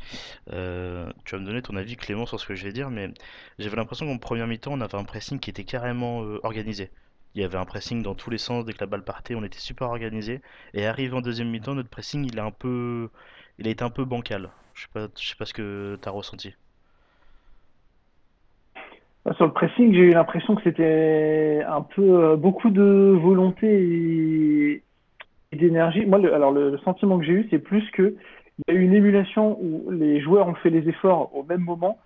Euh, 0.53 1.11
tu 1.25 1.37
vas 1.37 1.41
me 1.41 1.47
donner 1.47 1.63
ton 1.63 1.77
avis, 1.77 1.97
Clément, 1.97 2.27
sur 2.27 2.41
ce 2.41 2.47
que 2.47 2.57
je 2.57 2.65
vais 2.65 2.73
dire, 2.73 2.91
mais 2.91 3.11
j'avais 3.59 3.77
l'impression 3.77 4.07
qu'en 4.07 4.19
première 4.19 4.49
mi-temps, 4.49 4.73
on 4.73 4.81
avait 4.81 4.97
un 4.97 5.05
pressing 5.05 5.39
qui 5.39 5.51
était 5.51 5.65
carrément 5.65 6.25
euh, 6.25 6.41
organisé. 6.43 6.91
Il 7.35 7.41
y 7.41 7.45
avait 7.45 7.59
un 7.59 7.65
pressing 7.65 8.03
dans 8.03 8.15
tous 8.17 8.31
les 8.31 8.39
sens, 8.39 8.65
dès 8.65 8.73
que 8.73 8.81
la 8.81 8.87
balle 8.87 9.05
partait, 9.05 9.37
on 9.37 9.45
était 9.45 9.61
super 9.61 9.89
organisé. 9.91 10.41
Et 10.75 10.87
arrivé 10.87 11.15
en 11.15 11.21
deuxième 11.21 11.51
mi-temps, 11.51 11.75
notre 11.75 11.89
pressing, 11.89 12.29
il 12.31 12.39
a 12.41 12.45
un 12.45 12.51
peu, 12.51 13.11
il 13.59 13.69
a 13.69 13.71
été 13.71 13.85
un 13.85 13.91
peu 13.91 14.05
bancal. 14.05 14.51
Je 14.75 14.83
sais 14.83 14.89
pas, 14.93 15.07
je 15.17 15.29
sais 15.29 15.37
pas 15.37 15.47
ce 15.47 15.55
que 15.55 15.99
tu 16.03 16.09
as 16.09 16.13
ressenti. 16.13 16.55
Bah, 19.25 19.35
Sur 19.35 19.47
le 19.47 19.53
pressing, 19.53 19.95
j'ai 19.95 20.01
eu 20.01 20.11
l'impression 20.11 20.57
que 20.57 20.63
c'était 20.65 21.63
un 21.69 21.83
peu 21.83 22.03
euh, 22.03 22.37
beaucoup 22.37 22.71
de 22.71 23.17
volonté 23.23 23.69
et, 23.69 24.83
et 25.53 25.57
d'énergie. 25.57 26.05
Moi, 26.07 26.19
le, 26.19 26.35
alors 26.35 26.51
le, 26.53 26.71
le 26.71 26.79
sentiment 26.79 27.19
que 27.19 27.25
j'ai 27.25 27.33
eu, 27.33 27.47
c'est 27.51 27.59
plus 27.59 27.89
que 27.93 28.15
il 28.69 28.75
y 28.75 28.77
a 28.77 28.81
eu 28.81 28.83
une 28.85 28.95
émulation 28.95 29.59
où 29.63 29.91
les 29.91 30.21
joueurs 30.21 30.47
ont 30.47 30.55
fait 30.55 30.71
les 30.71 30.89
efforts 30.89 31.35
au 31.35 31.43
même 31.43 31.63
moment. 31.63 31.99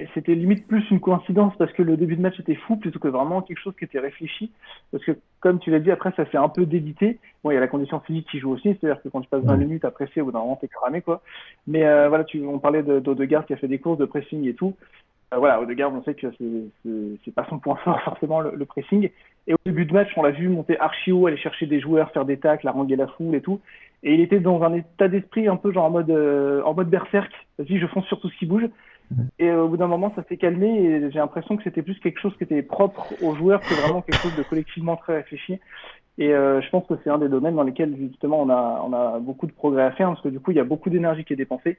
Et 0.00 0.06
c'était 0.14 0.34
limite 0.36 0.66
plus 0.68 0.88
une 0.92 1.00
coïncidence 1.00 1.54
parce 1.58 1.72
que 1.72 1.82
le 1.82 1.96
début 1.96 2.14
de 2.14 2.22
match 2.22 2.38
était 2.38 2.54
fou 2.54 2.76
plutôt 2.76 3.00
que 3.00 3.08
vraiment 3.08 3.42
quelque 3.42 3.58
chose 3.60 3.74
qui 3.76 3.84
était 3.84 3.98
réfléchi. 3.98 4.52
Parce 4.92 5.04
que, 5.04 5.12
comme 5.40 5.58
tu 5.58 5.70
l'as 5.72 5.80
dit, 5.80 5.90
après, 5.90 6.12
ça 6.16 6.24
fait 6.24 6.38
un 6.38 6.48
peu 6.48 6.66
débité. 6.66 7.18
Bon, 7.42 7.50
il 7.50 7.54
y 7.54 7.56
a 7.56 7.60
la 7.60 7.66
condition 7.66 7.98
physique 8.00 8.28
qui 8.30 8.38
joue 8.38 8.50
aussi, 8.52 8.76
c'est-à-dire 8.80 9.02
que 9.02 9.08
quand 9.08 9.20
tu 9.22 9.28
passes 9.28 9.42
20 9.42 9.54
Ouais. 9.54 9.58
minutes 9.64 9.84
à 9.84 9.90
presser, 9.90 10.20
au 10.20 10.26
bout 10.26 10.32
d'un 10.32 10.38
moment, 10.38 10.54
t'es 10.56 10.68
cramé, 10.68 11.02
quoi. 11.02 11.20
Mais 11.66 11.84
euh, 11.84 12.08
voilà, 12.08 12.22
tu, 12.24 12.40
on 12.46 12.60
parlait 12.60 12.84
de- 12.84 13.00
d'Odegaard 13.00 13.44
qui 13.44 13.54
a 13.54 13.56
fait 13.56 13.66
des 13.66 13.78
courses 13.80 13.98
de 13.98 14.04
pressing 14.04 14.46
et 14.46 14.54
tout. 14.54 14.76
Euh, 15.34 15.38
voilà, 15.38 15.60
Odegaard, 15.60 15.92
on 15.92 16.02
sait 16.02 16.14
que 16.14 16.30
c'est 16.38 16.70
c'est- 16.82 17.18
c'est 17.24 17.34
pas 17.34 17.46
son 17.50 17.58
point 17.58 17.76
fort 17.84 18.00
forcément 18.02 18.40
le, 18.40 18.52
le 18.54 18.64
pressing. 18.64 19.10
Et 19.46 19.54
au 19.54 19.58
début 19.66 19.84
de 19.86 19.92
match, 19.92 20.08
on 20.16 20.22
l'a 20.22 20.30
vu 20.30 20.48
monter 20.48 20.78
archi 20.80 21.12
haut, 21.12 21.26
aller 21.26 21.36
chercher 21.36 21.66
des 21.66 21.80
joueurs, 21.80 22.10
faire 22.12 22.24
des 22.24 22.38
tacles, 22.38 22.66
haranguer 22.68 22.96
la 22.96 23.06
foule 23.08 23.34
et 23.34 23.40
tout. 23.42 23.60
Et 24.02 24.14
il 24.14 24.20
était 24.20 24.40
dans 24.40 24.62
un 24.62 24.72
état 24.74 25.08
d'esprit 25.08 25.48
un 25.48 25.56
peu 25.56 25.72
genre 25.72 25.84
en 25.86 25.90
mode 25.90 26.10
euh, 26.10 26.62
en 26.64 26.74
mode 26.74 26.88
berserk. 26.88 27.30
Vas-y, 27.58 27.78
je 27.78 27.86
fonce 27.86 28.06
sur 28.06 28.20
tout 28.20 28.28
ce 28.30 28.36
qui 28.38 28.46
bouge. 28.46 28.66
Et 29.38 29.48
euh, 29.50 29.62
au 29.64 29.68
bout 29.68 29.76
d'un 29.78 29.86
moment, 29.88 30.12
ça 30.16 30.24
s'est 30.28 30.36
calmé 30.36 30.68
et 30.68 31.10
j'ai 31.10 31.18
l'impression 31.18 31.56
que 31.56 31.62
c'était 31.64 31.82
plus 31.82 31.98
quelque 32.00 32.20
chose 32.20 32.36
qui 32.36 32.44
était 32.44 32.62
propre 32.62 33.16
aux 33.20 33.34
joueurs 33.34 33.64
que 33.64 33.74
vraiment 33.74 34.02
quelque 34.02 34.20
chose 34.20 34.34
de 34.34 34.42
collectivement 34.42 34.96
très 34.96 35.16
réfléchi. 35.16 35.60
Et 36.18 36.32
euh, 36.34 36.60
je 36.60 36.68
pense 36.70 36.86
que 36.86 36.94
c'est 37.04 37.10
un 37.10 37.18
des 37.18 37.28
domaines 37.28 37.54
dans 37.54 37.62
lesquels 37.62 37.96
justement 37.96 38.42
on 38.42 38.50
a, 38.50 38.82
on 38.84 38.92
a 38.92 39.20
beaucoup 39.20 39.46
de 39.46 39.52
progrès 39.52 39.82
à 39.84 39.92
faire 39.92 40.08
parce 40.08 40.20
que 40.20 40.28
du 40.28 40.40
coup 40.40 40.50
il 40.50 40.56
y 40.56 40.60
a 40.60 40.64
beaucoup 40.64 40.90
d'énergie 40.90 41.24
qui 41.24 41.32
est 41.32 41.36
dépensée 41.36 41.78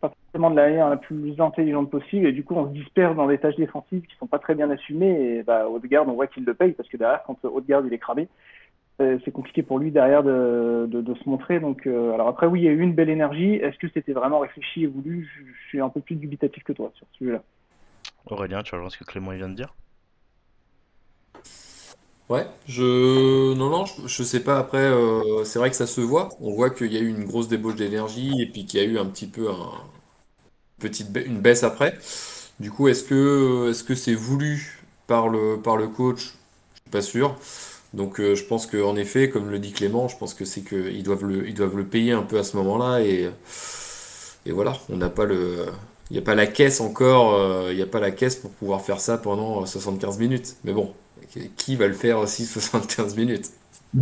pas 0.00 0.10
forcément 0.10 0.50
de 0.50 0.56
la 0.56 0.68
manière 0.68 0.90
la 0.90 0.96
plus 0.96 1.40
intelligente 1.40 1.90
possible, 1.90 2.26
et 2.26 2.32
du 2.32 2.44
coup, 2.44 2.54
on 2.54 2.68
se 2.68 2.72
disperse 2.72 3.16
dans 3.16 3.26
des 3.26 3.38
tâches 3.38 3.56
défensives 3.56 4.02
qui 4.06 4.16
sont 4.16 4.26
pas 4.26 4.38
très 4.38 4.54
bien 4.54 4.70
assumées, 4.70 5.38
et 5.38 5.42
bah, 5.42 5.68
Odegaard, 5.68 6.08
on 6.08 6.12
voit 6.12 6.26
qu'il 6.26 6.44
le 6.44 6.54
paye, 6.54 6.72
parce 6.72 6.88
que 6.88 6.96
derrière, 6.96 7.22
quand 7.26 7.44
Odegaard, 7.44 7.86
il 7.86 7.92
est 7.92 7.98
cramé, 7.98 8.28
c'est 8.98 9.30
compliqué 9.30 9.62
pour 9.62 9.78
lui 9.78 9.90
derrière 9.90 10.22
de, 10.22 10.88
de, 10.90 11.14
se 11.14 11.28
montrer. 11.28 11.60
Donc, 11.60 11.86
euh, 11.86 12.12
alors 12.12 12.28
après, 12.28 12.46
oui, 12.46 12.60
il 12.60 12.64
y 12.64 12.68
a 12.68 12.72
eu 12.72 12.80
une 12.80 12.94
belle 12.94 13.10
énergie. 13.10 13.54
Est-ce 13.54 13.78
que 13.78 13.88
c'était 13.94 14.12
vraiment 14.12 14.40
réfléchi 14.40 14.84
et 14.84 14.86
voulu? 14.86 15.28
Je, 15.36 15.68
suis 15.68 15.80
un 15.80 15.88
peu 15.88 16.00
plus 16.00 16.16
dubitatif 16.16 16.64
que 16.64 16.72
toi 16.72 16.90
sur 16.94 17.06
ce 17.12 17.18
sujet-là. 17.18 17.42
Aurélien, 18.26 18.62
tu 18.62 18.74
rejoins 18.74 18.88
ce 18.88 18.96
que 18.96 19.04
Clément 19.04 19.32
vient 19.32 19.50
de 19.50 19.54
dire? 19.54 19.74
Ouais, 22.28 22.46
je 22.66 23.54
non 23.54 23.70
non, 23.70 23.84
je, 24.06 24.22
sais 24.22 24.40
pas. 24.40 24.58
Après, 24.58 24.78
euh, 24.78 25.44
c'est 25.44 25.58
vrai 25.58 25.70
que 25.70 25.76
ça 25.76 25.86
se 25.86 26.00
voit. 26.02 26.28
On 26.40 26.52
voit 26.52 26.68
qu'il 26.70 26.92
y 26.92 26.96
a 26.98 27.00
eu 27.00 27.08
une 27.08 27.24
grosse 27.24 27.48
débauche 27.48 27.76
d'énergie 27.76 28.42
et 28.42 28.46
puis 28.46 28.66
qu'il 28.66 28.80
y 28.80 28.82
a 28.82 28.86
eu 28.86 28.98
un 28.98 29.06
petit 29.06 29.26
peu 29.26 29.48
un, 29.50 29.70
petite 30.78 31.08
une 31.26 31.40
baisse 31.40 31.62
après. 31.64 31.98
Du 32.60 32.70
coup, 32.70 32.88
est-ce 32.88 33.04
que 33.04 33.70
est-ce 33.70 33.84
que 33.84 33.94
c'est 33.94 34.14
voulu 34.14 34.80
par 35.06 35.28
le 35.28 35.60
par 35.62 35.76
le 35.76 35.88
coach? 35.88 36.34
Je 36.74 36.80
suis 36.82 36.90
pas 36.90 37.02
sûr. 37.02 37.36
Donc 37.94 38.20
euh, 38.20 38.34
je 38.34 38.44
pense 38.44 38.66
qu'en 38.66 38.96
effet, 38.96 39.30
comme 39.30 39.50
le 39.50 39.58
dit 39.58 39.72
Clément, 39.72 40.08
je 40.08 40.18
pense 40.18 40.34
que 40.34 40.44
c'est 40.44 40.70
le, 40.72 40.92
ils 40.92 41.04
doivent 41.04 41.24
le 41.76 41.84
payer 41.84 42.12
un 42.12 42.22
peu 42.22 42.38
à 42.38 42.44
ce 42.44 42.56
moment-là 42.58 43.00
et, 43.02 43.30
et 44.46 44.52
voilà, 44.52 44.74
on 44.88 44.96
n'a 44.96 45.08
pas 45.10 45.24
le, 45.24 45.66
il 46.10 46.14
n'y 46.14 46.18
a 46.18 46.22
pas 46.22 46.34
la 46.34 46.46
caisse 46.46 46.80
encore, 46.80 47.34
euh, 47.34 47.68
il 47.70 47.76
n'y 47.76 47.82
a 47.82 47.86
pas 47.86 48.00
la 48.00 48.10
caisse 48.10 48.36
pour 48.36 48.50
pouvoir 48.50 48.80
faire 48.82 49.00
ça 49.00 49.18
pendant 49.18 49.64
75 49.64 50.18
minutes. 50.18 50.56
Mais 50.64 50.72
bon, 50.72 50.94
qui 51.56 51.76
va 51.76 51.86
le 51.86 51.94
faire 51.94 52.18
aussi 52.18 52.46
75 52.46 53.16
minutes? 53.16 53.50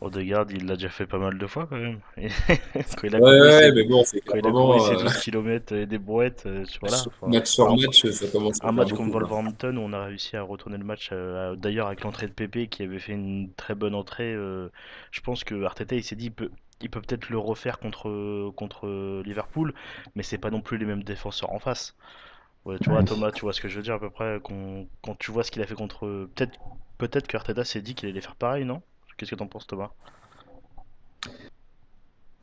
Odegaard, 0.00 0.46
il 0.50 0.66
l'a 0.66 0.74
déjà 0.74 0.90
fait 0.90 1.06
pas 1.06 1.18
mal 1.18 1.38
de 1.38 1.46
fois 1.46 1.66
quand 1.68 1.76
même. 1.76 1.98
quand 2.16 3.04
il 3.04 3.16
a 3.16 3.18
ouais, 3.18 3.72
mais 3.72 3.82
bon, 3.82 4.04
c'est 4.04 4.20
quand 4.20 4.36
il 4.36 4.46
a 4.46 4.50
couru 4.50 4.96
12 4.96 5.16
km 5.18 5.74
et 5.74 5.86
des 5.86 5.98
brouettes, 5.98 6.44
euh, 6.46 6.64
voilà. 6.80 6.96
match 7.26 7.48
sur 7.48 7.76
match, 7.76 8.06
ça 8.06 8.26
commence 8.28 8.58
Un 8.62 8.72
match 8.72 8.92
comme 8.92 9.10
Wolverhampton 9.10 9.76
où 9.76 9.80
on 9.80 9.92
a 9.92 10.04
réussi 10.04 10.36
à 10.36 10.42
retourner 10.42 10.78
le 10.78 10.84
match, 10.84 11.10
euh, 11.12 11.56
d'ailleurs 11.56 11.88
avec 11.88 12.02
l'entrée 12.04 12.28
de 12.28 12.32
Pépé 12.32 12.68
qui 12.68 12.84
avait 12.84 13.00
fait 13.00 13.12
une 13.12 13.50
très 13.56 13.74
bonne 13.74 13.94
entrée. 13.94 14.32
Euh, 14.32 14.68
je 15.10 15.20
pense 15.20 15.42
que 15.42 15.64
Arteta 15.64 15.96
il 15.96 16.04
s'est 16.04 16.16
dit 16.16 16.32
il 16.80 16.90
peut 16.90 17.00
peut 17.00 17.06
peut-être 17.06 17.30
le 17.30 17.38
refaire 17.38 17.78
contre, 17.78 18.50
contre 18.56 19.22
Liverpool, 19.24 19.74
mais 20.14 20.22
c'est 20.22 20.38
pas 20.38 20.50
non 20.50 20.60
plus 20.60 20.78
les 20.78 20.86
mêmes 20.86 21.04
défenseurs 21.04 21.52
en 21.52 21.58
face. 21.58 21.96
tu 22.80 22.90
vois, 22.90 23.02
Thomas, 23.02 23.32
tu 23.32 23.42
vois 23.42 23.52
ce 23.52 23.60
que 23.60 23.68
je 23.68 23.76
veux 23.76 23.82
dire 23.82 23.94
à 23.94 24.00
peu 24.00 24.10
près. 24.10 24.40
Quand, 24.42 25.14
tu 25.18 25.30
vois 25.32 25.44
ce 25.44 25.50
qu'il 25.50 25.62
a 25.62 25.66
fait 25.66 25.74
contre. 25.74 26.28
Peut-être 26.34 26.58
peut-être 26.98 27.28
que 27.28 27.36
Arteta 27.36 27.64
s'est 27.64 27.80
dit 27.80 27.94
qu'il 27.94 28.08
allait 28.08 28.20
faire 28.20 28.36
pareil, 28.36 28.64
non? 28.64 28.82
Qu'est-ce 29.16 29.32
que 29.32 29.36
t'en 29.36 29.46
penses, 29.46 29.66
Thomas? 29.66 29.90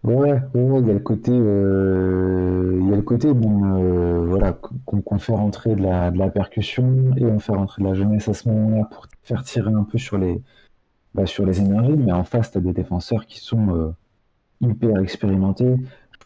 Ouais, 0.04 0.40
il 0.54 0.88
y 0.88 0.92
a 0.92 0.94
le 0.94 1.00
côté, 1.00 1.32
euh, 1.34 2.78
il 2.80 2.90
y 2.90 2.94
a 2.94 2.96
le 2.96 3.02
côté, 3.02 3.34
bon, 3.34 3.80
euh, 3.82 4.26
voilà, 4.28 4.54
qu'on 4.54 5.18
fait 5.18 5.34
rentrer 5.34 5.76
de 5.76 5.82
la, 5.82 6.12
de 6.12 6.20
la 6.20 6.30
percussion 6.30 7.12
et 7.18 7.26
on 7.26 7.40
fait 7.40 7.54
rentrer 7.54 7.82
de 7.82 7.88
la 7.88 7.96
jeunesse 7.96 8.28
à 8.28 8.36
ce 8.36 8.48
moment-là 8.50 8.86
pour 8.92 9.08
faire 9.24 9.42
tirer 9.42 9.72
un 9.74 9.84
peu 9.84 9.98
sur 9.98 10.20
les, 10.20 10.44
bah, 11.16 11.26
sur 11.26 11.44
les 11.44 11.60
énergies, 11.60 11.96
mais 11.98 12.12
en 12.12 12.24
face, 12.24 12.52
tu 12.52 12.60
as 12.60 12.62
des 12.62 12.74
défenseurs 12.74 13.26
qui 13.26 13.40
sont 13.40 13.76
euh, 13.76 13.96
hyper 14.62 14.98
expérimentés. 15.00 15.76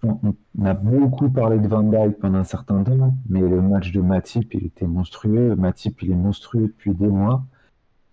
On, 0.03 0.33
a 0.63 0.73
beaucoup 0.73 1.29
parlé 1.29 1.59
de 1.59 1.67
Van 1.67 1.83
Dijk 1.83 2.19
pendant 2.19 2.39
un 2.39 2.43
certain 2.45 2.83
temps, 2.83 3.13
mais 3.27 3.41
le 3.41 3.61
match 3.61 3.91
de 3.91 3.99
Matip, 3.99 4.53
il 4.53 4.65
était 4.65 4.87
monstrueux. 4.87 5.55
Matip, 5.55 6.01
il 6.01 6.11
est 6.11 6.15
monstrueux 6.15 6.67
depuis 6.67 6.93
des 6.93 7.07
mois. 7.07 7.43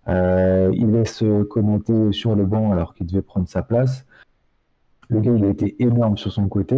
Euh, 0.09 0.69
il 0.73 0.91
laisse 0.91 1.23
commenter 1.49 2.11
sur 2.11 2.35
le 2.35 2.45
banc 2.45 2.71
alors 2.71 2.93
qu'il 2.93 3.07
devait 3.07 3.21
prendre 3.21 3.47
sa 3.47 3.61
place. 3.61 4.05
Le 5.09 5.21
gars, 5.21 5.31
il 5.31 5.45
a 5.45 5.47
été 5.47 5.81
énorme 5.81 6.17
sur 6.17 6.31
son 6.33 6.49
côté. 6.49 6.75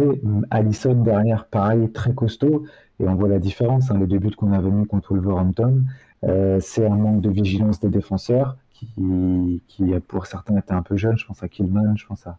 Allison 0.50 0.94
derrière, 0.94 1.46
pareil, 1.46 1.90
très 1.90 2.14
costaud. 2.14 2.64
Et 3.00 3.08
on 3.08 3.14
voit 3.16 3.28
la 3.28 3.40
différence. 3.40 3.90
Hein, 3.90 3.98
les 3.98 4.06
deux 4.06 4.18
buts 4.18 4.30
qu'on 4.36 4.52
a 4.52 4.60
venus 4.60 4.86
contre 4.86 5.14
Wolverhampton, 5.14 5.84
euh, 6.24 6.60
c'est 6.60 6.86
un 6.86 6.94
manque 6.94 7.22
de 7.22 7.30
vigilance 7.30 7.80
des 7.80 7.88
défenseurs 7.88 8.56
qui, 8.72 9.62
qui, 9.66 9.92
pour 10.06 10.26
certains, 10.26 10.56
étaient 10.56 10.72
un 10.72 10.82
peu 10.82 10.96
jeunes. 10.96 11.18
Je 11.18 11.26
pense 11.26 11.42
à 11.42 11.48
Killman, 11.48 11.96
je 11.96 12.06
pense 12.06 12.26
à, 12.26 12.38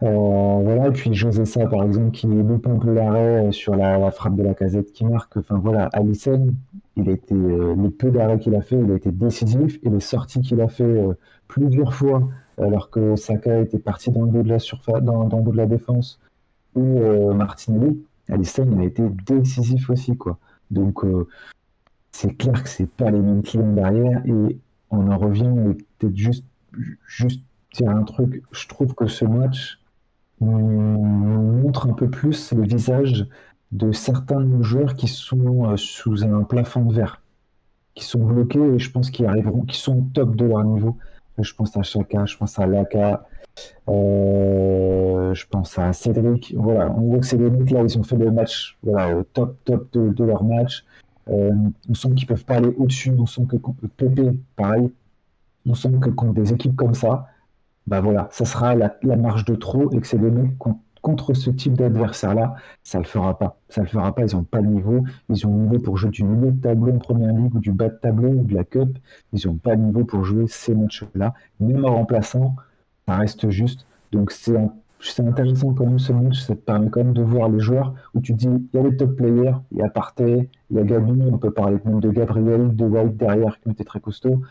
voilà, 0.00 0.88
et 0.88 0.92
puis 0.92 1.12
José 1.14 1.44
Sa, 1.44 1.66
par 1.66 1.82
exemple, 1.82 2.10
qui 2.12 2.26
loupe 2.26 2.66
un 2.66 2.78
peu 2.78 2.92
l'arrêt 2.92 3.52
sur 3.52 3.76
la, 3.76 4.10
frappe 4.10 4.36
de 4.36 4.42
la 4.42 4.54
casette 4.54 4.92
qui 4.92 5.04
marque. 5.04 5.36
Enfin 5.36 5.58
voilà, 5.58 5.86
Alisson, 5.92 6.54
il 6.96 7.08
a 7.08 7.12
été, 7.12 7.34
euh, 7.34 7.74
le 7.74 7.90
peu 7.90 8.10
d'arrêts 8.10 8.38
qu'il 8.38 8.54
a 8.54 8.62
fait, 8.62 8.78
il 8.78 8.90
a 8.90 8.94
été 8.94 9.10
décisif. 9.10 9.78
Et 9.82 9.90
les 9.90 10.00
sorties 10.00 10.40
qu'il 10.40 10.60
a 10.60 10.68
fait 10.68 10.84
euh, 10.84 11.12
plusieurs 11.48 11.92
fois, 11.92 12.28
alors 12.58 12.90
que 12.90 13.16
Saka 13.16 13.60
était 13.60 13.78
parti 13.78 14.10
dans 14.10 14.24
le 14.24 14.30
dos 14.30 14.42
de 14.42 14.48
la 14.48 14.58
surface, 14.58 15.02
dans, 15.02 15.24
le 15.24 15.28
dos 15.28 15.52
de 15.52 15.56
la 15.56 15.66
défense, 15.66 16.20
ou 16.74 17.00
Martinelli, 17.34 18.00
Alisson, 18.28 18.68
il 18.72 18.80
a 18.80 18.84
été 18.84 19.02
décisif 19.26 19.90
aussi, 19.90 20.16
quoi. 20.16 20.38
Donc, 20.70 21.04
c'est 22.12 22.36
clair 22.36 22.62
que 22.62 22.68
c'est 22.68 22.88
pas 22.88 23.10
les 23.10 23.18
mêmes 23.18 23.42
clients 23.42 23.72
derrière. 23.72 24.22
Et 24.26 24.58
on 24.90 25.10
en 25.10 25.18
revient, 25.18 25.52
peut-être 25.98 26.16
juste, 26.16 26.44
juste 27.06 27.42
un 27.84 28.02
truc. 28.04 28.42
Je 28.52 28.68
trouve 28.68 28.94
que 28.94 29.06
ce 29.06 29.24
match, 29.24 29.79
montre 30.40 31.88
un 31.88 31.92
peu 31.92 32.08
plus 32.08 32.52
le 32.52 32.62
visage 32.62 33.26
de 33.72 33.92
certains 33.92 34.62
joueurs 34.62 34.94
qui 34.94 35.08
sont 35.08 35.70
euh, 35.70 35.76
sous 35.76 36.24
un 36.24 36.42
plafond 36.42 36.84
de 36.84 36.94
verre, 36.94 37.22
qui 37.94 38.04
sont 38.04 38.24
bloqués 38.24 38.58
et 38.58 38.78
je 38.78 38.90
pense 38.90 39.10
qu'ils 39.10 39.26
arriveront, 39.26 39.62
qui 39.62 39.78
sont 39.78 39.98
au 39.98 40.06
top 40.12 40.34
de 40.36 40.46
leur 40.46 40.64
niveau. 40.64 40.96
Je 41.38 41.54
pense 41.54 41.76
à 41.76 41.82
Chaka, 41.82 42.26
je 42.26 42.36
pense 42.36 42.58
à 42.58 42.66
Laka, 42.66 43.24
euh, 43.88 45.32
je 45.32 45.46
pense 45.46 45.78
à 45.78 45.92
Cédric. 45.92 46.54
Voilà, 46.56 46.90
on 46.90 47.02
voit 47.02 47.18
que 47.20 47.26
c'est 47.26 47.38
des 47.38 47.50
mecs 47.50 47.70
là, 47.70 47.82
ils 47.82 47.98
ont 47.98 48.02
fait 48.02 48.16
le 48.16 48.30
match 48.30 48.76
voilà, 48.82 49.16
au 49.16 49.22
top, 49.22 49.56
top 49.64 49.90
de, 49.92 50.24
leur 50.24 50.44
match. 50.44 50.84
Euh, 51.28 51.50
on 51.88 51.94
sent 51.94 52.14
qu'ils 52.16 52.26
peuvent 52.26 52.44
pas 52.44 52.56
aller 52.56 52.74
au-dessus, 52.76 53.12
on 53.16 53.26
sent 53.26 53.46
que 53.48 53.56
Pépé, 53.96 54.32
pareil, 54.56 54.90
on 55.64 55.74
sent 55.74 55.92
que 56.00 56.10
contre 56.10 56.34
des 56.34 56.52
équipes 56.52 56.76
comme 56.76 56.94
ça, 56.94 57.28
bah 57.90 58.00
voilà, 58.00 58.28
ça 58.30 58.44
sera 58.44 58.76
la, 58.76 58.96
marge 59.16 59.44
de 59.44 59.56
trop 59.56 59.90
et 59.92 60.00
que 60.00 60.06
c'est 60.06 60.16
des 60.16 60.30
mecs 60.30 60.56
contre 61.02 61.34
ce 61.34 61.50
type 61.50 61.74
d'adversaire-là, 61.74 62.54
ça 62.84 62.98
le 62.98 63.04
fera 63.04 63.36
pas. 63.36 63.58
Ça 63.68 63.82
le 63.82 63.88
fera 63.88 64.14
pas, 64.14 64.22
ils 64.24 64.36
n'ont 64.36 64.44
pas 64.44 64.60
le 64.60 64.68
niveau. 64.68 65.02
Ils 65.28 65.44
ont 65.44 65.50
le 65.50 65.62
niveau 65.62 65.78
pour 65.80 65.96
jouer 65.96 66.10
du 66.10 66.22
milieu 66.22 66.52
de 66.52 66.60
tableau 66.60 66.92
en 66.94 66.98
première 66.98 67.32
ligue 67.32 67.52
ou 67.52 67.58
du 67.58 67.72
bas 67.72 67.88
de 67.88 67.96
tableau 68.00 68.28
ou 68.28 68.44
de 68.44 68.54
la 68.54 68.62
cup. 68.62 68.96
Ils 69.32 69.44
n'ont 69.48 69.56
pas 69.56 69.74
le 69.74 69.82
niveau 69.82 70.04
pour 70.04 70.24
jouer 70.24 70.46
ces 70.46 70.72
matchs-là. 70.72 71.34
Même 71.58 71.84
en 71.84 71.96
remplaçant, 71.96 72.54
ça 73.08 73.16
reste 73.16 73.50
juste. 73.50 73.86
Donc 74.12 74.30
c'est 74.30 74.54
intéressant 75.18 75.74
quand 75.74 75.86
même 75.86 75.98
ce 75.98 76.12
match, 76.12 76.38
ça 76.42 76.54
te 76.54 76.60
permet 76.60 76.90
quand 76.90 77.02
même 77.02 77.12
de 77.12 77.22
voir 77.22 77.48
les 77.48 77.58
joueurs 77.58 77.94
où 78.14 78.20
tu 78.20 78.34
dis, 78.34 78.46
il 78.46 78.68
y 78.72 78.78
a 78.78 78.88
les 78.88 78.96
top 78.96 79.16
players, 79.16 79.54
il 79.72 79.78
y 79.78 79.82
a 79.82 79.88
Partey, 79.88 80.48
il 80.70 80.76
y 80.76 80.78
a 80.78 80.84
Gabi, 80.84 81.22
on 81.32 81.38
peut 81.38 81.50
parler 81.50 81.78
même 81.84 81.98
de 81.98 82.10
Gabriel, 82.10 82.76
de 82.76 82.84
White 82.84 83.16
derrière 83.16 83.58
qui 83.58 83.70
été 83.70 83.84
très 83.84 83.98
costauds. 83.98 84.42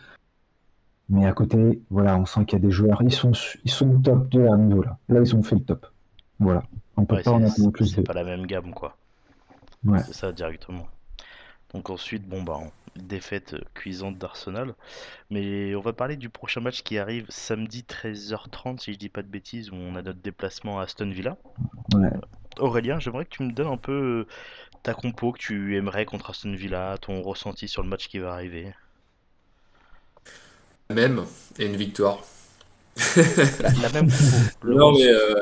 Mais 1.09 1.25
à 1.25 1.33
côté, 1.33 1.81
voilà, 1.89 2.17
on 2.17 2.25
sent 2.25 2.45
qu'il 2.45 2.59
y 2.59 2.61
a 2.61 2.65
des 2.65 2.71
joueurs, 2.71 3.01
ils 3.01 3.11
sont, 3.11 3.31
ils 3.63 3.71
sont 3.71 3.99
top 4.01 4.29
de 4.29 4.41
leur 4.41 4.57
niveau 4.57 4.83
là. 4.83 4.97
Là, 5.09 5.21
ils 5.21 5.35
ont 5.35 5.41
fait 5.41 5.55
le 5.55 5.63
top. 5.63 5.87
Voilà. 6.39 6.63
On 6.97 7.05
peut 7.05 7.21
pas 7.23 7.31
en 7.31 7.71
plus. 7.71 7.87
C'est 7.87 8.03
pas 8.03 8.13
la 8.13 8.23
même 8.23 8.45
gamme, 8.45 8.73
quoi. 8.73 8.95
Ouais. 9.85 9.99
C'est 10.05 10.13
ça 10.13 10.31
directement. 10.31 10.87
Donc 11.73 11.89
ensuite, 11.89 12.27
bon 12.27 12.43
bah, 12.43 12.59
défaite 12.95 13.55
cuisante 13.73 14.17
d'Arsenal. 14.17 14.73
Mais 15.29 15.75
on 15.75 15.81
va 15.81 15.93
parler 15.93 16.15
du 16.15 16.29
prochain 16.29 16.61
match 16.61 16.83
qui 16.83 16.97
arrive 16.97 17.25
samedi 17.29 17.85
13h30, 17.87 18.79
si 18.79 18.93
je 18.93 18.99
dis 18.99 19.09
pas 19.09 19.21
de 19.21 19.27
bêtises, 19.27 19.71
où 19.71 19.75
on 19.75 19.95
a 19.95 20.01
notre 20.01 20.19
déplacement 20.19 20.79
à 20.79 20.83
Aston 20.83 21.09
Villa. 21.09 21.37
Ouais. 21.95 22.09
Aurélien, 22.59 22.99
j'aimerais 22.99 23.25
que 23.25 23.29
tu 23.29 23.43
me 23.43 23.51
donnes 23.51 23.67
un 23.67 23.77
peu 23.77 24.27
ta 24.83 24.93
compo 24.93 25.31
que 25.31 25.39
tu 25.39 25.75
aimerais 25.77 26.05
contre 26.05 26.31
Aston 26.31 26.53
Villa, 26.53 26.97
ton 26.99 27.21
ressenti 27.21 27.67
sur 27.67 27.83
le 27.83 27.89
match 27.89 28.07
qui 28.07 28.19
va 28.19 28.33
arriver 28.33 28.73
même 30.93 31.23
et 31.59 31.65
une 31.65 31.75
victoire. 31.75 32.23
la, 33.81 33.89
même 33.93 34.09
Non, 34.63 34.91
mais 34.91 35.07
euh, 35.07 35.35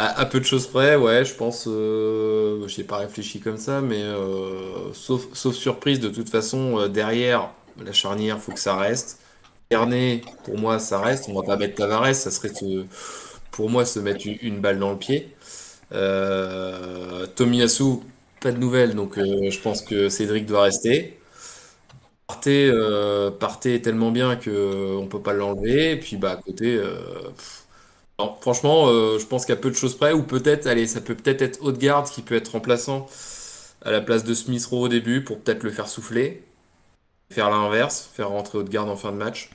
à, 0.00 0.26
peu 0.26 0.40
de 0.40 0.44
choses 0.44 0.66
près, 0.66 0.96
ouais, 0.96 1.24
je 1.24 1.32
pense. 1.34 1.66
Euh, 1.68 2.66
je 2.66 2.78
n'ai 2.78 2.84
pas 2.84 2.98
réfléchi 2.98 3.38
comme 3.38 3.56
ça, 3.56 3.80
mais 3.80 4.02
euh, 4.02 4.92
sauf, 4.92 5.26
sauf 5.32 5.54
surprise, 5.54 6.00
de 6.00 6.08
toute 6.08 6.28
façon, 6.28 6.88
derrière 6.88 7.50
la 7.82 7.92
charnière, 7.92 8.40
faut 8.40 8.52
que 8.52 8.58
ça 8.58 8.76
reste. 8.76 9.20
Carnet, 9.70 10.22
pour 10.44 10.58
moi, 10.58 10.80
ça 10.80 11.00
reste. 11.00 11.26
On 11.28 11.34
va 11.34 11.46
pas 11.46 11.56
mettre 11.56 11.76
Tavares, 11.76 12.14
ça 12.14 12.32
serait 12.32 12.50
pour 13.52 13.70
moi 13.70 13.84
se 13.84 14.00
mettre 14.00 14.26
une, 14.42 14.58
balle 14.60 14.80
dans 14.80 14.90
le 14.90 14.98
pied. 14.98 15.28
Tomiyasu, 17.36 18.00
pas 18.40 18.50
de 18.50 18.58
nouvelles, 18.58 18.96
donc 18.96 19.14
je 19.16 19.60
pense 19.60 19.82
que 19.82 20.08
Cédric 20.08 20.46
doit 20.46 20.62
rester. 20.62 21.16
Partez, 22.34 22.68
euh, 22.72 23.30
tellement 23.80 24.10
bien 24.10 24.36
que 24.36 24.50
euh, 24.50 24.96
on 24.98 25.06
peut 25.06 25.20
pas 25.22 25.32
l'enlever. 25.34 25.92
Et 25.92 25.96
puis 26.00 26.16
bah 26.16 26.32
à 26.32 26.36
côté, 26.36 26.76
euh, 26.76 26.96
franchement, 28.40 28.88
je 29.18 29.24
pense 29.26 29.44
qu'il 29.46 29.54
y 29.54 29.58
a 29.58 29.60
peu 29.60 29.70
de 29.70 29.76
choses 29.76 29.96
près. 29.96 30.12
Ou 30.12 30.22
peut-être, 30.22 30.66
allez, 30.66 30.86
ça 30.86 31.00
peut 31.00 31.14
peut-être 31.14 31.42
être 31.42 31.58
Haute-Garde 31.62 32.08
qui 32.08 32.22
peut 32.22 32.34
être 32.36 32.48
remplaçant 32.52 33.06
à 33.82 33.90
la 33.90 34.00
place 34.00 34.24
de 34.24 34.34
Smith 34.34 34.64
Rowe 34.66 34.82
au 34.84 34.88
début 34.88 35.22
pour 35.24 35.40
peut-être 35.40 35.62
le 35.62 35.70
faire 35.70 35.88
souffler, 35.88 36.42
faire 37.30 37.50
l'inverse, 37.50 38.10
faire 38.14 38.30
rentrer 38.30 38.58
Haute-Garde 38.58 38.90
en 38.90 38.96
fin 38.96 39.12
de 39.12 39.18
match. 39.18 39.50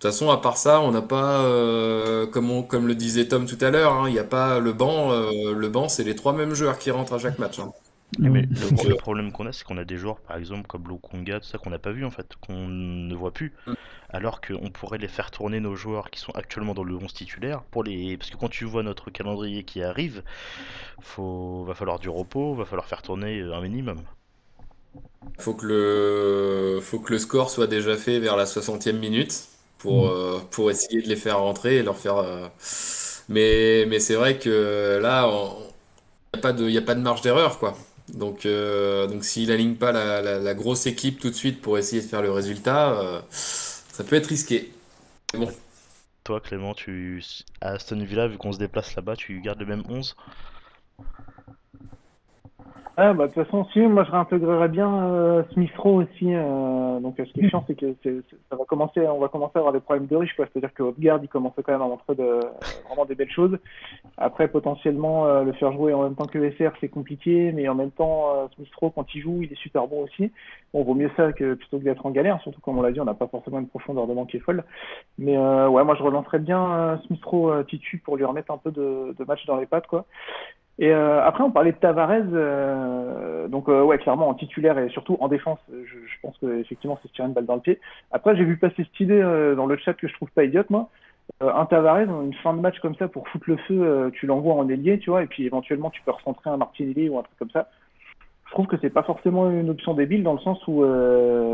toute 0.00 0.10
façon, 0.10 0.30
à 0.30 0.38
part 0.38 0.56
ça, 0.56 0.80
on 0.80 0.90
n'a 0.90 1.02
pas, 1.02 1.42
euh, 1.44 2.26
comme, 2.26 2.50
le 2.88 2.94
disait 2.94 3.28
Tom 3.28 3.46
tout 3.46 3.58
à 3.60 3.70
l'heure, 3.70 3.92
hein, 3.92 4.08
il 4.08 4.12
n'y 4.12 4.18
a 4.18 4.24
pas 4.24 4.58
le 4.58 4.72
banc. 4.72 5.12
euh, 5.12 5.54
le 5.54 5.68
banc, 5.68 5.88
c'est 5.88 6.04
les 6.04 6.16
trois 6.16 6.32
mêmes 6.32 6.54
joueurs 6.54 6.78
qui 6.78 6.90
rentrent 6.90 7.14
à 7.14 7.18
chaque 7.18 7.38
match. 7.38 7.58
hein. 7.60 7.72
Mais 8.20 8.28
Mm. 8.30 8.46
le, 8.50 8.70
le 8.84 8.94
problème 8.96 9.32
qu'on 9.32 9.46
a, 9.46 9.52
c'est 9.52 9.64
qu'on 9.64 9.78
a 9.78 9.84
des 9.84 9.96
joueurs, 9.98 10.20
par 10.20 10.36
exemple, 10.36 10.66
comme 10.66 10.88
Lokonga, 10.88 11.40
tout 11.40 11.46
ça, 11.46 11.58
qu'on 11.58 11.70
n'a 11.70 11.78
pas 11.78 11.92
vu 11.92 12.04
en 12.04 12.10
fait, 12.10 12.36
qu'on 12.40 12.68
ne 12.68 13.14
voit 13.14 13.32
plus. 13.32 13.52
Mm. 13.66 13.74
Alors 14.10 14.40
qu'on 14.40 14.70
pourrait 14.70 14.98
les 14.98 15.08
faire 15.08 15.30
tourner, 15.32 15.60
nos 15.60 15.76
joueurs 15.76 16.10
qui 16.10 16.20
sont 16.20 16.32
actuellement 16.32 16.74
dans 16.74 16.84
le 16.84 16.96
11 16.96 17.14
titulaire, 17.14 17.62
pour 17.64 17.84
les... 17.84 18.16
parce 18.18 18.30
que 18.30 18.36
quand 18.36 18.48
tu 18.50 18.64
vois 18.66 18.82
notre 18.84 19.10
calendrier 19.10 19.64
qui 19.64 19.82
arrive, 19.82 20.22
faut... 21.00 21.64
va 21.64 21.74
falloir 21.74 21.98
du 22.00 22.08
repos, 22.10 22.54
va 22.54 22.64
falloir 22.66 22.86
faire 22.88 23.02
tourner 23.02 23.40
euh, 23.40 23.54
un 23.54 23.62
minimum. 23.62 24.02
Faut 25.38 25.54
que 25.54 25.66
le, 25.66 26.80
faut 26.82 26.98
que 27.00 27.12
le 27.12 27.18
score 27.18 27.50
soit 27.50 27.66
déjà 27.66 27.96
fait 27.96 28.18
vers 28.20 28.36
la 28.36 28.44
60e 28.46 28.98
minute 28.98 29.48
pour, 29.78 30.08
euh, 30.08 30.40
pour 30.50 30.70
essayer 30.70 31.02
de 31.02 31.08
les 31.08 31.16
faire 31.16 31.38
rentrer 31.40 31.76
et 31.78 31.82
leur 31.82 31.96
faire. 31.96 32.16
euh, 32.18 32.46
Mais, 33.28 33.86
mais 33.88 34.00
c'est 34.00 34.14
vrai 34.14 34.38
que 34.38 34.98
là, 35.02 35.28
il 36.34 36.36
n'y 36.36 36.40
a 36.40 36.42
pas 36.42 36.52
de, 36.52 36.68
y 36.70 36.78
a 36.78 36.82
pas 36.82 36.94
de 36.94 37.00
marge 37.02 37.22
d'erreur, 37.22 37.58
quoi. 37.58 37.76
Donc, 38.12 38.44
euh, 38.44 39.06
donc 39.06 39.24
s'il 39.24 39.50
aligne 39.50 39.74
pas 39.74 39.92
la, 39.92 40.54
grosse 40.54 40.86
équipe 40.86 41.18
tout 41.18 41.30
de 41.30 41.34
suite 41.34 41.60
pour 41.60 41.78
essayer 41.78 42.02
de 42.02 42.06
faire 42.06 42.22
le 42.22 42.30
résultat, 42.30 42.92
euh, 42.92 43.20
ça 43.30 44.04
peut 44.04 44.16
être 44.16 44.26
risqué. 44.26 44.70
Bon, 45.34 45.50
Toi, 46.24 46.40
Clément, 46.40 46.74
tu 46.74 47.24
à 47.60 47.70
Aston 47.70 48.04
Villa, 48.04 48.28
vu 48.28 48.36
qu'on 48.36 48.52
se 48.52 48.58
déplace 48.58 48.94
là-bas, 48.96 49.16
tu 49.16 49.40
gardes 49.40 49.60
le 49.60 49.66
même 49.66 49.82
11? 49.88 50.14
Ah, 52.98 53.14
bah, 53.14 53.26
de 53.26 53.32
toute 53.32 53.44
façon, 53.44 53.64
si, 53.72 53.80
moi 53.80 54.04
je 54.04 54.10
réintégrerais 54.10 54.68
bien 54.68 55.04
euh, 55.06 55.42
Smith 55.54 55.70
aussi. 55.82 56.34
euh, 56.34 57.00
donc, 57.00 57.18
euh, 57.18 57.24
ce 57.24 57.32
qui 57.32 57.40
est 57.40 57.44
chiant, 57.48 57.64
c'est 57.66 57.74
que 57.74 57.94
c'est- 58.02 58.20
ça 58.50 58.56
va 58.56 58.64
commencer, 58.66 59.00
on 59.08 59.18
va 59.18 59.28
commencer 59.28 59.52
à 59.56 59.60
avoir 59.60 59.72
des 59.72 59.80
problèmes 59.80 60.06
de 60.06 60.16
riche, 60.16 60.36
quoi. 60.36 60.44
C'est-à-dire 60.52 60.74
que 60.74 60.82
Odegaard, 60.82 61.20
il 61.22 61.28
commence 61.28 61.54
quand 61.56 61.72
même 61.72 61.80
à 61.80 61.86
montrer 61.88 62.14
de, 62.14 62.42
vraiment 62.84 63.06
des 63.06 63.14
belles 63.14 63.30
choses. 63.30 63.58
Après, 64.18 64.48
potentiellement, 64.48 65.26
euh, 65.26 65.44
le 65.44 65.52
faire 65.54 65.72
jouer 65.72 65.94
en 65.94 66.02
même 66.04 66.16
temps 66.16 66.26
que 66.28 66.38
SR, 66.52 66.72
c'est 66.80 66.88
compliqué, 66.90 67.52
mais 67.52 67.68
en 67.68 67.74
même 67.74 67.92
temps, 67.92 68.34
euh, 68.36 68.46
Smith 68.56 68.68
Rowe, 68.80 68.90
quand 68.90 69.14
il 69.14 69.22
joue, 69.22 69.42
il 69.42 69.52
est 69.52 69.56
super 69.56 69.86
bon 69.88 70.02
aussi. 70.04 70.32
Bon, 70.74 70.84
vaut 70.84 70.94
mieux 70.94 71.10
ça 71.16 71.32
que 71.32 71.54
plutôt 71.54 71.78
que 71.78 71.84
d'être 71.84 72.06
en 72.06 72.10
galère, 72.10 72.40
surtout 72.42 72.60
comme 72.60 72.78
on 72.78 72.82
l'a 72.82 72.92
dit, 72.92 73.00
on 73.00 73.06
n'a 73.06 73.14
pas 73.14 73.28
forcément 73.28 73.58
une 73.60 73.68
profondeur 73.68 74.06
de 74.06 74.14
banc 74.14 74.26
qui 74.26 74.38
est 74.38 74.40
folle. 74.40 74.64
Mais 75.18 75.36
euh, 75.38 75.68
ouais, 75.68 75.84
moi 75.84 75.94
je 75.96 76.02
relancerais 76.02 76.40
bien 76.40 77.00
Smith 77.06 77.24
Rowe 77.24 77.62
titu 77.64 77.98
pour 77.98 78.16
lui 78.18 78.24
remettre 78.24 78.52
un 78.52 78.58
peu 78.58 78.70
de, 78.72 79.14
de 79.18 79.24
match 79.24 79.46
dans 79.46 79.56
les 79.56 79.66
pattes, 79.66 79.86
quoi. 79.86 80.06
Et 80.82 80.92
euh, 80.92 81.24
après, 81.24 81.44
on 81.44 81.52
parlait 81.52 81.70
de 81.70 81.76
Tavares, 81.76 82.24
euh, 82.32 83.46
donc 83.46 83.68
euh, 83.68 83.84
ouais, 83.84 83.98
clairement 83.98 84.28
en 84.28 84.34
titulaire 84.34 84.76
et 84.78 84.88
surtout 84.88 85.16
en 85.20 85.28
défense, 85.28 85.60
je, 85.70 85.84
je 85.84 86.20
pense 86.20 86.36
que 86.38 86.58
effectivement 86.58 86.98
c'est 87.00 87.06
se 87.06 87.12
tirer 87.12 87.28
une 87.28 87.34
balle 87.34 87.46
dans 87.46 87.54
le 87.54 87.60
pied. 87.60 87.78
Après, 88.10 88.34
j'ai 88.34 88.42
vu 88.42 88.56
passer 88.56 88.74
cette 88.78 88.98
idée 88.98 89.22
dans 89.56 89.66
le 89.66 89.76
chat 89.76 89.94
que 89.94 90.08
je 90.08 90.14
trouve 90.14 90.28
pas 90.32 90.42
idiote, 90.42 90.70
moi. 90.70 90.88
Un 91.40 91.66
Tavares, 91.66 92.22
une 92.22 92.34
fin 92.34 92.52
de 92.52 92.58
match 92.58 92.80
comme 92.80 92.96
ça 92.96 93.06
pour 93.06 93.28
foutre 93.28 93.48
le 93.48 93.58
feu, 93.58 94.10
tu 94.14 94.26
l'envoies 94.26 94.54
en 94.54 94.68
ailier, 94.68 94.98
tu 94.98 95.10
vois, 95.10 95.22
et 95.22 95.28
puis 95.28 95.46
éventuellement 95.46 95.90
tu 95.90 96.02
peux 96.02 96.10
recentrer 96.10 96.50
un 96.50 96.56
Martinelli 96.56 97.08
ou 97.08 97.16
un 97.16 97.22
truc 97.22 97.38
comme 97.38 97.50
ça. 97.50 97.68
Je 98.46 98.50
trouve 98.50 98.66
que 98.66 98.76
c'est 98.80 98.90
pas 98.90 99.04
forcément 99.04 99.48
une 99.52 99.70
option 99.70 99.94
débile 99.94 100.24
dans 100.24 100.32
le 100.32 100.40
sens 100.40 100.66
où 100.66 100.78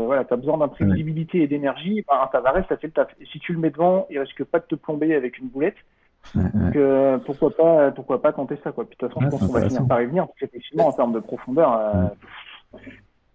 voilà, 0.05 0.25
tu 0.25 0.33
as 0.33 0.37
besoin 0.37 0.57
d'imprévisibilité 0.57 1.43
et 1.43 1.47
d'énergie. 1.47 2.03
Ben, 2.07 2.19
un 2.19 2.27
Tavares, 2.27 2.67
ça 2.67 2.77
fait 2.77 2.87
le 2.87 2.93
taf. 2.93 3.09
Et 3.21 3.25
si 3.27 3.37
tu 3.37 3.53
le 3.53 3.59
mets 3.59 3.69
devant, 3.69 4.07
il 4.09 4.17
risque 4.17 4.43
pas 4.43 4.57
de 4.57 4.65
te 4.65 4.73
plomber 4.73 5.13
avec 5.13 5.37
une 5.37 5.49
boulette. 5.49 5.77
Ouais, 6.35 6.41
ouais. 6.43 6.51
Donc, 6.51 6.75
euh, 6.75 7.17
pourquoi 7.19 7.55
pas, 7.55 7.91
pourquoi 7.91 8.21
pas 8.21 8.33
tenter 8.33 8.57
ça, 8.63 8.71
quoi. 8.71 8.85
Puis, 8.85 8.95
de 8.99 9.07
toute 9.07 9.09
façon, 9.09 9.19
Ouais, 9.19 9.25
je 9.25 9.29
pense 9.31 9.47
qu'on 9.47 9.53
va 9.53 9.67
finir 9.67 9.87
par 9.87 10.01
y 10.01 10.05
venir, 10.05 10.27
parce 10.27 10.39
qu'effectivement, 10.39 10.87
en 10.87 10.93
termes 10.93 11.13
de 11.13 11.19
profondeur, 11.19 11.73
euh, 11.73 12.07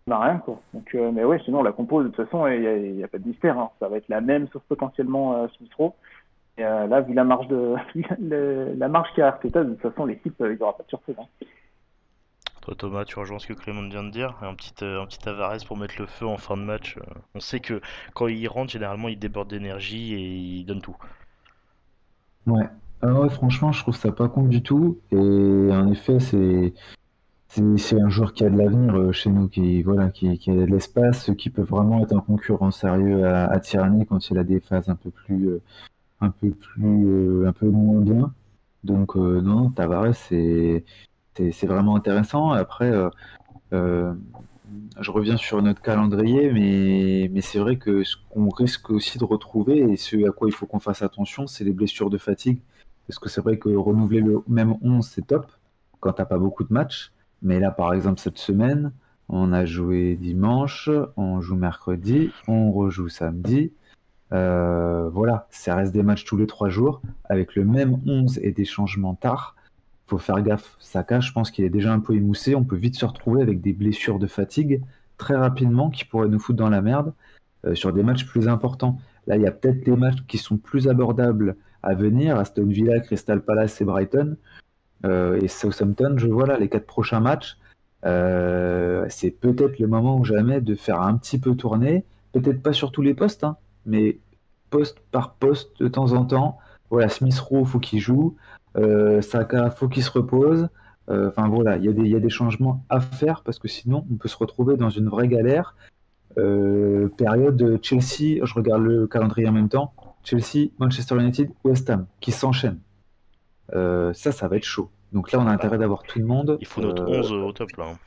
on 0.07 0.11
n'a 0.11 0.19
rien, 0.21 0.39
quoi. 0.39 0.61
Donc, 0.73 0.95
euh, 0.95 1.11
mais 1.13 1.25
ouais, 1.25 1.41
sinon, 1.45 1.63
la 1.63 1.73
compo, 1.73 2.03
de 2.03 2.09
toute 2.09 2.25
façon, 2.25 2.47
il 2.47 2.61
n'y 2.61 2.67
a, 2.67 2.77
il 2.77 2.97
y 2.97 3.05
a 3.05 3.09
pas 3.09 3.19
de 3.19 3.27
mystère, 3.27 3.59
hein. 3.59 3.71
Ça 3.81 3.89
va 3.89 3.97
être 3.97 4.09
la 4.09 4.21
même, 4.21 4.49
sauf 4.53 4.63
potentiellement 4.69 5.37
euh, 5.37 5.49
Smith 5.57 5.73
Rowe. 5.75 5.95
Et 6.57 6.65
euh, 6.65 6.87
là, 6.87 7.01
vu 7.01 7.15
la 7.15 7.25
marge 7.25 7.49
de, 7.49 7.75
le- 8.21 8.75
la 8.77 8.89
marge 8.89 9.09
qu'il 9.11 9.21
y 9.21 9.23
a 9.23 9.27
à 9.27 9.29
Arteta, 9.31 9.65
de 9.65 9.71
toute 9.75 9.81
façon, 9.83 10.05
l'équipe, 10.05 10.41
euh, 10.41 10.53
il 10.53 10.57
n'y 10.57 10.63
aura 10.63 10.77
pas 10.77 10.85
de 10.85 10.89
surprise. 10.89 11.17
hein. 11.19 11.47
Toi, 12.63 12.75
Thomas, 12.79 13.05
tu 13.05 13.19
rejoins 13.19 13.39
ce 13.39 13.47
que 13.47 13.53
Clément 13.53 13.87
vient 13.89 14.05
de 14.05 14.11
dire? 14.11 14.39
Un 14.41 14.55
petit, 14.55 14.73
euh, 14.83 15.03
un 15.03 15.07
petit 15.07 15.19
pour 15.67 15.77
mettre 15.77 15.97
le 15.99 16.07
feu 16.07 16.27
en 16.27 16.39
fin 16.39 16.57
de 16.57 16.63
match. 16.63 16.97
On 17.35 17.41
sait 17.41 17.61
que 17.61 17.81
quand 18.15 18.29
il 18.29 18.47
rentre, 18.49 18.73
généralement, 18.73 19.09
il 19.09 19.19
déborde 19.19 19.49
d'énergie 19.51 20.15
et 20.15 20.19
il 20.19 20.65
donne 20.65 20.81
tout. 20.81 20.97
Ouais. 22.47 22.69
Ah 23.03 23.13
ouais, 23.21 23.29
franchement, 23.29 23.73
je 23.73 23.81
trouve 23.83 23.97
ça 23.97 24.13
pas 24.13 24.29
con 24.29 24.45
du 24.45 24.63
tout. 24.63 24.99
Et 25.11 25.17
en 25.17 25.91
effet, 25.91 26.21
c'est 26.21 26.75
c'est 27.49 28.01
un 28.01 28.09
joueur 28.09 28.33
qui 28.33 28.45
a 28.45 28.51
de 28.51 28.57
l'avenir 28.59 28.97
euh, 28.97 29.13
chez 29.13 29.31
nous, 29.31 29.49
qui 29.49 29.83
voilà, 29.83 30.11
qui, 30.11 30.39
qui 30.39 30.51
a 30.51 30.55
de 30.55 30.65
l'espace, 30.65 31.31
qui 31.39 31.51
peut 31.51 31.63
vraiment 31.63 32.03
être 32.03 32.13
un 32.17 32.21
concurrent 32.21 32.73
sérieux 32.73 33.25
à, 33.27 33.47
à 33.47 33.61
Tierney 33.61 34.07
quand 34.07 34.29
il 34.31 34.39
a 34.39 34.45
des 34.45 34.59
phases 34.61 34.89
un 34.89 34.97
peu 34.97 35.11
plus 35.11 35.49
euh, 35.49 35.63
un 36.21 36.31
peu 36.31 36.51
plus 36.51 37.07
euh, 37.07 37.49
un 37.49 37.53
peu 37.53 37.69
moins 37.69 38.01
bien. 38.01 38.33
Donc 38.85 39.17
non, 39.17 39.71
Tavares, 39.71 40.15
c'est 40.15 40.85
c'est 41.37 41.53
c'est 41.53 41.67
vraiment 41.67 41.97
intéressant. 41.97 42.51
Après, 42.53 42.93
je 45.01 45.11
reviens 45.11 45.37
sur 45.37 45.61
notre 45.63 45.83
calendrier, 45.83 46.51
mais, 46.53 47.41
c'est 47.41 47.59
vrai 47.59 47.77
que 47.77 48.05
ce 48.05 48.17
qu'on 48.31 48.49
risque 48.49 48.91
aussi 48.91 49.19
de 49.19 49.25
retrouver, 49.25 49.79
et 49.79 49.97
ce 49.97 50.29
à 50.29 50.33
quoi 50.33 50.49
il 50.49 50.53
faut 50.53 50.67
qu'on 50.67 50.81
fasse 50.81 51.03
attention, 51.03 51.47
c'est 51.47 51.65
les 51.65 51.73
blessures 51.73 52.11
de 52.11 52.19
fatigue. 52.19 52.61
Parce 53.07 53.19
que 53.19 53.29
c'est 53.29 53.43
vrai 53.43 53.59
que 53.59 53.69
renouveler 53.69 54.21
le 54.21 54.43
même 54.49 54.77
11, 54.83 55.07
c'est 55.07 55.27
top 55.27 55.51
quand 56.01 56.15
t'as 56.15 56.25
pas 56.25 56.39
beaucoup 56.39 56.65
de 56.65 56.73
matchs. 56.73 57.13
Mais 57.43 57.61
là, 57.61 57.71
par 57.71 57.93
exemple, 57.93 58.21
cette 58.21 58.39
semaine, 58.39 58.93
on 59.29 59.53
a 59.53 59.65
joué 59.67 60.17
dimanche, 60.17 60.89
on 61.17 61.41
joue 61.41 61.57
mercredi, 61.57 62.31
on 62.49 62.73
rejoue 62.73 63.09
samedi. 63.09 63.73
Euh, 64.33 65.09
voilà, 65.11 65.47
ça 65.51 65.77
reste 65.77 65.93
des 65.93 66.03
matchs 66.03 66.25
tous 66.25 66.37
les 66.37 66.47
trois 66.47 66.69
jours 66.69 67.03
avec 67.25 67.55
le 67.55 67.65
même 67.65 68.01
11 68.07 68.39
et 68.43 68.53
des 68.53 68.65
changements 68.65 69.15
tard. 69.15 69.55
Faut 70.07 70.19
faire 70.19 70.43
gaffe. 70.43 70.77
Saka, 70.79 71.21
je 71.21 71.33
pense 71.33 71.51
qu'il 71.51 71.65
est 71.65 71.71
déjà 71.71 71.93
un 71.93 72.01
peu 72.01 72.15
émoussé. 72.15 72.55
On 72.55 72.65
peut 72.65 72.77
vite 72.77 72.97
se 72.97 73.05
retrouver 73.05 73.43
avec 73.43 73.61
des 73.61 73.73
blessures 73.73 74.19
de 74.19 74.27
fatigue 74.27 74.83
très 75.17 75.37
rapidement 75.37 75.91
qui 75.91 76.05
pourraient 76.05 76.29
nous 76.29 76.39
foutre 76.39 76.59
dans 76.59 76.69
la 76.69 76.83
merde 76.83 77.13
euh, 77.67 77.75
sur 77.75 77.93
des 77.93 78.03
matchs 78.03 78.27
plus 78.27 78.49
importants. 78.49 78.99
Là, 79.27 79.37
il 79.37 79.43
y 79.43 79.47
a 79.47 79.53
peut-être 79.53 79.85
des 79.85 79.97
matchs 79.97 80.25
qui 80.29 80.39
sont 80.39 80.57
plus 80.57 80.89
abordables 80.89 81.57
à 81.83 81.95
venir. 81.95 82.37
Aston 82.37 82.67
Villa, 82.67 83.01
Crystal 83.01 83.41
Palace 83.43 83.81
et 83.81 83.85
Brighton. 83.85 84.37
Euh, 85.05 85.41
et 85.41 85.49
Southampton, 85.49 86.15
je 86.17 86.27
vois 86.27 86.47
là 86.47 86.59
les 86.59 86.69
quatre 86.69 86.87
prochains 86.87 87.21
matchs. 87.21 87.59
Euh, 88.05 89.07
c'est 89.09 89.31
peut-être 89.31 89.79
le 89.79 89.87
moment 89.87 90.19
ou 90.19 90.25
jamais 90.25 90.61
de 90.61 90.75
faire 90.75 91.01
un 91.01 91.17
petit 91.17 91.39
peu 91.39 91.55
tourner. 91.55 92.05
Peut-être 92.33 92.63
pas 92.63 92.73
sur 92.73 92.93
tous 92.93 93.03
les 93.03 93.15
postes, 93.15 93.45
hein, 93.45 93.57
mais 93.87 94.19
poste 94.71 94.99
par 95.11 95.35
poste 95.35 95.81
de 95.81 95.89
temps 95.89 96.13
en 96.13 96.25
temps. 96.25 96.59
Voilà, 96.91 97.09
Smith 97.09 97.39
Rowe, 97.39 97.65
faut 97.65 97.79
qu'il 97.79 98.01
joue. 98.01 98.37
Euh, 98.77 99.21
Saka, 99.23 99.71
faut 99.71 99.89
qu'il 99.89 100.03
se 100.03 100.11
repose. 100.11 100.69
Euh, 101.11 101.29
Enfin 101.29 101.49
voilà, 101.49 101.77
il 101.77 101.85
y, 101.85 101.89
a 101.89 101.93
des- 101.93 102.01
il 102.03 102.09
y 102.09 102.17
a 102.17 102.21
des 102.21 102.31
changements 102.31 102.85
à 102.89 103.01
faire 103.01 103.43
parce 103.43 103.59
que 103.59 103.69
sinon 103.69 104.07
on 104.11 104.17
peut 104.17 104.29
se 104.29 104.37
retrouver 104.37 104.77
dans 104.77 104.91
une 104.91 105.09
vraie 105.09 105.29
galère. 105.29 105.77
Euh, 106.39 107.09
période 107.17 107.57
de 107.57 107.79
Chelsea, 107.83 108.41
je 108.45 108.55
regarde 108.55 108.83
le 108.83 109.07
calendrier 109.07 109.47
en 109.49 109.53
même 109.53 109.69
temps. 109.69 109.93
Chelsea, 110.25 110.71
Manchester 110.79 111.17
United, 111.17 111.51
West 111.63 111.91
Ham 111.91 112.07
qui 112.21 112.33
s'enchaînent. 112.33 112.81
Euh, 113.75 114.13
ça, 114.15 114.33
ça 114.33 114.49
va 114.49 114.57
être 114.57 114.65
chaud. 114.65 114.91
Donc 115.13 115.31
là, 115.31 115.39
on 115.41 115.47
a 115.47 115.51
intérêt 115.53 115.79
d'avoir 115.79 116.03
tout 116.03 116.19
le 116.19 116.25
monde. 116.25 116.57
Il 116.61 116.67
faut 116.67 116.81
notre 116.81 117.03
Euh, 117.05 117.19
11 117.21 117.33
au 117.33 117.53
top 117.53 117.71
là. 117.77 117.85
hein. 117.93 117.99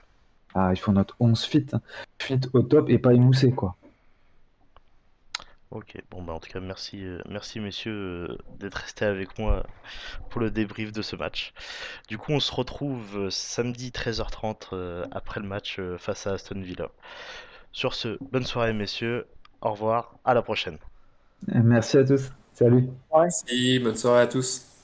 Ah, 0.56 0.72
il 0.74 0.78
faut 0.78 0.92
notre 0.92 1.16
11 1.20 1.44
fit. 1.44 1.66
hein. 1.74 1.82
Fit 2.20 2.40
au 2.54 2.64
top 2.64 2.90
et 2.90 2.98
pas 2.98 3.14
émoussé, 3.14 3.52
quoi. 3.52 3.76
Ok, 5.70 6.02
bon 6.10 6.24
bah 6.24 6.32
en 6.32 6.40
tout 6.40 6.50
cas 6.50 6.62
merci, 6.62 7.04
euh, 7.04 7.20
merci 7.28 7.60
messieurs 7.60 7.92
euh, 8.30 8.38
d'être 8.58 8.76
restés 8.76 9.04
avec 9.04 9.38
moi 9.38 9.66
pour 10.30 10.40
le 10.40 10.50
débrief 10.50 10.94
de 10.94 11.02
ce 11.02 11.18
match. 11.18 11.54
Du 12.08 12.18
coup 12.18 12.32
on 12.32 12.40
se 12.40 12.54
retrouve 12.54 13.18
euh, 13.18 13.30
samedi 13.30 13.90
13h30 13.90 14.70
euh, 14.72 15.06
après 15.12 15.42
le 15.42 15.48
match 15.48 15.78
euh, 15.80 15.98
face 15.98 16.26
à 16.26 16.34
Aston 16.34 16.62
Villa. 16.62 16.90
Sur 17.74 17.96
ce, 17.96 18.18
bonne 18.32 18.46
soirée 18.46 18.72
messieurs, 18.72 19.28
au 19.62 19.72
revoir, 19.72 20.18
à 20.24 20.34
la 20.34 20.42
prochaine. 20.42 20.78
Merci 21.48 21.98
à 21.98 22.06
tous. 22.06 22.32
Salut. 22.54 22.88
merci, 23.14 23.80
bonne 23.80 23.98
soirée 23.98 24.22
à 24.22 24.28
tous. 24.28 24.77